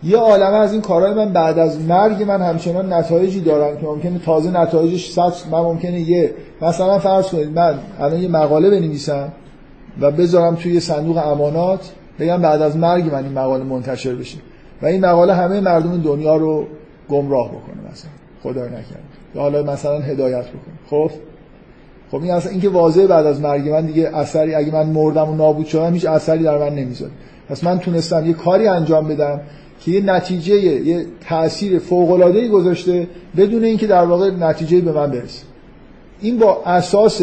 [0.04, 4.18] یه عالمه از این کارهای من بعد از مرگ من همچنان نتایجی دارن که ممکنه
[4.18, 9.32] تازه نتایجش صد من ممکنه یه مثلا فرض کنید من الان یه مقاله بنویسم
[10.00, 14.38] و بذارم توی صندوق امانات بگم بعد از مرگ من این مقاله منتشر بشه.
[14.82, 16.66] و این مقاله همه مردم دنیا رو
[17.08, 18.10] گمراه بکنه مثلا.
[18.42, 19.02] خدای نکرد.
[19.34, 20.74] یا حالا مثلا هدایت بکنه.
[20.90, 21.10] خب؟
[22.10, 23.68] خب این اصلا اینکه واضحه بعد از مرگ.
[23.68, 27.12] من دیگه اثری اگه من مردم و نابود شدم هیچ اثری در من نمی‌ذاره.
[27.48, 29.40] پس من تونستم یه کاری انجام بدم
[29.80, 34.92] که یه نتیجه یه تاثیر فوق العاده ای گذاشته بدون اینکه در واقع نتیجه به
[34.92, 35.44] من برسه.
[36.20, 37.22] این با اساس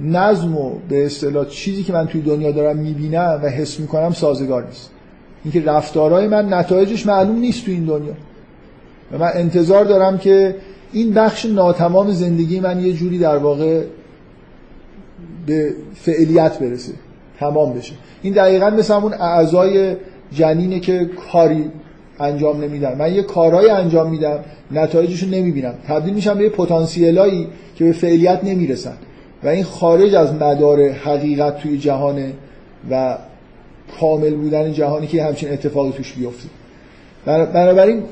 [0.00, 4.66] نظم و به اصطلاح چیزی که من توی دنیا دارم می‌بینم و حس می‌کنم سازگار
[4.66, 4.90] نیست.
[5.44, 8.12] اینکه رفتارهای من نتایجش معلوم نیست توی این دنیا.
[9.12, 10.56] و من انتظار دارم که
[10.92, 13.82] این بخش ناتمام زندگی من یه جوری در واقع
[15.46, 16.92] به فعلیت برسه
[17.40, 17.92] تمام بشه.
[18.22, 19.96] این دقیقا مثل همون اعضای
[20.32, 21.70] جنینه که کاری
[22.20, 22.98] انجام نمیدن.
[22.98, 24.38] من یه کارهایی انجام میدم
[24.70, 25.74] نتایجشو نمی‌بینم.
[25.88, 28.94] تبدیل میشم به یه پتانسیلایی که به فعلیت نمی‌رسن.
[29.44, 32.32] و این خارج از مدار حقیقت توی جهانه
[32.90, 33.18] و
[34.00, 36.48] کامل بودن جهانی که همچین اتفاقی توش بیفته.
[37.26, 38.02] بنابراین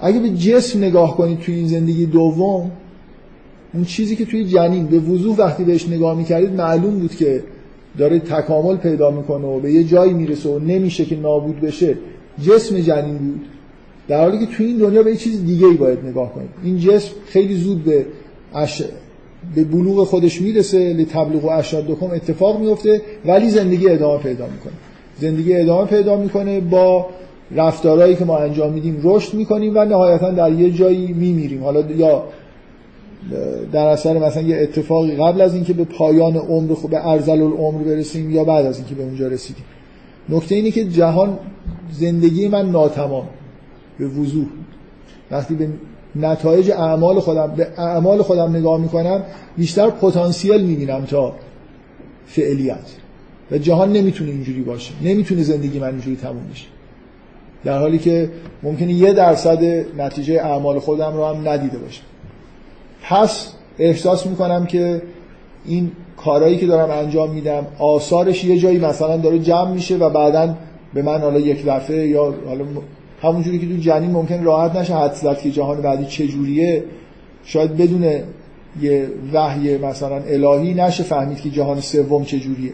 [0.00, 2.70] اگه به جسم نگاه کنید توی این زندگی دوم
[3.74, 7.42] اون چیزی که توی جنین به وضوح وقتی بهش نگاه می‌کردید معلوم بود که
[7.98, 11.96] داره تکامل پیدا می‌کنه و به یه جایی می‌رسه و نمیشه که نابود بشه.
[12.46, 13.40] جسم جنین بود.
[14.08, 16.50] در حالی که توی این دنیا به یه چیز دیگه ای باید نگاه کنید.
[16.64, 18.06] این جسم خیلی زود به
[18.54, 18.82] اش...
[19.54, 24.72] به بلوغ خودش می‌رسه لتبلغ و اشادکم اتفاق میفته ولی زندگی ادامه پیدا می‌کنه.
[25.18, 27.06] زندگی ادامه پیدا می‌کنه با
[27.50, 31.64] رفتارهایی که ما انجام میدیم رشد می‌کنیم و نهایتا در یه جایی میمیریم.
[31.64, 32.24] حالا یا
[33.72, 37.82] در اثر مثلا یه اتفاقی قبل از اینکه به پایان عمر خود به ارزل العمر
[37.82, 39.64] برسیم یا بعد از اینکه به اونجا رسیدیم.
[40.28, 41.38] نکته اینه که جهان
[41.92, 43.26] زندگی من ناتمام
[43.98, 44.46] به وضوح.
[45.30, 45.68] وقتی به
[46.16, 49.22] نتایج اعمال خودم به اعمال خودم نگاه می‌کنم
[49.56, 51.32] بیشتر پتانسیل می‌بینم تا
[52.26, 53.05] فعلیت.
[53.50, 54.92] و جهان نمی‌تونه اینجوری باشه.
[55.02, 56.66] نمی‌تونه زندگی من اینجوری تموم بشه.
[57.64, 58.30] در حالی که
[58.62, 59.64] ممکنه یه درصد
[59.98, 62.02] نتیجه اعمال خودم رو هم ندیده باشم
[63.02, 65.02] پس احساس می‌کنم که
[65.64, 70.54] این کارهایی که دارم انجام میدم آثارش یه جایی مثلا داره جمع میشه و بعدا
[70.94, 72.64] به من حالا یک دفعه یا حالا
[73.22, 76.84] همونجوری که تو جنین ممکن راحت نشه حد که جهان بعدی چجوریه
[77.44, 78.04] شاید بدون
[78.82, 82.72] یه وحی مثلا الهی نشه فهمید که جهان سوم چجوریه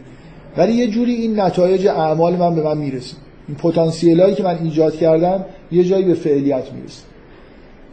[0.56, 3.16] ولی یه جوری این نتایج اعمال من به من می‌رسه.
[3.48, 7.02] این پتانسیلایی که من ایجاد کردم یه جایی به فعلیت می‌رسه.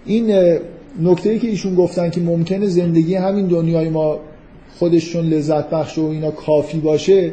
[0.06, 0.58] این
[1.02, 4.20] نکته ای که ایشون گفتن که ممکنه زندگی همین دنیای ما
[4.80, 7.32] خودشون لذت بخش و اینا کافی باشه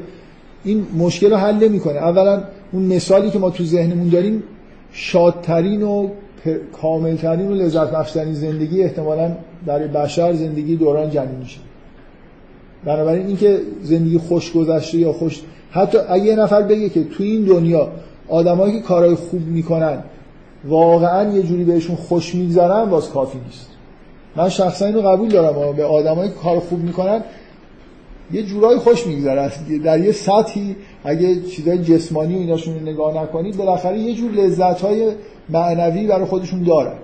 [0.64, 1.98] این مشکل رو حل نمی‌کنه.
[1.98, 2.42] اولا
[2.72, 4.42] اون مثالی که ما تو ذهنمون داریم
[4.92, 6.08] شادترین و
[6.80, 9.36] کاملترین و لذت بخشترین زندگی احتمالا
[9.66, 11.58] برای بشر زندگی دوران جنینیشه
[12.86, 17.44] بنابراین اینکه زندگی خوش گذشته یا خوش حتی اگه یه نفر بگه که تو این
[17.44, 17.88] دنیا
[18.28, 20.02] آدمایی که کارهای خوب می‌کنن
[20.64, 23.70] واقعا یه جوری بهشون خوش میگذرن باز کافی نیست.
[24.36, 25.76] من شخصا اینو قبول دارم.
[25.76, 27.24] به آدمایی که کار خوب می‌کنن
[28.32, 29.50] یه جورایی خوش میگذره
[29.84, 34.80] در یه سطحی اگه چیزای جسمانی و ایناشون رو نگاه نکنید بالاخره یه جور لذت
[34.80, 35.12] های
[35.48, 36.96] معنوی برای خودشون دارن.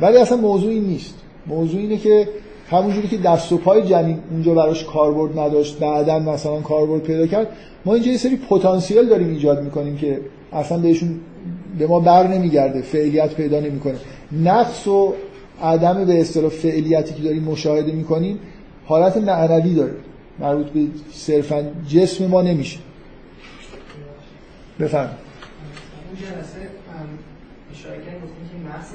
[0.00, 1.14] ولی اصلا موضوع این نیست.
[1.46, 2.28] موضوع اینه که
[2.70, 7.48] همونجوری که دست و پای جنین اونجا براش کاربرد نداشت بعدا مثلا کاربرد پیدا کرد
[7.84, 10.20] ما اینجا یه سری پتانسیل داریم ایجاد می‌کنیم که
[10.52, 11.20] اصلا بهشون
[11.78, 13.94] به ما بر نمیگرده فعلیت پیدا نمی‌کنه.
[14.32, 15.14] نقص و
[15.62, 18.38] عدم به اصطلاح فعلیتی که داریم مشاهده می‌کنیم
[18.86, 19.94] حالت معنوی داره
[20.38, 20.80] مربوط به
[21.12, 22.78] صرفا جسم ما نمیشه.
[24.80, 25.10] بفرم
[26.08, 26.60] اون جلسه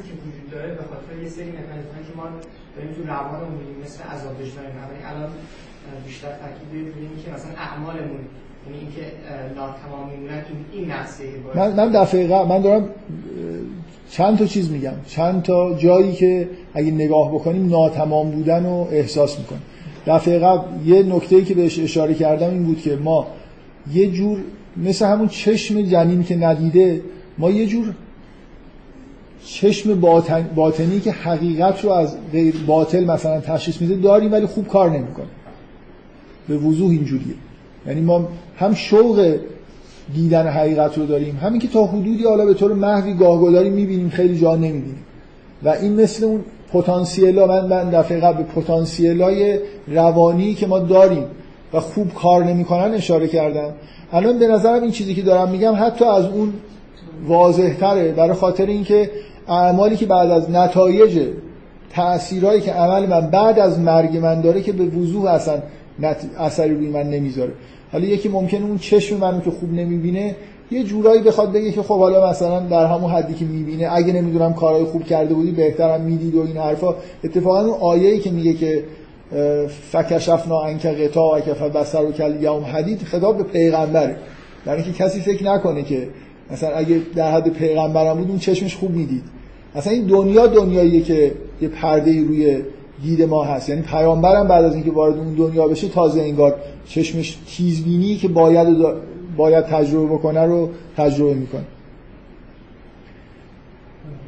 [0.08, 2.24] که وجود داره به خاطر یه سری که ما
[2.76, 4.68] داریم تو روانمون می‌بینیم مثل عذاب وجدانی
[5.12, 5.30] الان
[6.06, 8.22] بیشتر تاکید روی که مثلا اعمالمون
[8.66, 9.02] یعنی اینکه
[9.56, 10.10] ناتمام
[10.72, 11.24] این نقصه
[11.56, 12.90] من من دفعه من دارم
[14.10, 14.94] چند تا چیز میگم.
[15.08, 19.62] چند تا جایی که اگه نگاه بکنیم ناتمام بودن رو احساس می‌کنیم.
[20.08, 23.28] دفعه قبل یه نکته که بهش اشاره کردم این بود که ما
[23.94, 24.40] یه جور
[24.78, 27.02] مثل همون چشم جنین که ندیده
[27.38, 27.94] ما یه جور
[29.46, 34.68] چشم باطن، باطنی که حقیقت رو از غیر باطل مثلا تشخیص میده داریم ولی خوب
[34.68, 35.26] کار نمی‌کنه
[36.48, 37.36] به وضوح اینجوریه.
[37.88, 39.38] یعنی ما هم شوق
[40.14, 44.40] دیدن حقیقت رو داریم همین که تا حدودی حالا به طور محوی گاهگداری می‌بینیم خیلی
[44.40, 45.04] جا نمی‌بینیم.
[45.64, 46.44] و این مثل اون
[46.74, 51.26] پتانسیل من من دفعه قبل به های روانی که ما داریم
[51.74, 53.74] و خوب کار نمی‌کنن اشاره کردم.
[54.12, 56.54] الان به نظرم این چیزی که دارم میگم حتی از اون
[57.28, 59.12] واضح تره برای خاطر اینکه
[59.50, 61.28] اعمالی که بعد از نتایج
[61.90, 65.62] تأثیرهایی که عمل من بعد از مرگ من داره که به وضوح اصلا
[66.38, 67.52] اثری روی من نمی‌ذاره.
[67.92, 70.36] حالا یکی ممکنه اون چشم منو که خوب نمی‌بینه
[70.72, 74.54] یه جورایی بخواد بگه که خب حالا مثلا در همون حدی که می‌بینه اگه نمی‌دونم
[74.54, 76.96] کارهای خوب کرده بودی بهترم می‌دید و این حرفا.
[77.24, 78.84] اتفاقا اون آیه‌ای که میگه که
[79.92, 84.16] فکشفنا انک قطا و کف بسر و کل یوم حدید خطاب به پیغمبره.
[84.66, 86.08] در اینکه کسی فکر نکنه که
[86.52, 89.24] مثلا اگه در حد پیغمبرم بود اون چشمش خوب می‌دید.
[89.76, 91.32] اصلا این دنیا دنیاییه که
[91.62, 92.58] یه پرده روی
[93.04, 93.70] دید ما هست.
[93.70, 96.56] یعنی پیامبرم بعد از اینکه وارد اون دنیا بشه تازه انگار
[96.86, 98.68] چشمش تیزبینی که باید
[99.38, 101.64] باید تجربه بکنه رو تجربه می‌کنه.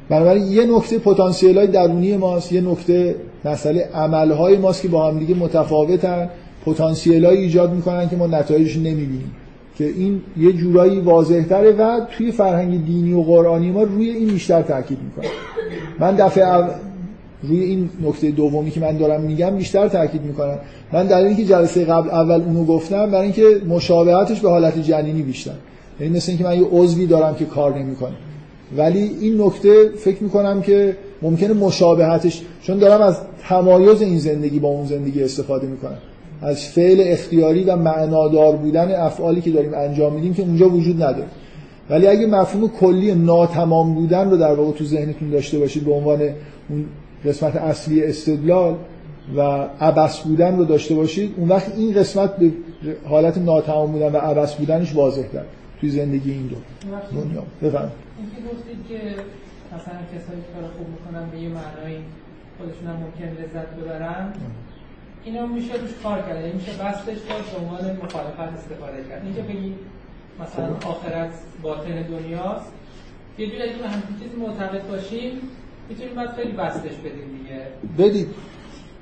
[0.09, 3.15] بنابراین یه نکته پتانسیل های درونی ماست یه نکته
[3.45, 6.30] مسئله عمل های ماست که با هم دیگه متفاوتن
[6.65, 9.31] پتانسیل ایجاد می‌کنن که ما نتایجش نمی‌بینیم.
[9.82, 14.28] که این یه جورایی واضح تره و توی فرهنگ دینی و قرآنی ما روی این
[14.28, 15.32] بیشتر تاکید می‌کنه
[15.99, 16.45] من دفعه
[17.44, 20.60] روی این نکته دومی که من دارم میگم بیشتر تاکید می‌کنم.
[20.94, 25.52] من در اینکه جلسه قبل اول اونو گفتم برای اینکه مشابهتش به حالت جنینی بیشتر.
[25.99, 28.16] یعنی مثل اینکه من یه عضوی دارم که کار نمی‌کنه.
[28.78, 33.18] ولی این نکته فکر می‌کنم که ممکنه مشابهتش چون دارم از
[33.48, 35.98] تمایز این زندگی با اون زندگی استفاده می‌کنم.
[36.41, 41.27] از فعل اختیاری و معنادار بودن افعالی که داریم انجام میدیم که اونجا وجود نداره.
[41.89, 46.22] ولی اگه مفهوم کلی ناتمام بودن رو در واقع تو ذهنتون داشته باشید به عنوان
[46.69, 46.85] اون
[47.26, 48.76] قسمت اصلی استدلال
[49.38, 49.41] و
[49.80, 52.51] عبس بودن رو داشته باشید اون وقت این قسمت به
[53.05, 55.47] حالت ناتمام بودن و عبس بودنش واضح کرد
[55.80, 56.55] توی زندگی این دو.
[57.22, 57.43] دنیا.
[57.63, 58.95] بفرم اینکه گفتید که
[59.76, 61.97] مثلا کسایی که کار خوب می‌کنن به یه معنای
[62.57, 64.34] خودشون هم ممکن لذت ببرن
[65.26, 66.35] اینا میشه روش کار کرد.
[66.35, 69.26] یعنی میشه بستش داد به عنوان مخالفت استفاده کرد.
[69.26, 69.73] اینکه بگی
[70.39, 70.88] مثلا خب.
[70.88, 72.72] آخرت باطن دنیاست.
[73.38, 75.41] یه جوری اگه همچین چیزی معتقد باشیم
[75.89, 77.61] می‌تونیم بعد خیلی بستش بدیم دیگه.
[77.98, 78.27] بدید.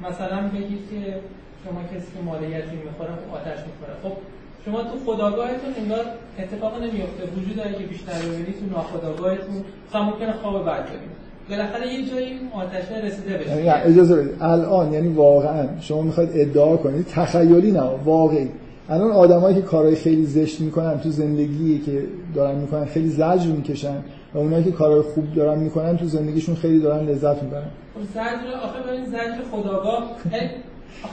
[0.10, 1.20] مثلا بگید که
[1.66, 3.94] شما کسی که مال یتیم می‌خوره آتش می‌خوره.
[4.04, 4.18] خب
[4.66, 6.06] شما تو خداگاهتون انگار
[6.40, 9.64] اتفاق نمیفته وجود داره که بیشتر ببینید تو ناخداگاهتون.
[9.90, 11.20] مثلا ممکنه خواب بد ببینید
[11.50, 13.66] بالاخره یه جایی آتش رسیده بشه.
[13.66, 14.42] یعنی اجازه بدید.
[14.42, 18.50] الان یعنی واقعا شما می‌خواید ادعا کنید تخیلی نه واقعی.
[18.90, 22.04] الان آدمایی که کارهای خیلی زشت می‌کنن تو زندگی که
[22.36, 23.96] دارن می‌کنن خیلی زجر می‌کشن
[24.34, 27.64] و اونایی که کارهای خوب دارن می‌کنن تو زندگیشون خیلی دارن لذت می‌برن.
[27.96, 30.04] خب زجر آخه ببین زجر خداگاه.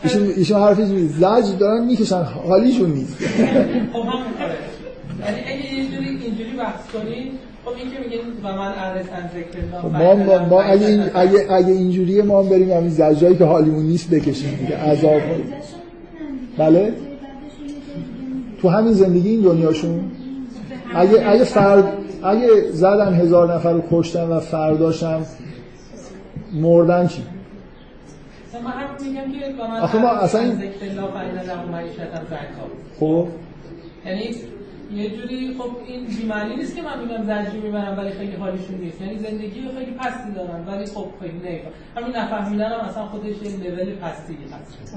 [0.05, 3.17] ایشون ایشون حرفی زجر دارن می‌کشن حالیشون نیست.
[3.93, 4.05] خب
[5.21, 7.33] یعنی اگه یه جوری اینجوری بحث کنید
[7.67, 9.07] خب این که میگن و من ارس
[9.83, 13.45] خب ما ما, ما اگه این اگه اگه اینجوریه ما هم بریم همین زجرایی که
[13.45, 15.21] حالیمون نیست بکشیم دیگه عذاب
[16.59, 16.95] بله؟
[18.63, 20.11] تو همین زندگی این دنیاشون؟
[20.95, 21.93] اگه اگه فرد
[22.25, 25.27] اگه زدن هزار نفر رو کشتن و فرداشم
[26.53, 27.23] مردن چی؟
[29.83, 30.63] آخه ما اصلا این
[33.01, 33.29] خب؟
[34.07, 34.35] یعنی
[34.95, 39.01] یه جوری خب این بیمعنی نیست که من میگم زنجی می‌برم ولی خیلی حالیشون نیست.
[39.01, 43.43] یعنی زندگی رو خیلی پستی دارن ولی خب خیلی نمیفهم همین نفهمیدن هم اصلا خودش
[43.43, 44.95] یه لول پستی هست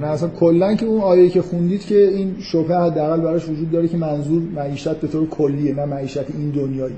[0.00, 3.88] نه اصلا کلا که اون آیه که خوندید که این شبهه حداقل براش وجود داره
[3.88, 6.96] که منظور معیشت به طور کلیه نه معیشت این دنیایی.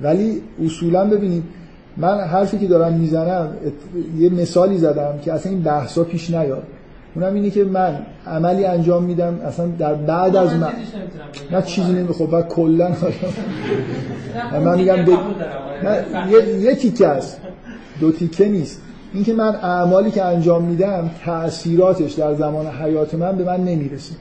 [0.00, 1.42] ولی اصولا ببینید
[1.96, 3.56] من حرفی که دارم می‌زنم
[4.18, 6.66] یه مثالی زدم که اصلا این بحثا پیش نیاد.
[7.16, 10.72] اونم اینه که من عملی انجام میدم اصلا در بعد از من.
[11.50, 12.88] نه چیزی نمی‌خواد بعد کلا
[14.64, 14.96] من میگم
[16.60, 17.40] یه تیکه است.
[18.00, 18.82] دو تیکه نیست.
[19.14, 24.14] اینکه من اعمالی که انجام میدم تاثیراتش در زمان حیات من به من نمی‌رسه.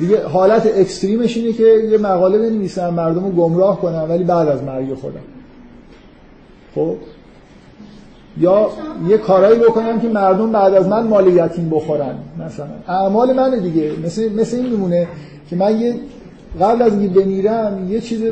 [0.00, 4.62] دیگه حالت اکستریمش اینه که یه مقاله بنویسم مردم رو گمراه کنم ولی بعد از
[4.62, 5.20] مرگ خودم.
[6.74, 6.96] خب؟
[8.40, 8.70] یا
[9.08, 12.14] یه کارایی بکنم که مردم بعد از من مال یتیم بخورن
[12.46, 12.66] مثلا.
[12.88, 13.92] اعمال منه دیگه.
[14.04, 15.08] مثل مثل این میمونه
[15.50, 15.94] که من یه
[16.60, 18.22] قبل از اینکه بمیرم یه چیز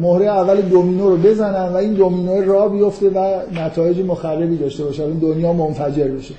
[0.00, 5.04] مهره اول دومینو رو بزنم و این دومینو را بیفته و نتایج مخربی داشته باشه.
[5.04, 6.34] این دنیا منفجر بشه.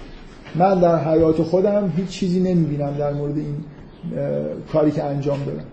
[0.56, 3.56] من در حیات خودم هیچ چیزی نمی‌بینم در مورد این
[4.74, 5.66] کاری که انجام دادم.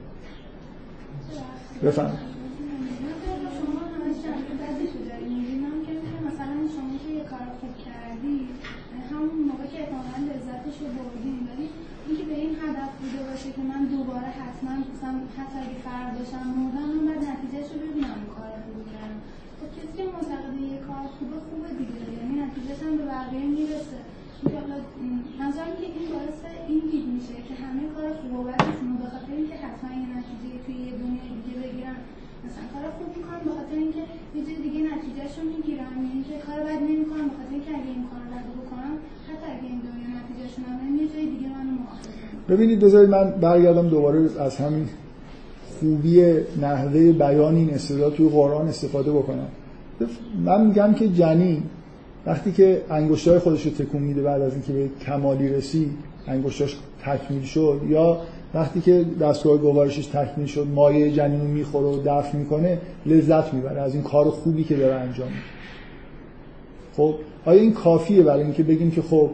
[1.84, 2.10] بفهم
[13.56, 15.58] که من دوباره حتما مثلا حتی
[16.20, 19.20] فرداشم مردم من بعد نتیجهش رو ببینم کار خوبی کردم
[19.58, 22.00] خب کسی که معتقد یه کار خوبه خوبه دیگه.
[22.18, 24.00] یعنی نتیجهش هم به بقیه می‌رسه.
[25.40, 26.40] منظورم که این باعث
[26.70, 30.48] این دید میشه که همه کار خوب و بدشون به خاطر اینکه حتما یه نتیجه
[30.64, 31.98] توی یه دنیا دیگه بگیرن.
[32.44, 34.02] مثلا کار خوب می‌کنن به خاطر اینکه
[34.36, 35.92] یه جای دیگه نتیجهش رو می‌گیرن.
[36.06, 38.94] یعنی که کار بد نمی‌کنن به خاطر اینکه اگه این کار بد بکنم
[39.28, 42.10] حتی اگه این دنیا نتیجهشون هم یه جای دیگه منو مؤاخذه
[42.50, 44.86] ببینید بذارید من برگردم دوباره از همین
[45.80, 49.48] خوبی نحوه بیان این استعداد توی قرآن استفاده بکنم.
[50.44, 51.62] من میگم که جنین
[52.26, 55.90] وقتی که انگشتای خودش رو تکون میده بعد از اینکه به کمالی رسید
[56.26, 58.18] انگشتاش تکمیل شد یا
[58.54, 63.80] وقتی که دستگاه گوارشش تکمیل شد مایه جنین رو می‌خوره و دفع می‌کنه لذت می‌بره
[63.80, 65.40] از این کار خوبی که داره انجام میده.
[66.96, 69.30] خب آیا این کافیه برای اینکه بگیم که خب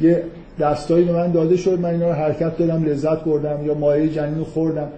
[0.00, 0.22] یه
[0.58, 4.38] دستایی به من داده شد من اینا رو حرکت دادم لذت بردم یا مایه جنین
[4.38, 4.88] رو خوردم؟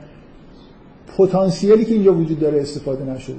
[1.16, 3.36] پتانسیلی که اینجا وجود داره استفاده نشده.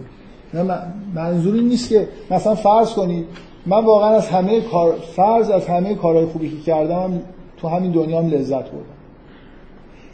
[1.16, 3.26] منظور این نیست که مثلا فرض کنید
[3.66, 7.22] من واقعا از همه کار فرض از همه کارهای خوبی که کردم
[7.58, 9.00] تو همین دنیا هم لذت بردم.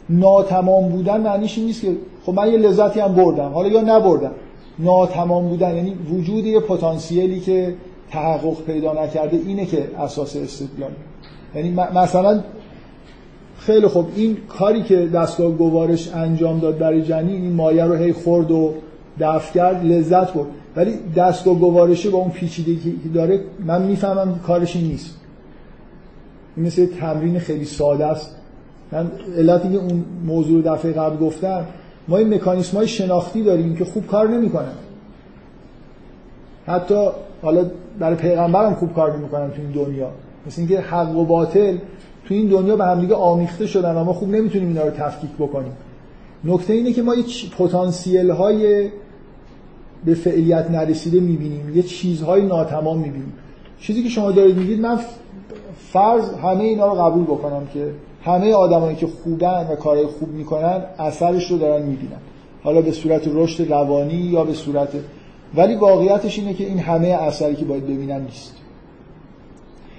[0.08, 1.96] ناتمام بودن معنیش این نیست که
[2.26, 4.32] خب من یه لذتی هم بردم حالا یا نبردم.
[4.78, 7.74] ناتمام بودن یعنی وجود یه پتانسیلی که
[8.10, 10.90] تحقق پیدا نکرده اینه که اساس استدلال.
[11.54, 12.40] یعنی مثلا
[13.66, 14.06] خیلی خوب.
[14.16, 18.74] این کاری که دستگاه گوارش انجام داد برای جنین این مایه رو هی خورد و
[19.20, 20.46] دفع کرد لذت برد.
[20.76, 25.20] ولی دستگاه گوارشه با اون پیچیدگی که داره من می‌فهمم کارش این نیست.
[26.56, 28.36] این مثل تمرین خیلی ساده است.
[28.92, 31.66] من علتی که اون موضوع دفعه قبل گفتم
[32.08, 34.74] ما این مکانیسم های شناختی داریم که خوب کار نمی‌کنن.
[36.66, 37.08] حتی
[37.42, 37.64] حالا
[37.98, 40.10] برای پیغمبرم خوب کار نمی‌کنن تو این دنیا.
[40.46, 41.76] مثل اینکه حق و باطل
[42.28, 45.72] تو این دنیا به همدیگه آمیخته شدن و ما خوب نمی‌تونیم اینا رو تفکیک بکنیم.
[46.44, 47.24] نکته اینه که ما یه
[47.58, 48.90] پتانسیل های
[50.04, 51.76] به فعلیت نرسیده می‌بینیم.
[51.76, 53.32] یه چیزهای ناتمام می‌بینیم.
[53.80, 55.00] چیزی که شما دارید میگید من
[55.92, 57.90] فرض همه اینا رو قبول بکنم که
[58.24, 62.18] همه آدمایی که خوبن و کارهای خوب می‌کنن اثرش رو دارن می‌بینن.
[62.62, 64.88] حالا به صورت رشد روانی یا به صورت
[65.54, 68.54] ولی واقعیتش اینه که این همه اثری که باید ببینن نیست.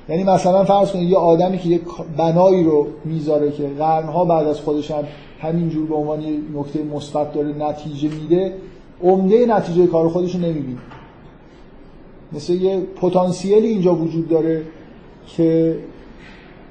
[0.09, 1.81] یعنی مثلا فرض کنید یه آدمی که یه
[2.17, 5.03] بنایی رو می‌ذاره که قرنها بعد از خودش هم
[5.39, 6.19] همینجور به عنوان
[6.55, 8.53] نکته مثبت داره نتیجه میده
[9.03, 10.79] عمده نتیجه کار خودش رو نمی‌بینه.
[12.33, 14.63] مثل یه پتانسیلی اینجا وجود داره
[15.27, 15.77] که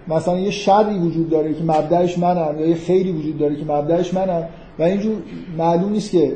[0.09, 4.15] مثلا یه شری وجود داره که مبدعش منم یا یه خیری وجود داره که مبدعش
[4.15, 4.45] منم
[4.79, 5.17] و اینجور
[5.59, 6.33] معلوم نیست که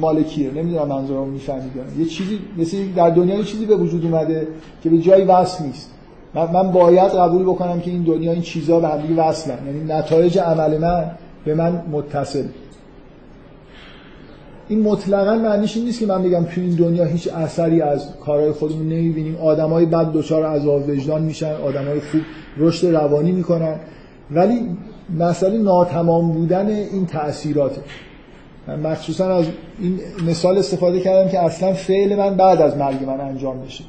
[0.00, 4.48] مالکیه نمی‌دونم منظورم می‌فهمید یه چیزی مثل در دنیا یه چیزی به وجود اومده
[4.82, 5.90] که به جایی وصل نیست.
[6.34, 9.58] من باید قبول بکنم که این دنیا این چیزها به همدیگه وصلن.
[9.66, 11.10] یعنی نتایج عمل من
[11.44, 12.44] به من متصل.
[14.68, 18.52] این مطلقا معنیش این نیست که من بگم تو این دنیا هیچ اثری از کارهای
[18.52, 19.36] خودمون نمی‌بینیم.
[19.36, 22.20] آدمای بد دچار عذاب وجدان میشن آدمای خوب
[22.56, 23.76] رشد روانی می‌کنن.
[24.30, 24.76] ولی
[25.18, 27.82] مسئله ناتمام بودن این تاثیراته
[28.66, 29.44] من مخصوصا از
[29.78, 33.84] این مثال استفاده کردم که اصلا فعل من بعد از مرگ من انجام بشه.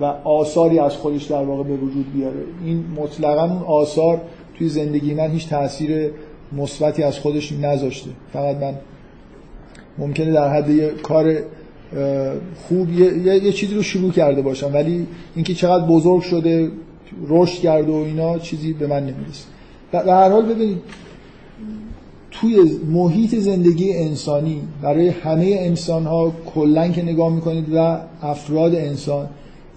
[0.00, 2.40] و آثاری از خودش در واقع به وجود بیاره.
[2.64, 4.20] این مطلقا اون آثار
[4.58, 6.10] توی زندگی من هیچ تاثیر
[6.52, 8.10] مثبتی از خودش نذاشته.
[8.32, 8.74] فقط من
[9.98, 11.36] ممکنه در حد یه کار
[12.68, 16.70] خوب یه،, یه،, چیزی رو شروع کرده باشم ولی اینکه چقدر بزرگ شده
[17.28, 19.44] رشد کرده و اینا چیزی به من نمی‌رسه.
[19.92, 20.78] در هر حال ببینید
[22.30, 29.28] توی محیط زندگی انسانی برای همه انسان ها کلن که نگاه می‌کنید و افراد انسان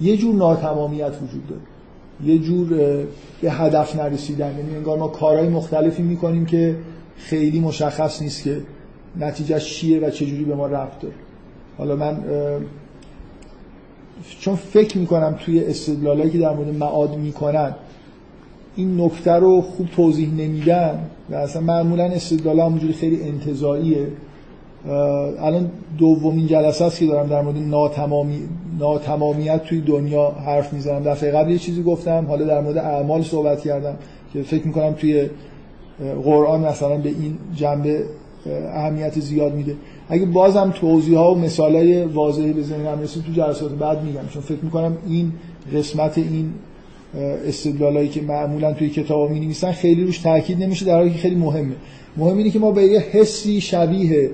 [0.01, 1.61] یه جور ناتمامیت وجود داره.
[2.25, 2.67] یه جور
[3.41, 4.57] به هدف نرسیدن.
[4.57, 6.75] یعنی انگار ما کارهای مختلفی می‌کنیم که
[7.17, 8.61] خیلی مشخص نیست که
[9.19, 11.15] نتیجهش چیه و چجوری به ما رفت داره.
[11.77, 12.23] حالا من
[14.39, 17.75] چون فکر می‌کنم توی استدلالایی که در مورد معاد می‌کنن
[18.75, 20.99] این نکته رو خوب توضیح نمیدن
[21.29, 24.07] و اصلا معمولا استدلال همونجوری خیلی انتظاییه
[24.89, 28.39] الان دومین جلسه است که دارم در مورد ناتمامی...
[28.79, 31.03] ناتمامیت توی دنیا حرف می‌زنم.
[31.03, 33.95] دفعه قبل یه چیزی گفتم حالا در مورد اعمال صحبت کردم
[34.33, 35.29] که فکر می‌کنم توی
[36.23, 38.03] قرآن مثلا به این جنبه
[38.73, 39.75] اهمیت زیاد میده.
[40.09, 44.27] اگه بازم توضیح ها و مثال های واضحی ذهنم رسید تو جلسات بعد میگم.
[44.33, 45.31] چون فکر می‌کنم این
[45.73, 46.53] قسمت این
[47.47, 51.75] استدلالایی که معمولا توی کتاب می خیلی روش تاکید نمیشه در حالی که خیلی مهمه.
[52.17, 54.29] مهم اینه که ما به یه حسی شبیه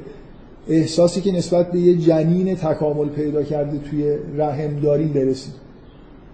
[0.69, 5.53] احساسی که نسبت به یه جنین تکامل پیدا کرده توی رحم داریم برسیم.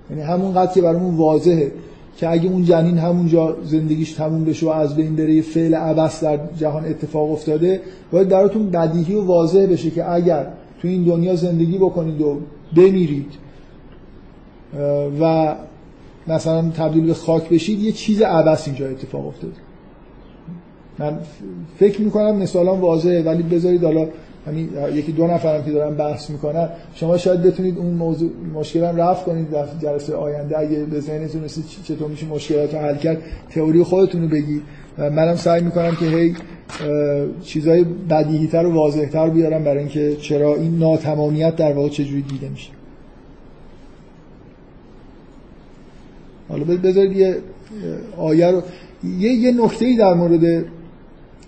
[0.10, 1.72] یعنی همون قد که برامون واضحه
[2.18, 6.24] که اگه اون جنین همونجا زندگیش تموم بشه و از بین بره یه فعل عبس
[6.24, 7.82] در جهان اتفاق افتاده
[8.12, 10.48] باید براتون بدیهی و واضح بشه که اگر
[10.82, 12.38] تو این دنیا زندگی بکنید و
[12.76, 13.32] بمیرید
[15.22, 15.56] و
[16.28, 19.53] مثلا تبدیل به خاک بشید یه چیز عبس اینجا اتفاق افتاده.
[20.99, 21.18] من
[21.80, 24.07] فکر می‌کنم مثلا واضحه ولی بذارید حالا
[24.48, 29.26] همین یکی دو نفرم که دارن بحث می‌کنن شما شاید بتونید اون موضوع مشکلم رفت
[29.26, 33.18] کنید در جلسه آینده اگه به ذهنتون رسید چطور میشه مشکلات رو حل کرد
[33.50, 34.62] تئوری خودتون رو بگید
[34.98, 36.36] منم سعی می‌کنم که هی
[37.44, 42.22] چیزهای بدیهی تر و واضح تر بیارم برای اینکه چرا این ناتمامیت در واقع چجوری
[42.22, 42.72] دیده میشه.
[46.50, 47.36] حالا بذارید یه
[48.18, 48.62] آیه رو
[49.20, 50.66] یه, یه نکته در مورد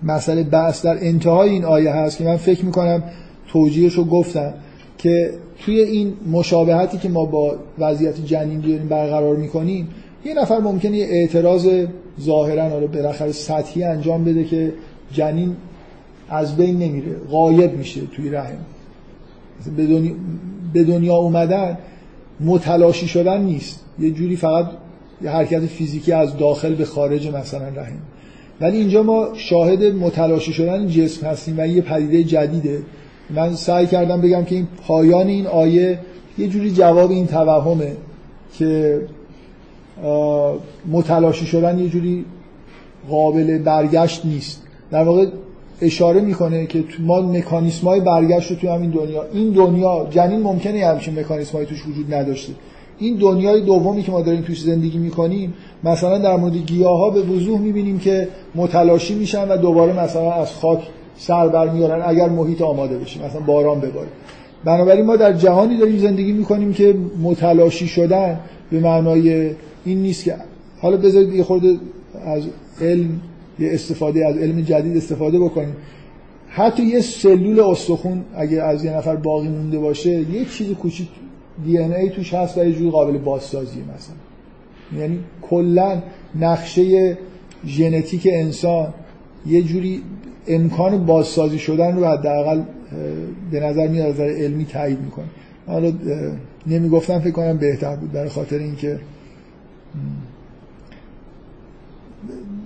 [0.03, 3.03] مسئله بحث در انتهای این آیه هست که من فکر می‌کنم
[3.47, 4.53] توجیهش رو گفتم
[4.97, 5.31] که
[5.65, 9.87] توی این مشابهتی که ما با وضعیت جنین داریم برقرار می‌کنیم
[10.25, 11.69] یه نفر ممکنه یه اعتراض
[12.21, 14.73] ظاهرا حالا بالاخره سطحی انجام بده که
[15.11, 15.55] جنین
[16.29, 18.57] از بین نمیره غایب میشه توی رحم
[20.73, 21.77] به دنیا, اومدن
[22.39, 23.79] متلاشی شدن نیست.
[23.99, 24.65] یه جوری فقط
[25.21, 27.97] یه حرکت فیزیکی از داخل به خارج مثلا رحم
[28.61, 32.81] ولی اینجا ما شاهد متلاشی شدن جسم هستیم و یه پدیده جدیده.
[33.29, 35.99] من سعی کردم بگم که این پایان این آیه
[36.37, 37.95] یه جوری جواب این توهمه
[38.57, 39.01] که
[40.91, 42.25] متلاشی شدن یه جوری
[43.09, 44.63] قابل برگشت نیست.
[44.91, 45.25] در واقع
[45.81, 50.85] اشاره می‌کنه که ما مکانیسم های برگشت رو توی همین دنیا این دنیا جنین ممکنه
[50.85, 52.53] همچین مکانیسم توش وجود نداشته.
[52.99, 55.53] این دنیای دومی که ما داریم توش زندگی می‌کنیم
[55.83, 60.51] مثلا در مورد گیاه ها به وضوح می‌بینیم که متلاشی میشن و دوباره مثلا از
[60.51, 60.79] خاک
[61.17, 64.07] سر برمیارن اگر محیط آماده بشه مثلا باران بباره.
[64.65, 68.39] بنابراین ما در جهانی داریم زندگی می‌کنیم که متلاشی شدن
[68.71, 69.51] به معنای
[69.85, 70.35] این نیست که
[70.81, 71.75] حالا بذارید یه خورده
[72.25, 72.43] از
[72.81, 73.21] علم
[73.59, 75.75] یه استفاده از علم جدید استفاده بکنیم.
[76.49, 81.07] حتی یه سلول استخون اگه از یه نفر باقی مونده باشه یه چیز کوچیک
[81.65, 84.26] دی ان ای توش هست و یه جوری قابل بازسازی مثلا.
[84.95, 86.01] یعنی کلا
[86.35, 87.17] نقشه
[87.65, 88.93] ژنتیک انسان
[89.45, 90.01] یه جوری
[90.47, 92.61] امکان بازسازی شدن رو حداقل
[93.51, 95.25] به نظر میاد از علمی تایید می‌کنه.
[95.67, 95.93] حالا
[96.67, 98.99] نمی‌گفتم فکر کنم بهتر بود برای خاطر اینکه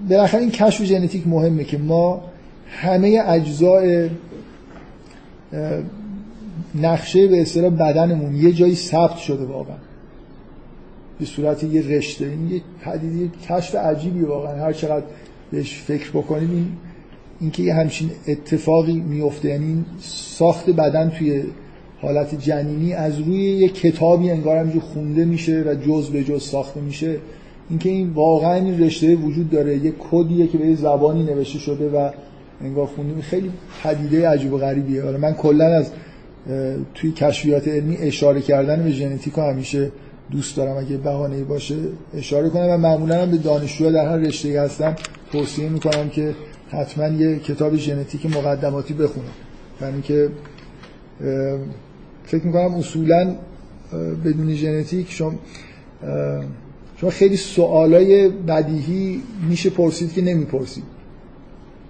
[0.10, 2.22] بالاخره این کشف ژنتیک مهمه که ما
[2.68, 4.10] همه اجزای
[6.82, 9.76] نقشه به اصطلاح بدنمون یه جایی ثبت شده واقعا.
[11.22, 14.56] به صورت یه رشته این یه پدیده کشف عجیبی واقعا.
[14.56, 15.06] هر چقدر
[15.52, 16.68] بهش فکر بکنیم این
[17.40, 19.50] اینکه یه همچین اتفاقی میفته.
[19.50, 19.86] یعنی
[20.38, 21.44] ساخت بدن توی
[22.02, 26.82] حالت جنینی از روی یه کتابی انگار همینجور خونده میشه و جز به جز ساخته
[26.82, 27.18] میشه.
[27.70, 29.78] اینکه این واقعا این رشته وجود داره.
[29.78, 32.10] یه کدیه که به یه زبانی نوشته شده و
[32.62, 33.52] انگار خونده خیلی
[33.84, 35.04] پدیده عجیب و غریبیه.
[35.04, 35.92] حالا من کلا از
[36.94, 39.92] توی کشفیات علمی اشاره کردن به ژنتیک همیشه
[40.32, 41.76] دوست دارم اگه بهانه باشه
[42.14, 44.96] اشاره کنم و معمولا هم به دانشجوها در هر رشته هستم
[45.32, 46.36] توصیه می‌کنم که
[46.70, 49.26] حتما یه کتاب ژنتیک مقدماتی بخونم.
[49.80, 50.30] برای اینکه
[52.24, 53.36] فکر می‌کنم اصولا
[54.26, 55.34] بدون ژنتیک شما
[56.98, 60.84] شما خیلی سوالای بدیهی میشه پرسید که نمی‌پرسید.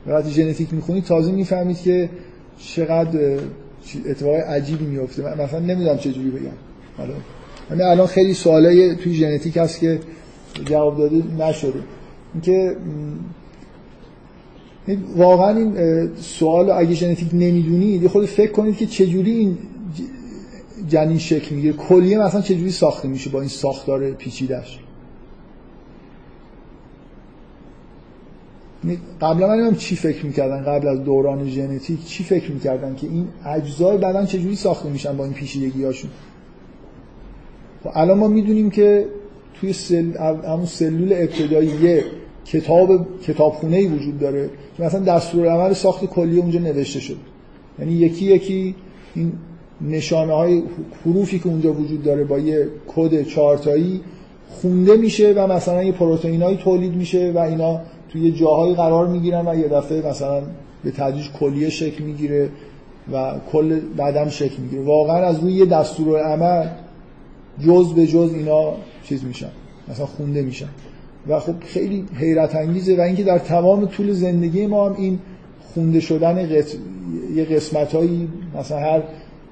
[0.07, 2.09] وقتی ژنتیک می‌خونید تازه می‌فهمید که
[2.59, 3.39] چقدر
[4.05, 6.51] اتفاق عجیبی میفته مثلا نمی‌دونم چه بگم.
[6.97, 7.13] حالا
[7.71, 9.99] همین الان خیلی سوالای توی ژنتیک هست که
[10.65, 11.83] جواب داده نشده.
[12.33, 12.75] اینکه
[15.15, 19.57] واقعا این سوال اگه ژنتیک نمی‌دونید خود فکر کنید که چجوری این
[20.87, 21.73] جنین شکل می‌گیره.
[21.73, 24.79] کلیه مثلا چجوری ساخته میشه با این ساختار پیچیدش
[29.21, 33.27] قبلا من نمی‌دونم چی فکر می‌کردن قبل از دوران ژنتیک چی فکر می‌کردن که این
[33.45, 36.11] اجزای بدن چجوری ساخته میشن با این پیچیدگی هاشون
[37.93, 39.05] الان ما می‌دونیم که
[39.59, 40.17] توی سل...
[40.47, 42.03] همون سلول ابتدایی یه
[42.45, 42.89] کتاب
[43.21, 47.17] کتابخونه ای وجود داره که مثلا دستور عمل ساخت کلی اونجا نوشته شده.
[47.79, 48.75] یعنی یکی یکی
[49.15, 49.33] این
[49.81, 50.63] نشانه های
[51.05, 54.01] حروفی که اونجا وجود داره با یه کد چهارتایی
[54.49, 57.79] خونده میشه و مثلا یه پروتئینایی تولید میشه و اینا
[58.09, 60.41] توی جاهایی قرار می‌گیرن و یه دفعه مثلا
[60.83, 62.49] به تدریج کلیه شکل می‌گیره
[63.13, 64.83] و کل بدن شکل می‌گیره.
[64.83, 66.67] واقعا از روی یه دستور عمل
[67.59, 68.73] جز به جز اینا
[69.03, 69.49] چیز میشن
[69.87, 70.69] مثلا خونده میشن
[71.27, 75.19] و خب خیلی حیرت انگیزه و اینکه در تمام طول زندگی ما هم این
[75.73, 76.49] خونده شدن.
[77.35, 78.27] یه قسمت هایی
[78.59, 79.03] مثلا هر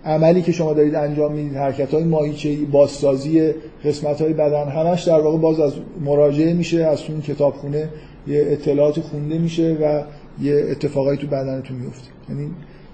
[0.05, 3.51] عملی که شما دارید انجام می‌دید حرکت های ماهیچه بازسازی
[3.85, 5.73] قسمت های بدن همش در واقع باز از
[6.05, 7.89] مراجعه میشه از اون کتابخونه
[8.27, 10.03] یه اطلاعات خونده میشه و
[10.43, 12.51] یه اتفاقایی تو بدنتون میفته یعنی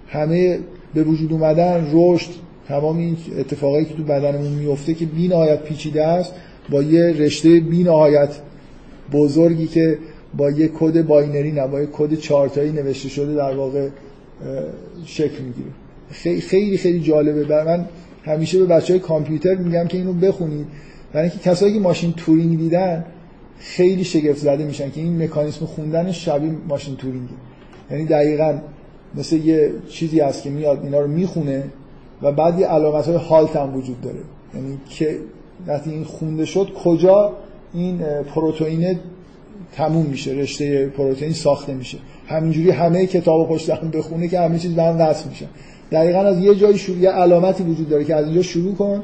[0.08, 0.60] همه
[0.94, 2.30] به وجود اومدن رشد
[2.68, 6.34] تمام این اتفاقایی که تو بدنمون میفته که بی نهایت پیچیده است
[6.70, 8.30] با یه رشته بی نهایت
[9.12, 9.98] بزرگی که
[10.38, 13.90] با یه کد binary نه با یه کد چارتایی نوشته شده در واقع
[15.06, 16.42] شکل می‌گیره.
[16.42, 17.44] خیلی خیلی جالبه.
[17.44, 17.86] بر من
[18.24, 20.68] همیشه به بچه های کامپیوتر میگم که اینو بخونید.
[21.14, 23.06] برای اینکه کسایی که ماشین تورینگ دیدن
[23.60, 27.30] خیلی شگفت زده میشن که این مکانیسم خوندن شبیه ماشین تورینگ
[27.92, 28.58] یعنی دقیقا
[29.16, 31.64] مثل یه چیزی هست که میاد اینا رو می‌خونه
[32.26, 34.20] و بعد یه علامت های هالت هم وجود داره.
[34.56, 35.18] یعنی که
[35.68, 37.32] وقتی این خونده شد کجا
[37.74, 38.00] این
[38.36, 39.00] پروتئین
[39.76, 41.98] تموم میشه رشته پروتئین ساخته میشه.
[42.28, 45.46] همینجوری همه کتاب پشت هم بخونه که همه چیز به هم وصل میشه.
[45.92, 49.04] دقیقا از یه جایی شروع یه علامتی وجود داره که از اینجا شروع کن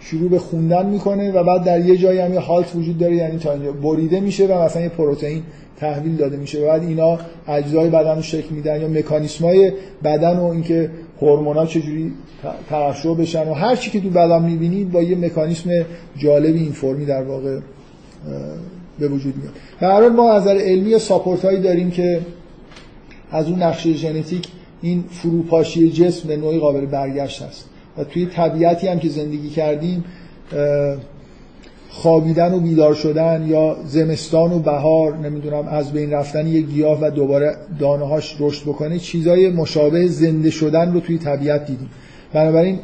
[0.00, 3.38] شروع به خوندن می‌کنه و بعد در یه جایی هم یه هالت وجود داره یعنی
[3.38, 3.72] تا اینجا.
[3.72, 5.42] بریده میشه و مثلا یه پروتئین
[5.76, 6.64] تحویل داده میشه.
[6.64, 7.18] و بعد اینا
[7.48, 9.72] اجزای بدن رو شکل میدن یا مکانیسمای
[10.04, 10.90] بدن و اینکه
[11.22, 12.12] هورمونا چجوری
[12.70, 15.70] ترشح بشن و هر چی که تو بدن می‌بینید با یه مکانیسم
[16.16, 17.58] جالب این فرمی در واقع
[18.98, 19.52] به وجود میاد.
[19.80, 22.20] در ما از نظر علمی ساپورت هایی داریم که
[23.30, 24.48] از اون نقشه ژنتیک
[24.82, 27.68] این فروپاشی جسم به نوعی قابل برگشت هست
[27.98, 30.04] و توی طبیعتی هم که زندگی کردیم
[31.94, 37.10] خوابیدن و بیدار شدن یا زمستان و بهار نمی‌دونم از بین رفتن یه گیاه و
[37.10, 41.90] دوباره دانه هاش رشد بکنه چیزای مشابه زنده شدن رو توی طبیعت دیدیم.
[42.32, 42.78] بنابراین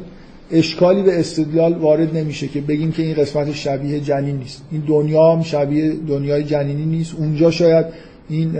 [0.51, 4.63] اشکالی به استدلال وارد نمیشه که بگیم که این قسمت شبیه جنین نیست.
[4.71, 7.15] این دنیا هم شبیه دنیای جنینی نیست.
[7.17, 7.85] اونجا شاید
[8.29, 8.51] این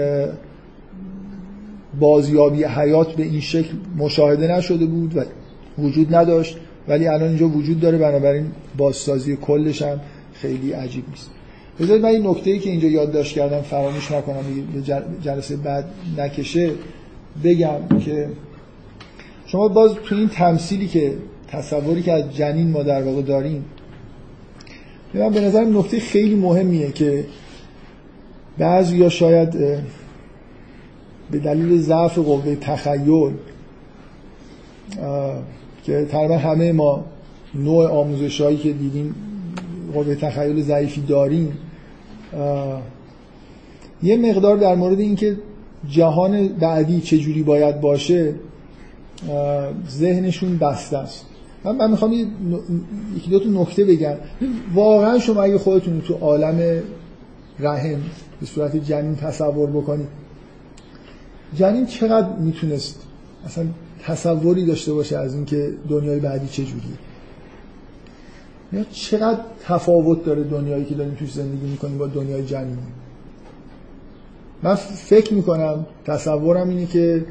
[1.99, 5.21] بازیابی حیات به این شکل مشاهده نشده بود و
[5.81, 6.57] وجود نداشت
[6.87, 7.97] ولی الان اینجا وجود داره.
[7.97, 8.45] بنابراین
[8.77, 9.99] بازسازی کلش هم
[10.41, 11.29] خیلی عجیب نیست.
[11.79, 14.43] بذارید من این نکته ای که اینجا یادداشت کردم فراموش نکنم
[14.73, 14.81] به
[15.21, 15.85] جلسه بعد
[16.17, 16.71] نکشه
[17.43, 18.29] بگم که
[19.45, 21.13] شما باز تو این تمثیلی که
[21.47, 23.65] تصوری که از جنین ما در واقع داریم
[25.13, 27.25] من به نظر نکته خیلی مهمیه که
[28.57, 29.51] بعضی یا شاید
[31.31, 33.33] به دلیل ضعف قوه تخیل
[35.83, 37.05] که تقریبا همه ما
[37.55, 39.15] نوع آموزش هایی که دیدیم
[39.93, 41.57] قوه تخیل ضعیفی داریم
[44.03, 45.37] یه مقدار در مورد اینکه
[45.89, 48.35] جهان بعدی چه جوری باید باشه
[49.89, 51.25] ذهنشون بسته است.
[51.63, 52.13] من, من می‌خوام
[53.17, 54.15] یکی دو تا نکته بگم.
[54.73, 56.81] واقعا شما اگه خودتون تو عالم
[57.59, 57.99] رحم
[58.39, 60.07] به صورت جنین تصور بکنید
[61.55, 63.01] جنین چقدر می‌تونست
[63.45, 63.65] اصلا
[64.03, 67.08] تصوری داشته باشه از اینکه دنیای بعدی چه جوریه
[68.91, 72.77] چقدر تفاوت داره دنیایی که داریم توش زندگی می‌کنیم با دنیای جنینی
[74.63, 77.25] من فکر می‌کنم تصورم اینه که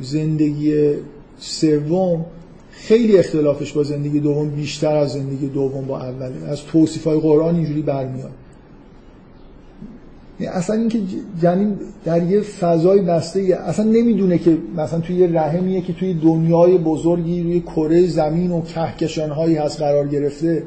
[0.00, 0.94] زندگی
[1.38, 2.24] سوم
[2.70, 6.48] خیلی اختلافش با زندگی دوم بیشتر از زندگی دوم با اوله.
[6.48, 8.30] از توصیف های قرآن اینجوری برمیاد.
[10.40, 10.98] اصلا اینکه
[11.42, 16.78] جنین در یه فضای بسته اصلا نمی‌دونه که مثلا توی یه رحمیه که توی دنیای
[16.78, 20.62] بزرگی روی کره زمین و کهکشان هایی هست قرار گرفته.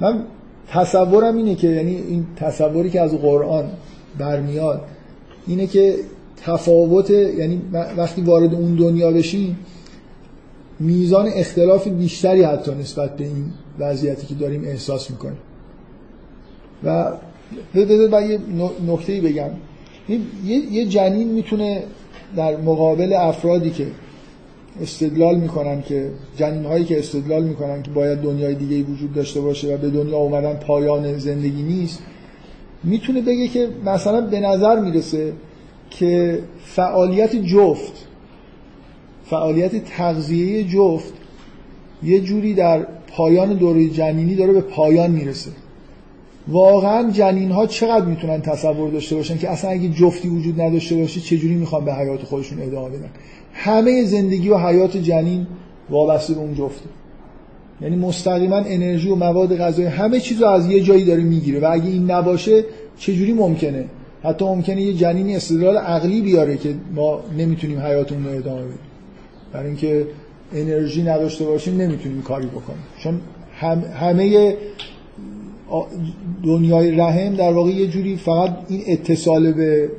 [0.00, 0.24] من
[0.68, 3.64] تصورم اینه که یعنی این تصوری که از قرآن
[4.18, 4.82] برمیاد
[5.46, 5.94] اینه که
[6.36, 9.58] تفاوت یعنی وقتی وارد اون دنیا بشیم
[10.80, 13.44] میزان اختلاف بیشتری حتی نسبت به این
[13.78, 15.38] وضعیتی که داریم احساس می‌کنیم.
[16.84, 17.12] و
[17.74, 18.38] بذار یه
[18.86, 19.50] نکته بگم.
[20.70, 21.82] یه جنین می‌تونه
[22.36, 23.86] در مقابل افرادی که
[24.82, 29.74] استدلال می‌کنن که جنین هایی که استدلال می‌کنن که باید دنیای دیگه وجود داشته باشه
[29.74, 32.02] و به دنیا اومدن پایان زندگی نیست
[32.84, 35.32] می‌تونه بگه که مثلا به نظر می‌رسه
[35.90, 38.06] که فعالیت جفت
[39.24, 41.12] فعالیت تغذیه جفت
[42.02, 45.50] یه جوری در پایان دوره جنینی داره به پایان می‌رسه.
[46.48, 51.20] واقعا جنین ها چقدر می‌تونن تصور داشته باشن که اصلا اگه جفتی وجود نداشته باشه
[51.20, 53.10] چجوری می‌خوان به حیات خودشون ادامه بدن؟
[53.52, 55.46] همه زندگی و حیات جنین
[55.90, 56.88] وابسته به اون جفته
[57.80, 61.86] یعنی مستقیما انرژی و مواد غذایی همه چیز از یه جایی داره می‌گیره و اگه
[61.86, 62.64] این نباشه
[62.98, 63.84] چجوری ممکنه؟
[64.24, 68.78] حتی ممکنه یه جنینی استدلال عقلی بیاره که ما نمی‌تونیم حیاتمون رو ادامه بدیم.
[69.52, 70.06] برای اینکه
[70.54, 72.82] انرژی نداشته باشیم نمی‌تونیم کاری بکنیم.
[73.02, 73.20] چون
[73.54, 74.56] هم همه
[76.44, 79.90] دنیای رحم در واقع یه جوری فقط این اتصال به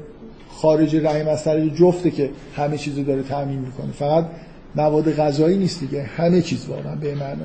[0.50, 3.91] خارج رحم از طریق جفته که همه چیز رو داره تامین می‌کنه.
[3.91, 4.26] فقط
[4.76, 6.04] مواد غذایی نیست دیگه.
[6.04, 7.41] همه چیز واقعا به معنی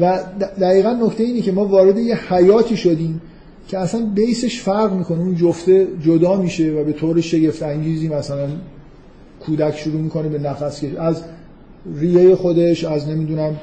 [0.00, 0.18] و
[0.60, 3.20] دقیقا نکته اینه که ما وارد یه حیاتی شدیم
[3.68, 5.18] که اصلا بیسش فرق می‌کنه.
[5.18, 8.48] اون جفته جدا میشه و به طور شگفت انگیزی مثلا
[9.46, 11.22] کودک شروع می‌کنه به نفس کش از
[11.94, 13.56] ریه خودش از نمی‌دونم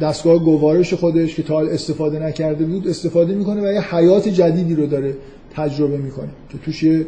[0.00, 4.86] دستگاه گوارش خودش که تا استفاده نکرده بود استفاده می‌کنه و یه حیات جدیدی رو
[4.86, 5.16] داره
[5.50, 7.06] تجربه می‌کنه که توش یه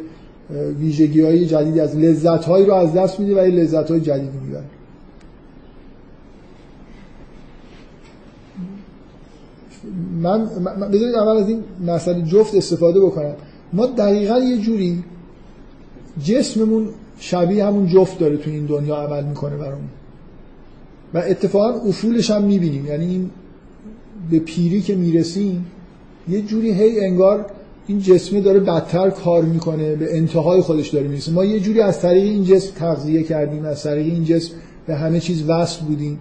[0.79, 4.37] ویژگی های جدیدی از لذت هایی رو از دست میده و یه لذت های جدیدی
[4.45, 4.63] می‌بره.
[10.21, 10.41] من,
[10.79, 13.33] من بذارید اول از این مسئله جفت استفاده بکنم.
[13.73, 15.03] ما دقیقا یه جوری
[16.23, 16.89] جسممون
[17.19, 19.89] شبیه همون جفت داره تو این دنیا عمل می‌کنه برامون.
[21.13, 22.85] و اتفاقا افولش هم می‌بینیم.
[22.85, 23.29] یعنی این
[24.31, 25.65] به پیری که می‌رسیم
[26.29, 27.45] یه جوری هی انگار
[27.87, 31.31] این جسمه داره بدتر کار می‌کنه به انتهای خودش داره می‌رسه.
[31.31, 34.53] ما یه جوری از طریق این جسم تغذیه کردیم از طریق این جسم
[34.87, 36.19] به همه چیز وصل بودیم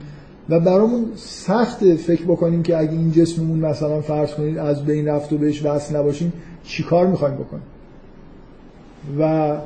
[0.48, 5.32] و برامون سخت فکر بکنیم که اگه این جسممون مثلا فرض کنید از بین رفت
[5.32, 6.32] و بهش وصل نباشیم
[6.64, 7.62] چیکار می‌خوایم بکنیم؟
[9.20, 9.56] و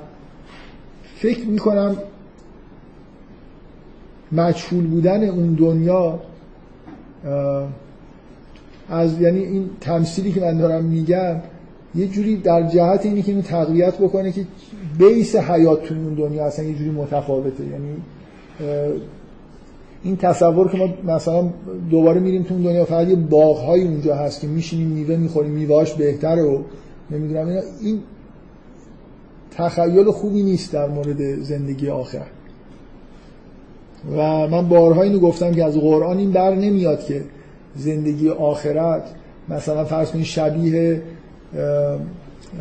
[1.16, 1.96] فکر می‌کنم
[4.32, 6.18] مجهول بودن اون دنیا
[8.88, 11.36] از یعنی این تمثیلی که من دارم میگم
[11.94, 14.46] یه جوری در جهت اینی که اینو تقویت بکنه که
[14.98, 17.64] بیس حیات تو اون دنیا اصلا یه جوری متفاوته.
[17.64, 17.96] یعنی
[20.02, 21.50] این تصور که ما مثلا
[21.90, 25.94] دوباره میریم تو اون دنیا فقط یه باغهای اونجا هست که میشینیم میوه می‌خوریم میوهاش
[25.94, 26.58] بهتره و
[27.10, 28.00] نمی‌دونم این
[29.50, 32.26] تخیل خوبی نیست در مورد زندگی آخر.
[34.16, 37.24] و من بارها اینو گفتم که از قرآن این بر نمیاد که
[37.76, 39.02] زندگی آخرت
[39.48, 41.02] مثلا فرض کنید شبیه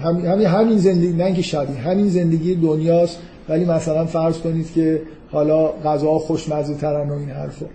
[0.03, 5.02] همین همین زندگی نه اینکه شبیه همین زندگی دنیاست ولی مثلا فرض کنید که
[5.32, 7.66] حالا غذا خوشمزه ترن و این حرفا.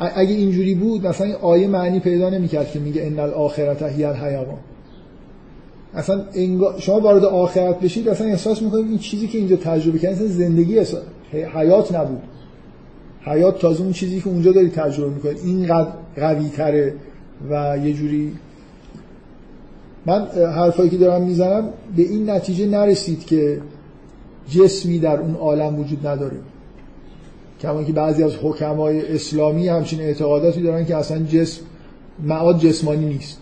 [0.00, 4.58] اگه اینجوری بود مثلا این آیه معنی پیدا نمی‌کرد که میگه ان الاخرت هی الحیوان
[5.94, 6.24] اصلا
[6.78, 10.80] شما وارد آخرت بشید اصلا احساس می‌کنید این چیزی که اینجا تجربه کردید زندگی
[11.32, 12.22] حیات نبود.
[13.22, 15.66] حیات تازه اون چیزی که اونجا داری تجربه می‌کنید این
[16.16, 16.94] قوی تره
[17.50, 18.32] و یه جوری
[20.06, 20.26] من
[20.56, 23.60] حرفایی که دارم می‌زنم به این نتیجه نرسید که
[24.48, 26.36] جسمی در اون عالم وجود نداره.
[27.60, 31.62] کما که بعضی از حکمای اسلامی همچین اعتقاداتی دارن که اصلا جسم
[32.22, 33.38] معاد جسمانی نیست.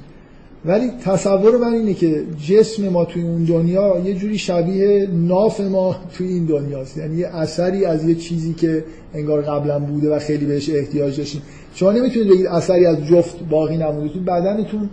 [0.65, 5.97] ولی تصور من اینه که جسم ما توی اون دنیا یه جوری شبیه ناف ما
[6.15, 6.97] توی این دنیاست.
[6.97, 11.43] یعنی یه اثری از یه چیزی که انگار قبلا بوده و خیلی بهش احتیاج داشتیم.
[11.75, 14.09] شما نمی‌تونید بگید اثری از جفت باقی نمونده.
[14.09, 14.91] تو بدنتون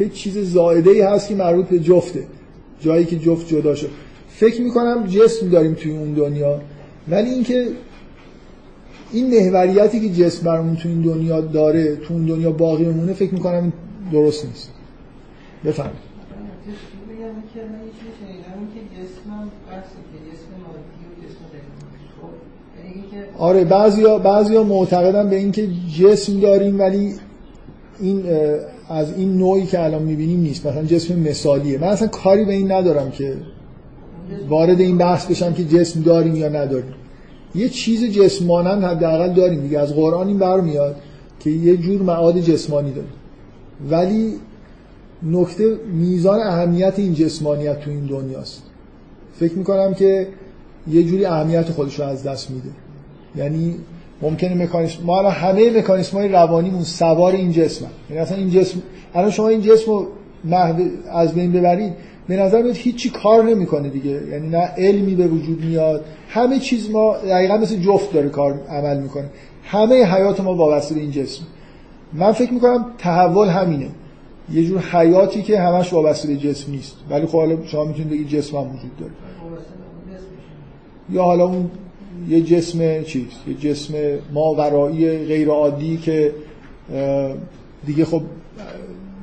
[0.00, 2.22] یه چیز زائده ای هست که مربوط به جفته.
[2.80, 3.90] جایی که جفت جدا شد.
[4.28, 6.60] فکر می‌کنم جسم داریم توی اون دنیا.
[7.08, 7.66] ولی اینکه
[9.12, 13.34] این محوریتی که جسم برامون تو این دنیا داره تو اون دنیا باقی بمونه فکر
[13.34, 13.72] می‌کنم
[14.12, 14.75] درست نیست.
[15.64, 15.98] بفرمایید.
[23.38, 25.68] آره بعضیا بعضیا معتقدن به اینکه
[25.98, 27.14] جسم داریم ولی
[28.00, 28.24] این
[28.88, 30.66] از این نوعی که الان می‌بینیم نیست.
[30.66, 31.78] مثلا جسم مثالیه.
[31.78, 33.36] من اصلا کاری به این ندارم که
[34.48, 36.94] وارد این بحث بشم که جسم داریم یا نداریم.
[37.54, 39.78] یه چیز جسمانند حداقل داریم دیگه.
[39.78, 40.96] از قرآن این برمیاد
[41.40, 43.12] که یه جور معاد جسمانی داریم.
[43.90, 44.34] ولی
[45.22, 48.62] نکته میزان اهمیت این جسمانیت تو این دنیاست.
[49.34, 50.28] فکر می‌کنم که
[50.90, 52.68] یه جوری اهمیت خودش رو از دست میده.
[53.36, 53.74] یعنی
[54.22, 58.82] ممکنه مکانیسم ما الان همه مکانیسم های روانیمون سوار این جسم یعنی اصلا این جسم
[59.14, 60.06] الان شما این جسم رو
[61.12, 61.92] از بین ببرید
[62.28, 64.10] به نظر میاد هیچی کار نمی‌کنه دیگه.
[64.30, 66.04] یعنی نه علمی به وجود میاد.
[66.28, 69.24] همه چیز ما دقیقا مثل جفت داره کار عمل می‌کنه.
[69.64, 71.42] همه حیات ما وابسته به این جسم.
[72.12, 73.88] من فکر می‌کنم تحول همینه.
[74.52, 76.96] یه جور حیاتی که همش وابسته به جسم نیست.
[77.10, 79.12] ولی خب حالا شما می‌تونید بگید جسم هم وجود داره.
[81.10, 81.70] یا حالا اون
[82.28, 83.94] یه جسم چیز یه جسم
[84.32, 86.32] ماورایی غیر عادی که
[87.86, 88.22] دیگه خب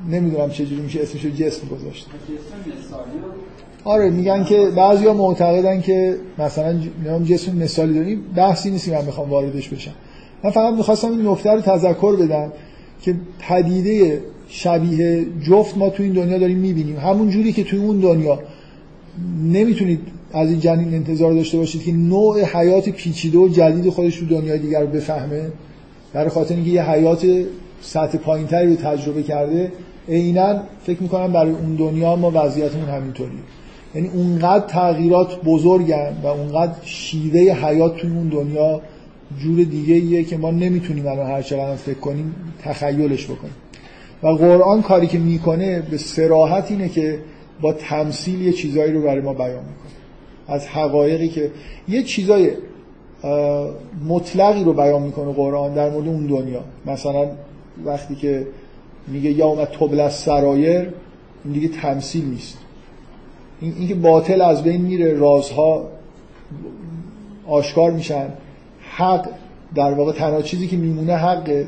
[0.10, 2.08] نمی‌دونم چجوری میشه اسمشو جسم گذاشت
[3.84, 9.30] آره میگن که بعضیا معتقدن که مثلا ج- جسم مثالی داریم بحثی نیست من می‌خوام
[9.30, 9.92] واردش بشم.
[10.44, 12.52] من فقط می‌خواستم این نکته رو تذکر بدم
[13.02, 14.22] که پدیده
[14.56, 16.98] شبیه جفت ما تو این دنیا داریم می‌بینیم.
[16.98, 18.40] همون جوری که توی اون دنیا
[19.44, 20.00] نمی‌تونید
[20.34, 24.60] از این جنین انتظار داشته باشید که نوع حیات پیچیده و جدید خودش تو دنیای
[24.60, 25.42] دیگر رو بفهمه.
[26.14, 27.26] برای خاطر اینکه یه حیات
[27.82, 29.72] سطح پایینتری رو تجربه کرده
[30.10, 33.40] عینا فکر می‌کنم برای اون دنیا ما وضعیتمون همینطوریه.
[33.96, 38.82] یعنی اونقدر تغییرات بزرگن و اونقدر شیوه حیات تو اون دنیا
[39.40, 43.54] جور دیگه ایه که ما نمی‌تونیم الان هر چقدر فکر کنیم تخیلش بکنیم.
[44.24, 47.20] و قرآن کاری که می‌کنه به سراحت اینه که
[47.62, 49.94] با تمثیل یه چیزایی رو برای ما بیان می‌کنه.
[50.48, 51.52] از حقایقی که
[51.88, 52.52] یه چیزای
[54.08, 56.64] مطلقی رو بیان می‌کنه قرآن در مورد اون دنیا.
[56.86, 57.28] مثلا
[57.86, 58.48] وقتی که
[59.08, 60.90] میگه یوم تبل از سرایر
[61.46, 62.58] این دیگه تمثیل نیست.
[63.62, 65.90] این اینکه باطل از بین میره رازها
[67.48, 68.28] آشکار میشن.
[68.90, 69.30] حق
[69.76, 71.66] در واقع تنها چیزی که میمونه حقه.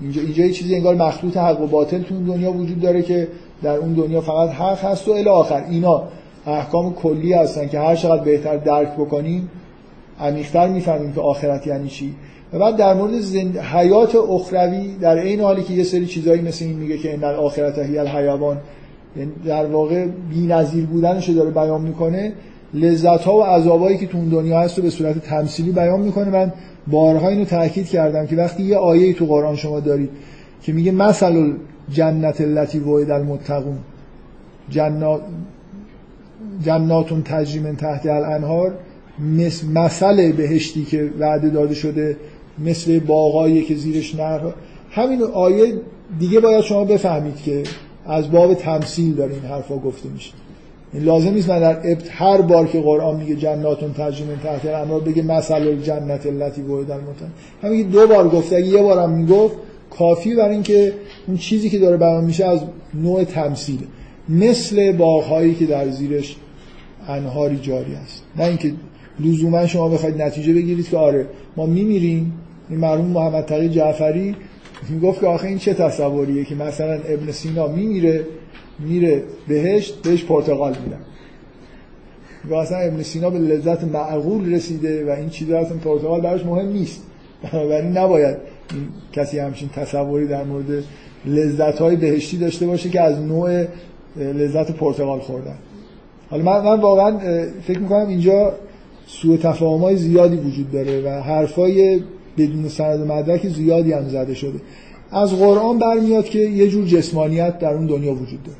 [0.00, 3.28] اینجا اینجا یه چیزی انگار مخلوط حق و باطل تو دنیا وجود داره که
[3.62, 5.64] در اون دنیا فقط حق هست و الی آخر.
[5.70, 6.02] اینا
[6.46, 9.50] احکام کلی هستن که هر چقدر بهتر درک بکنیم
[10.20, 12.14] عمیق‌تر می‌فهمیم که آخرت یعنی چی.
[12.52, 13.58] و بعد در مورد زند...
[13.58, 17.34] حیات اخروی در این حالی که یه سری چیزایی مثل این میگه که این در
[17.34, 18.56] آخرت هی الحیوان
[19.16, 22.32] یعنی در واقع بی‌نظیر بودنش رو داره بیان می‌کنه
[22.74, 26.30] لذت ها و عذابایی که تو اون دنیا هست رو به صورت تمثیلی بیان می‌کنه.
[26.30, 26.52] من
[26.86, 30.10] بارها اینو تاکید کردم که وقتی یه آیه تو قرآن شما دارید
[30.62, 31.52] که میگه مثل
[31.92, 33.78] جنت التي وعد المتقون
[34.70, 35.20] جنات
[36.62, 38.74] جناتون تجری من تحت الانهار
[39.36, 42.16] مثل مثل بهشتی که وعده داده شده
[42.58, 44.40] مثل باغایی که زیرش نهر
[44.90, 45.74] همین آیه
[46.18, 47.62] دیگه باید شما بفهمید که
[48.06, 50.32] از باب تمثیل داره این حرفا گفته میشه.
[51.00, 55.00] لازم نیست من در ابت هر بار که قرآن میگه جناتون تجری من تحت الانهار
[55.00, 57.30] بگه مثل جنت التي وعد المتقون
[57.62, 59.56] همین دو بار گفته اگه یه بارم می‌گفت
[59.90, 60.92] کافی برای اینکه
[61.26, 62.60] اون چیزی که داره بیان میشه از
[62.94, 63.78] نوع تمثیل.
[64.28, 66.36] مثل باغهایی که در زیرش
[67.08, 68.22] انهاری جاری است.
[68.36, 68.72] نه اینکه
[69.20, 72.32] لزوما شما بخواید نتیجه بگیرید که آره ما میمیریم.
[72.70, 74.36] این مرحوم محمد تقی جعفری
[74.90, 78.24] می‌گفت که آخه این چه تصوریه که مثلا ابن سینا میمیره
[78.78, 81.00] میره بهشت بهش پرتقال میدن.
[82.48, 86.68] و اصلا ابن سینا به لذت معقول رسیده و این چیزا اصلا پرتقال براش مهم
[86.68, 87.02] نیست.
[87.42, 88.36] بنابراین نباید
[89.12, 90.84] کسی همچین تصوری در مورد
[91.26, 93.64] لذت های بهشتی داشته باشه که از نوع
[94.16, 95.58] لذت پرتقال خوردن.
[96.30, 97.18] حالا من, من واقعا
[97.62, 98.52] فکر می‌کنم اینجا
[99.06, 102.00] سوء تفاهم های زیادی وجود داره و حرفای
[102.38, 104.60] بدون سند و مدرک زیادی هم زده شده.
[105.10, 108.58] از قرآن برمیاد که یه جور جسمانیت در اون دنیا وجود داره.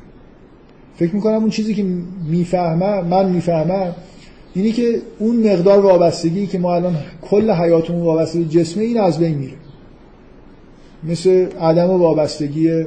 [0.97, 1.85] فکر می‌کنم اون چیزی که
[2.29, 3.95] می‌فهمم من می‌فهمم
[4.53, 9.19] اینی که اون مقدار وابستگی که ما الان کل حیاتمون وابسته به جسمه این از
[9.19, 9.53] بین میره.
[11.03, 12.85] مثل عدم وابستگی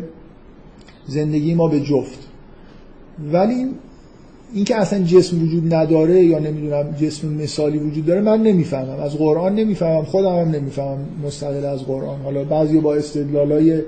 [1.07, 2.19] زندگی ما به جفت.
[3.33, 3.67] ولی
[4.55, 9.01] اینکه اصلا جسم وجود نداره یا نمی‌دونم جسم مثالی وجود داره من نمی‌فهمم.
[9.01, 12.21] از قرآن نمی‌فهمم خودم هم نمی‌فهمم مستقل از قرآن.
[12.21, 13.83] حالا بعضی با استدلالای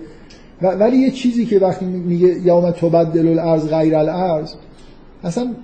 [0.62, 4.52] ولی یه چیزی که وقتی میگه یوم تبدل الارض غیر الارض
[5.24, 5.55] اصلا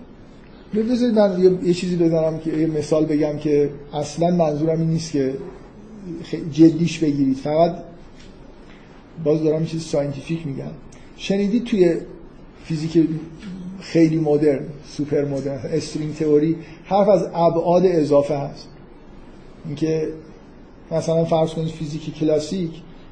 [0.75, 5.35] بذارید من یه چیزی بزنم که یه مثال بگم که اصلا منظورم این نیست که
[6.53, 7.37] جدیش بگیرید.
[7.37, 7.75] فقط
[9.25, 10.71] باز دارم چیز scientific میگم.
[11.17, 11.95] شنیدید توی
[12.65, 13.09] فیزیک
[13.81, 18.69] خیلی مدرن سوپر مدرن string theory حرف از ابعاد اضافه هست.
[19.67, 20.09] اینکه
[20.91, 22.71] مثلا فرض کنید فیزیک کلاسیک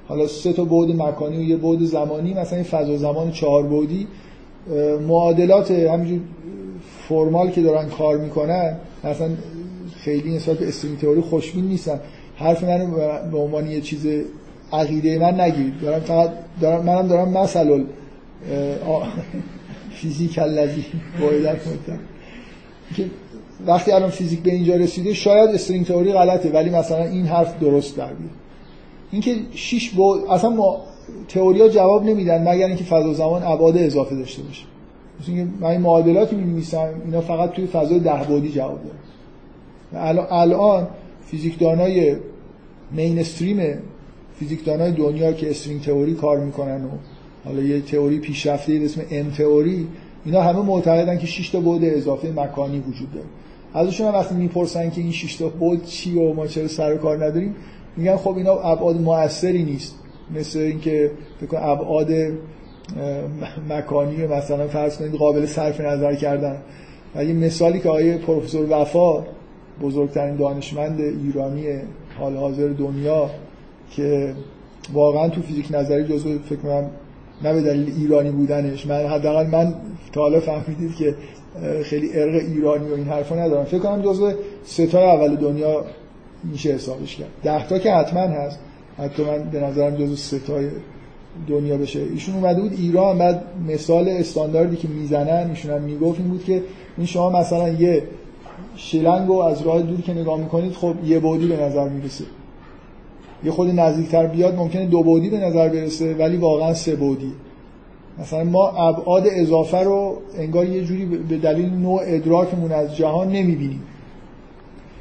[0.09, 4.07] حالا سه تا بعد مکانی و یه بعد زمانی مثلا این فضا زمان چهار بعدی.
[5.09, 6.21] معادلات همینجور
[7.09, 9.29] فرمال که دارن کار می‌کنن مثلا
[9.97, 12.01] خیلی نسبت به استرینگ تئوری خوشبین نیستن.
[12.37, 12.91] حرف من
[13.33, 14.07] به عنوان یه چیز
[14.73, 16.31] عقیده من نگیرید دارم فقط
[16.61, 17.85] دارم منم دارم مثلا
[19.91, 20.85] فیزیک الذی
[21.21, 21.57] وایدت
[22.97, 23.05] که
[23.67, 27.97] وقتی الان فیزیک به اینجا رسیده شاید استرینگ تئوری غلطه ولی مثلا این حرف درست
[27.97, 28.46] در بیاد.
[29.11, 30.81] اینکه شش بعد اصلا ما
[31.29, 34.65] تئوریا جواب نمیدن مگر اینکه فضا زمان ابعاد اضافه داشته باشه.
[35.21, 38.99] مثل اینکه من این معادلاتی می‌نویسم اینا فقط توی فضای ده بعدی جواب داره
[39.93, 40.89] و الان
[41.27, 42.17] فیزیکدانای
[42.93, 43.79] مینستریم
[44.39, 46.89] فیزیکدانای دنیا که استرینگ تئوری کار می‌کنن و
[47.45, 49.89] حالا یه تئوری پیشرفته به اسم ام تئوری
[50.25, 53.27] اینا همه معتقدن که 6 تا بعد اضافه مکانی وجود داره.
[53.75, 57.25] ازشون هم وقتی می‌پرسن که این 6 تا بعد چی و ما چرا سر کار
[57.25, 57.55] نداریم
[57.97, 59.95] میگن خب اینا ابعاد موثری نیست.
[60.35, 61.11] مثل اینکه
[61.41, 62.11] فکر کنم ابعاد
[63.69, 66.57] مکانی مثلا فرض کنید قابل صرف نظر کردن.
[67.15, 69.25] و یه مثالی که آقای پروفسور وفا
[69.83, 71.65] بزرگترین دانشمند ایرانی
[72.19, 73.31] حال حاضر دنیا
[73.91, 74.35] که
[74.93, 76.91] واقعا تو فیزیک نظری جزو فکر کنم
[77.45, 79.75] نه به دلیل ایرانی بودنش من حداقل من
[80.13, 81.15] تا حالا فهمیدید که
[81.85, 83.65] خیلی ارق ایرانی و این حرفا ندارم.
[83.65, 84.33] فکر کنم جزو
[84.65, 85.85] ستای اول دنیا
[86.45, 87.29] میشه حسابش کرد.
[87.43, 88.59] ده تا که حتما هست.
[88.99, 90.69] حتی من به نظرم جزو ستای
[91.49, 92.01] دنیا بشه.
[92.01, 96.63] ایشون اومده بود ایران بعد مثال استانداردی که می‌زنن ایشون هم می‌گفت این بود که
[96.97, 98.03] این شما مثلا یه
[98.77, 102.25] شلنگ رو از راه دور که نگاه می‌کنید خب یه بودی به نظر می‌رسه.
[103.45, 107.33] یه خود نزدیکتر بیاد ممکنه دو بودی به نظر برسه ولی واقعا سه بودی.
[108.19, 113.83] مثلا ما ابعاد اضافه رو انگار یه جوری به دلیل نوع ادراکمون از جهان نمی‌بینیم.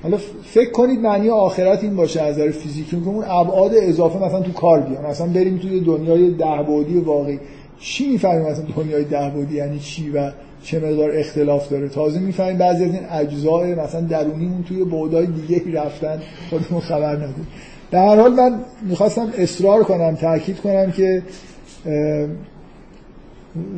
[0.05, 4.41] حالا فکر کنید معنی آخرت این باشه از نظر فیزیکی که اون ابعاد اضافه مثلا
[4.41, 5.05] تو کار بیان.
[5.05, 7.39] مثلا بریم توی دنیای ده بعدی واقعی.
[7.79, 10.31] چی می‌فهمیم مثلا دنیای ده بعدی یعنی چی و
[10.63, 15.81] چه مقدار اختلاف داره؟ تازه می‌فهمیم بعضی از این اجزاء مثلا درونیمون توی بعدای دیگه
[15.81, 16.21] رفتن.
[16.49, 17.47] خودمون خبر نداریم.
[17.91, 18.59] در هر حال من
[18.89, 21.23] می‌خواستم اصرار کنم تاکید کنم که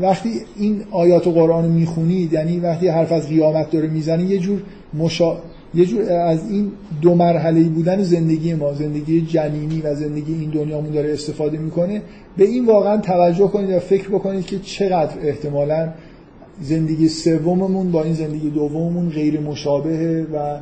[0.01, 4.61] وقتی این آیات قرآن رو می‌خونید یعنی وقتی حرف از قیامت داره می‌زنه یه جور
[4.93, 5.37] مشا...
[5.77, 6.71] یه جور از این
[7.01, 12.01] دو مرحله بودن زندگی ما زندگی جنینی و زندگی این دنیامون داره استفاده می‌کنه
[12.37, 15.89] به این واقعا توجه کنید و فکر بکنید که چقدر احتمالا
[16.61, 20.59] زندگی سوممون با این زندگی دوممون غیر مشابهه و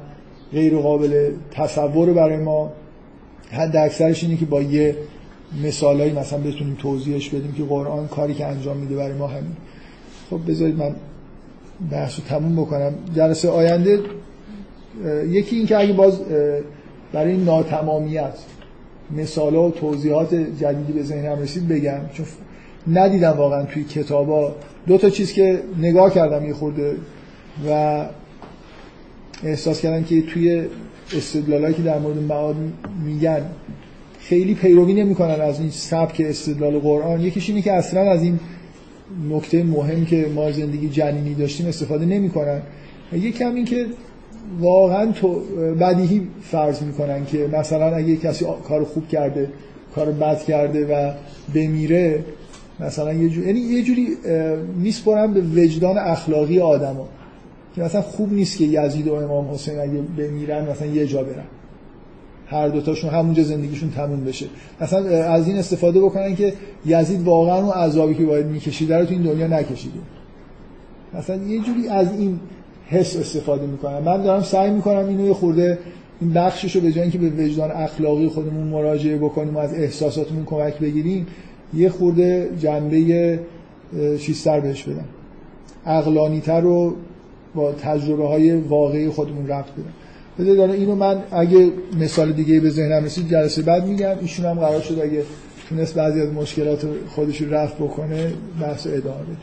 [0.52, 2.72] غیر قابل تصور برای ما.
[3.52, 4.96] حد اکثرش اینه که با یه
[5.64, 9.56] مثالایی مثلا بتونیم توضیحش بدیم که قرآن کاری که انجام میده برای ما همین.
[10.30, 10.96] خب بذارید من
[11.92, 12.94] بحث رو تموم بکنم.
[13.16, 14.00] جلسه آینده
[15.30, 16.20] یکی این که اگه باز
[17.14, 18.34] برای ناتمامیت
[19.18, 22.00] مثال و توضیحات جدیدی به ذهنم رسید بگم.
[22.14, 22.26] چون
[22.94, 24.56] ندیدم واقعا توی کتابا.
[24.88, 26.96] دو تا چیز که نگاه کردم یه خورده
[27.70, 28.06] و
[29.44, 30.66] احساس کردم که توی
[31.18, 32.56] استدلالایی که در مورد معاد
[33.06, 33.42] میگن
[34.20, 37.22] خیلی پیروی نمی‌کنن از این سبک استدلال قرآن.
[37.22, 38.40] یکیش اینه که اصلا از این
[39.30, 42.62] نکته مهم که ما زندگی جنینی داشتیم استفاده نمی‌کنن.
[43.14, 43.86] یکم این که
[44.60, 45.42] واقعا تو
[45.80, 49.50] بدیهی فرض می‌کنن که مثلا اگه کسی کار خوب کرده
[49.96, 51.12] کار بد کرده و
[51.56, 52.24] بمیره
[52.80, 54.08] مثلا یه جوری یعنی یه جوری
[54.78, 57.08] میسپرن به وجدان اخلاقی آدما
[57.76, 61.46] که مثلا خوب نیست که یزید و امام حسین اگه بمیرن مثلا یه جا برن.
[62.48, 64.46] هر دوتاشون همونجا زندگیشون تموم بشه.
[64.82, 66.54] مثلا از این استفاده بکنن که
[66.86, 70.00] یزید واقعا اون عذابی که باید میکشیده رو تو این دنیا نکشیده.
[71.14, 72.40] مثلا یه جوری از این
[72.88, 75.80] حس استفاده می‌کنن من دارم سعی می‌کنم اینو یه خورده
[76.22, 80.46] این بخشش رو به جای اینکه به وجدان اخلاقی خودمون مراجعه بکنیم و از احساساتمون
[80.46, 81.28] کمک بگیریم
[81.74, 83.40] یه خورده جنبه
[84.20, 85.06] چیزتر بهش بدم.
[85.86, 86.96] اقلانیتر رو
[87.56, 90.56] با تجربه های واقعی خودمون رفت بدم.
[90.56, 94.16] داره اینو من اگه مثال دیگه به ذهنم رسید جلسه بعد میگم.
[94.22, 95.24] ایشون هم قرار شد اگه
[95.70, 99.38] تونست بعضی از مشکلات خودش رو رفت بکنه بحث ادامه بده.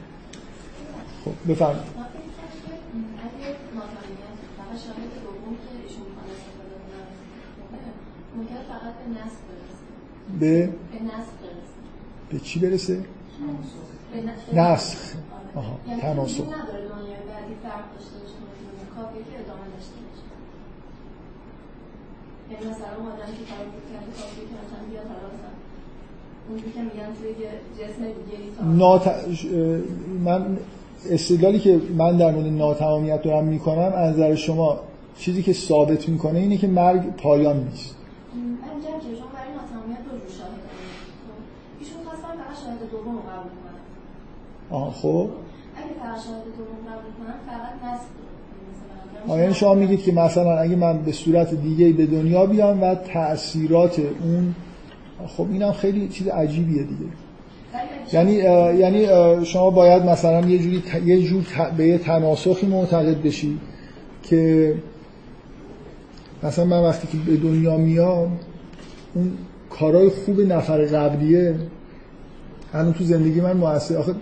[1.24, 1.91] خب بفرمایید.
[10.40, 10.68] به
[12.30, 13.04] به چی برسه؟
[14.54, 14.98] نسخ.
[15.54, 16.44] آها تناسخ.
[22.50, 23.64] یعنی مثلا اون آدمی که کرده
[24.16, 25.28] کافی که مثلا حالا
[26.48, 27.32] اونجوری که میگن توی
[27.78, 28.38] جسم دیگه
[28.78, 29.04] نات...
[30.24, 30.58] من
[31.10, 34.80] استدلالی که من در مورد ناتمامیت دارم می‌کنم از نظر شما
[35.18, 37.96] چیزی که ثابت می‌کنه اینه که مرگ پایان نیست.
[38.84, 40.62] جمع که شما برای ناتمامیت رو رو شاهد
[41.80, 43.80] ایشون خواستن فقط شاهد دوم رو قبول کنن
[44.70, 45.28] آه خب
[45.76, 48.22] اگه فقط شاهد دوم قبول کنن فقط نسل
[49.28, 53.98] یعنی شما میگید که مثلا اگه من به صورت دیگه به دنیا بیام و تاثیرات
[53.98, 54.54] اون
[55.26, 57.06] خب اینم خیلی چیز عجیبیه دیگه.
[58.12, 58.32] یعنی
[58.78, 59.06] یعنی
[59.44, 61.44] شما باید مثلا یه جوری یه جور
[61.76, 63.58] به یه تناسخی معتقد بشی
[64.22, 64.74] که
[66.42, 68.38] مثلا من وقتی که به دنیا میام
[69.14, 69.32] اون
[69.70, 71.54] کارهای خوب نفر قبلیه
[72.72, 73.96] هنوز تو زندگی من موثر.
[73.96, 74.14] آخه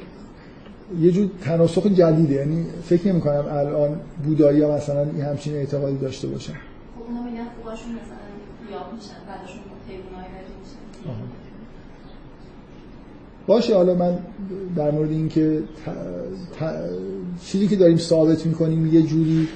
[1.00, 2.34] یه جور تناسخ جدیده.
[2.34, 6.52] یعنی فکر نمی کنم الان بودایی ها مثلا این همچین اعتقادی داشته باشن.
[6.52, 6.58] خب
[7.08, 9.60] اونا میگن خوباشون مثلا یاب میشن بعدشون
[13.46, 14.18] باشه حالا من
[14.76, 15.62] در مورد اینکه
[17.44, 19.48] چیزی که داریم ثابت می‌کنیم یه جوری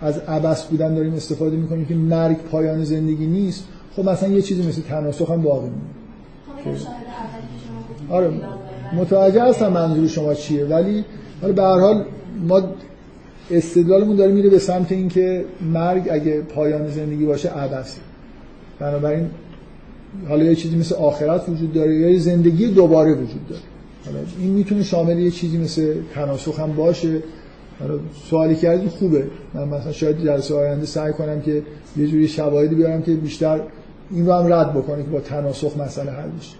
[0.00, 3.64] از عبس بودن داریم استفاده می‌کنیم که مرگ پایان زندگی نیست.
[3.96, 6.76] خب مثلا یه چیزی مثل تناسخ هم باقی میمونه
[8.06, 8.30] خب آره.
[8.92, 11.04] متوجه هستم منظور شما چیه ولی
[11.40, 12.04] حالا به هر حال
[12.48, 12.62] ما
[13.50, 18.00] استدلالمون داره میره به سمت اینکه مرگ اگه پایان زندگی باشه عبثه
[18.78, 19.30] بنابراین
[20.28, 23.62] حالا یه چیزی مثل آخرت وجود داره یا یه زندگی دوباره وجود داره.
[24.06, 27.22] حالا این می‌تونه شامل یه چیزی مثل تناسخ هم باشه.
[27.80, 27.94] حالا
[28.30, 29.24] سوالی کردی خوبه.
[29.54, 31.62] من مثلا شاید جلسه آینده سعی کنم که
[31.96, 33.60] یه جوری شواهدی بیارم که بیشتر
[34.12, 36.56] این رو هم رد بکنه که با تناسخ مسئله حل بشه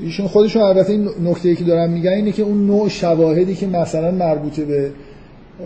[0.00, 4.10] ایشون خودشون البته این نکته که دارم میگن اینه که اون نوع شواهدی که مثلا
[4.10, 4.92] مربوطه به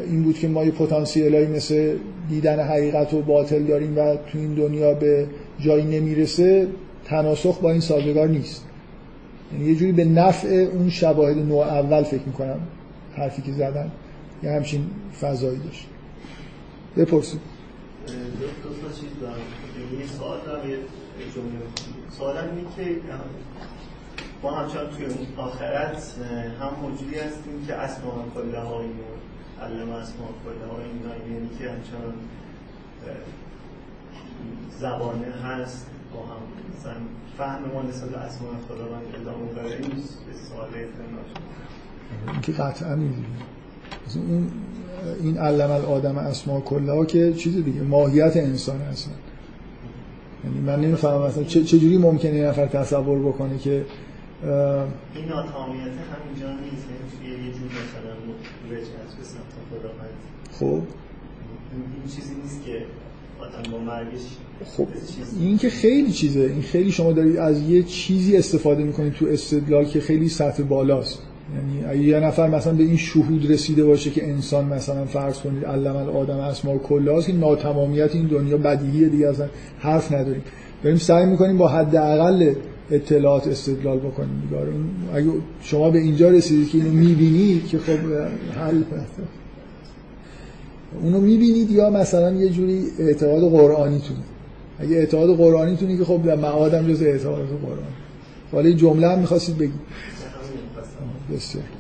[0.07, 1.97] این بود که ما یه پتانسیلایی مثل
[2.29, 5.27] دیدن حقیقت و باطل داریم و تو این دنیا به
[5.61, 6.67] جایی نمی‌رسه
[7.05, 8.65] تناسخ با این سازگار نیست.
[9.53, 12.61] یعنی یه جوری به نفع اون شواهد نوع اول فکر می‌کنم
[13.17, 13.91] حرفی که زدن
[14.43, 14.87] یه همچین
[15.21, 15.87] فضایی داشت.
[16.97, 17.41] بپرسید.
[18.07, 19.35] دو تا چیز دارم
[20.01, 20.77] یه سوال دارم یه
[21.35, 21.59] جمله
[22.19, 23.01] سوالم اینه که
[24.43, 26.15] ما همچنان توی اون آخرت
[26.61, 28.87] هم موجودی هستیم که اسماء کله های
[29.63, 32.15] علم اسماء کله های اینا یعنی که همچنان
[34.81, 36.41] زبانه هست با هم
[36.79, 36.95] مثلا
[37.39, 39.77] فهم ما نسبت به اسماء خداوند ادامه داره.
[39.77, 40.03] این
[40.49, 40.69] سوال
[42.33, 42.99] این که قطعا
[45.21, 49.13] این علم الادم اسماء کله ها که چیز دیگه ماهیت انسان هستن
[50.45, 56.51] یعنی من نمی‌فهمم مثلا چه چجوری ممکنه یه نفر تصور بکنه که این ناتامیت همینجا
[56.51, 56.87] نیست
[57.23, 58.13] یعنی یه جور مثلا
[58.71, 60.11] رج هست به سمت خداوند.
[60.53, 60.83] خب.
[61.73, 62.85] این چیزی نیست که
[63.41, 64.21] آدم با مرگش
[64.77, 64.89] خب
[65.41, 66.41] این که خیلی چیزه.
[66.41, 71.23] این خیلی شما دارید از یه چیزی استفاده می‌کنید تو استدلال که خیلی سطح بالاست.
[71.57, 75.65] یعنی اگه یه نفر مثلا به این شهود رسیده باشه که انسان مثلا فرض کنید
[75.65, 79.47] علم الادم اسماء کلاست که ناتمامیت این دنیا بدیهیه دیگه اصلا
[79.79, 80.43] حرف نداریم.
[80.83, 82.53] داریم سعی می‌کنیم با حداقل
[82.91, 84.43] اطلاعات استدلال بکنیم
[85.15, 85.27] اگه
[85.63, 87.99] شما به اینجا رسیدید که اینو می‌بینید که خب
[88.61, 88.83] حل
[91.03, 94.21] اونو می‌بینید یا مثلا یه جوری اعتقاد قرآنی تونه
[94.79, 97.93] اگه اعتقاد قرآنی تونی که خب در معادم جز اعتقاد قرآن.
[98.53, 99.81] ولی جمله هم می‌خواستید بگید.
[101.31, 101.78] بسیار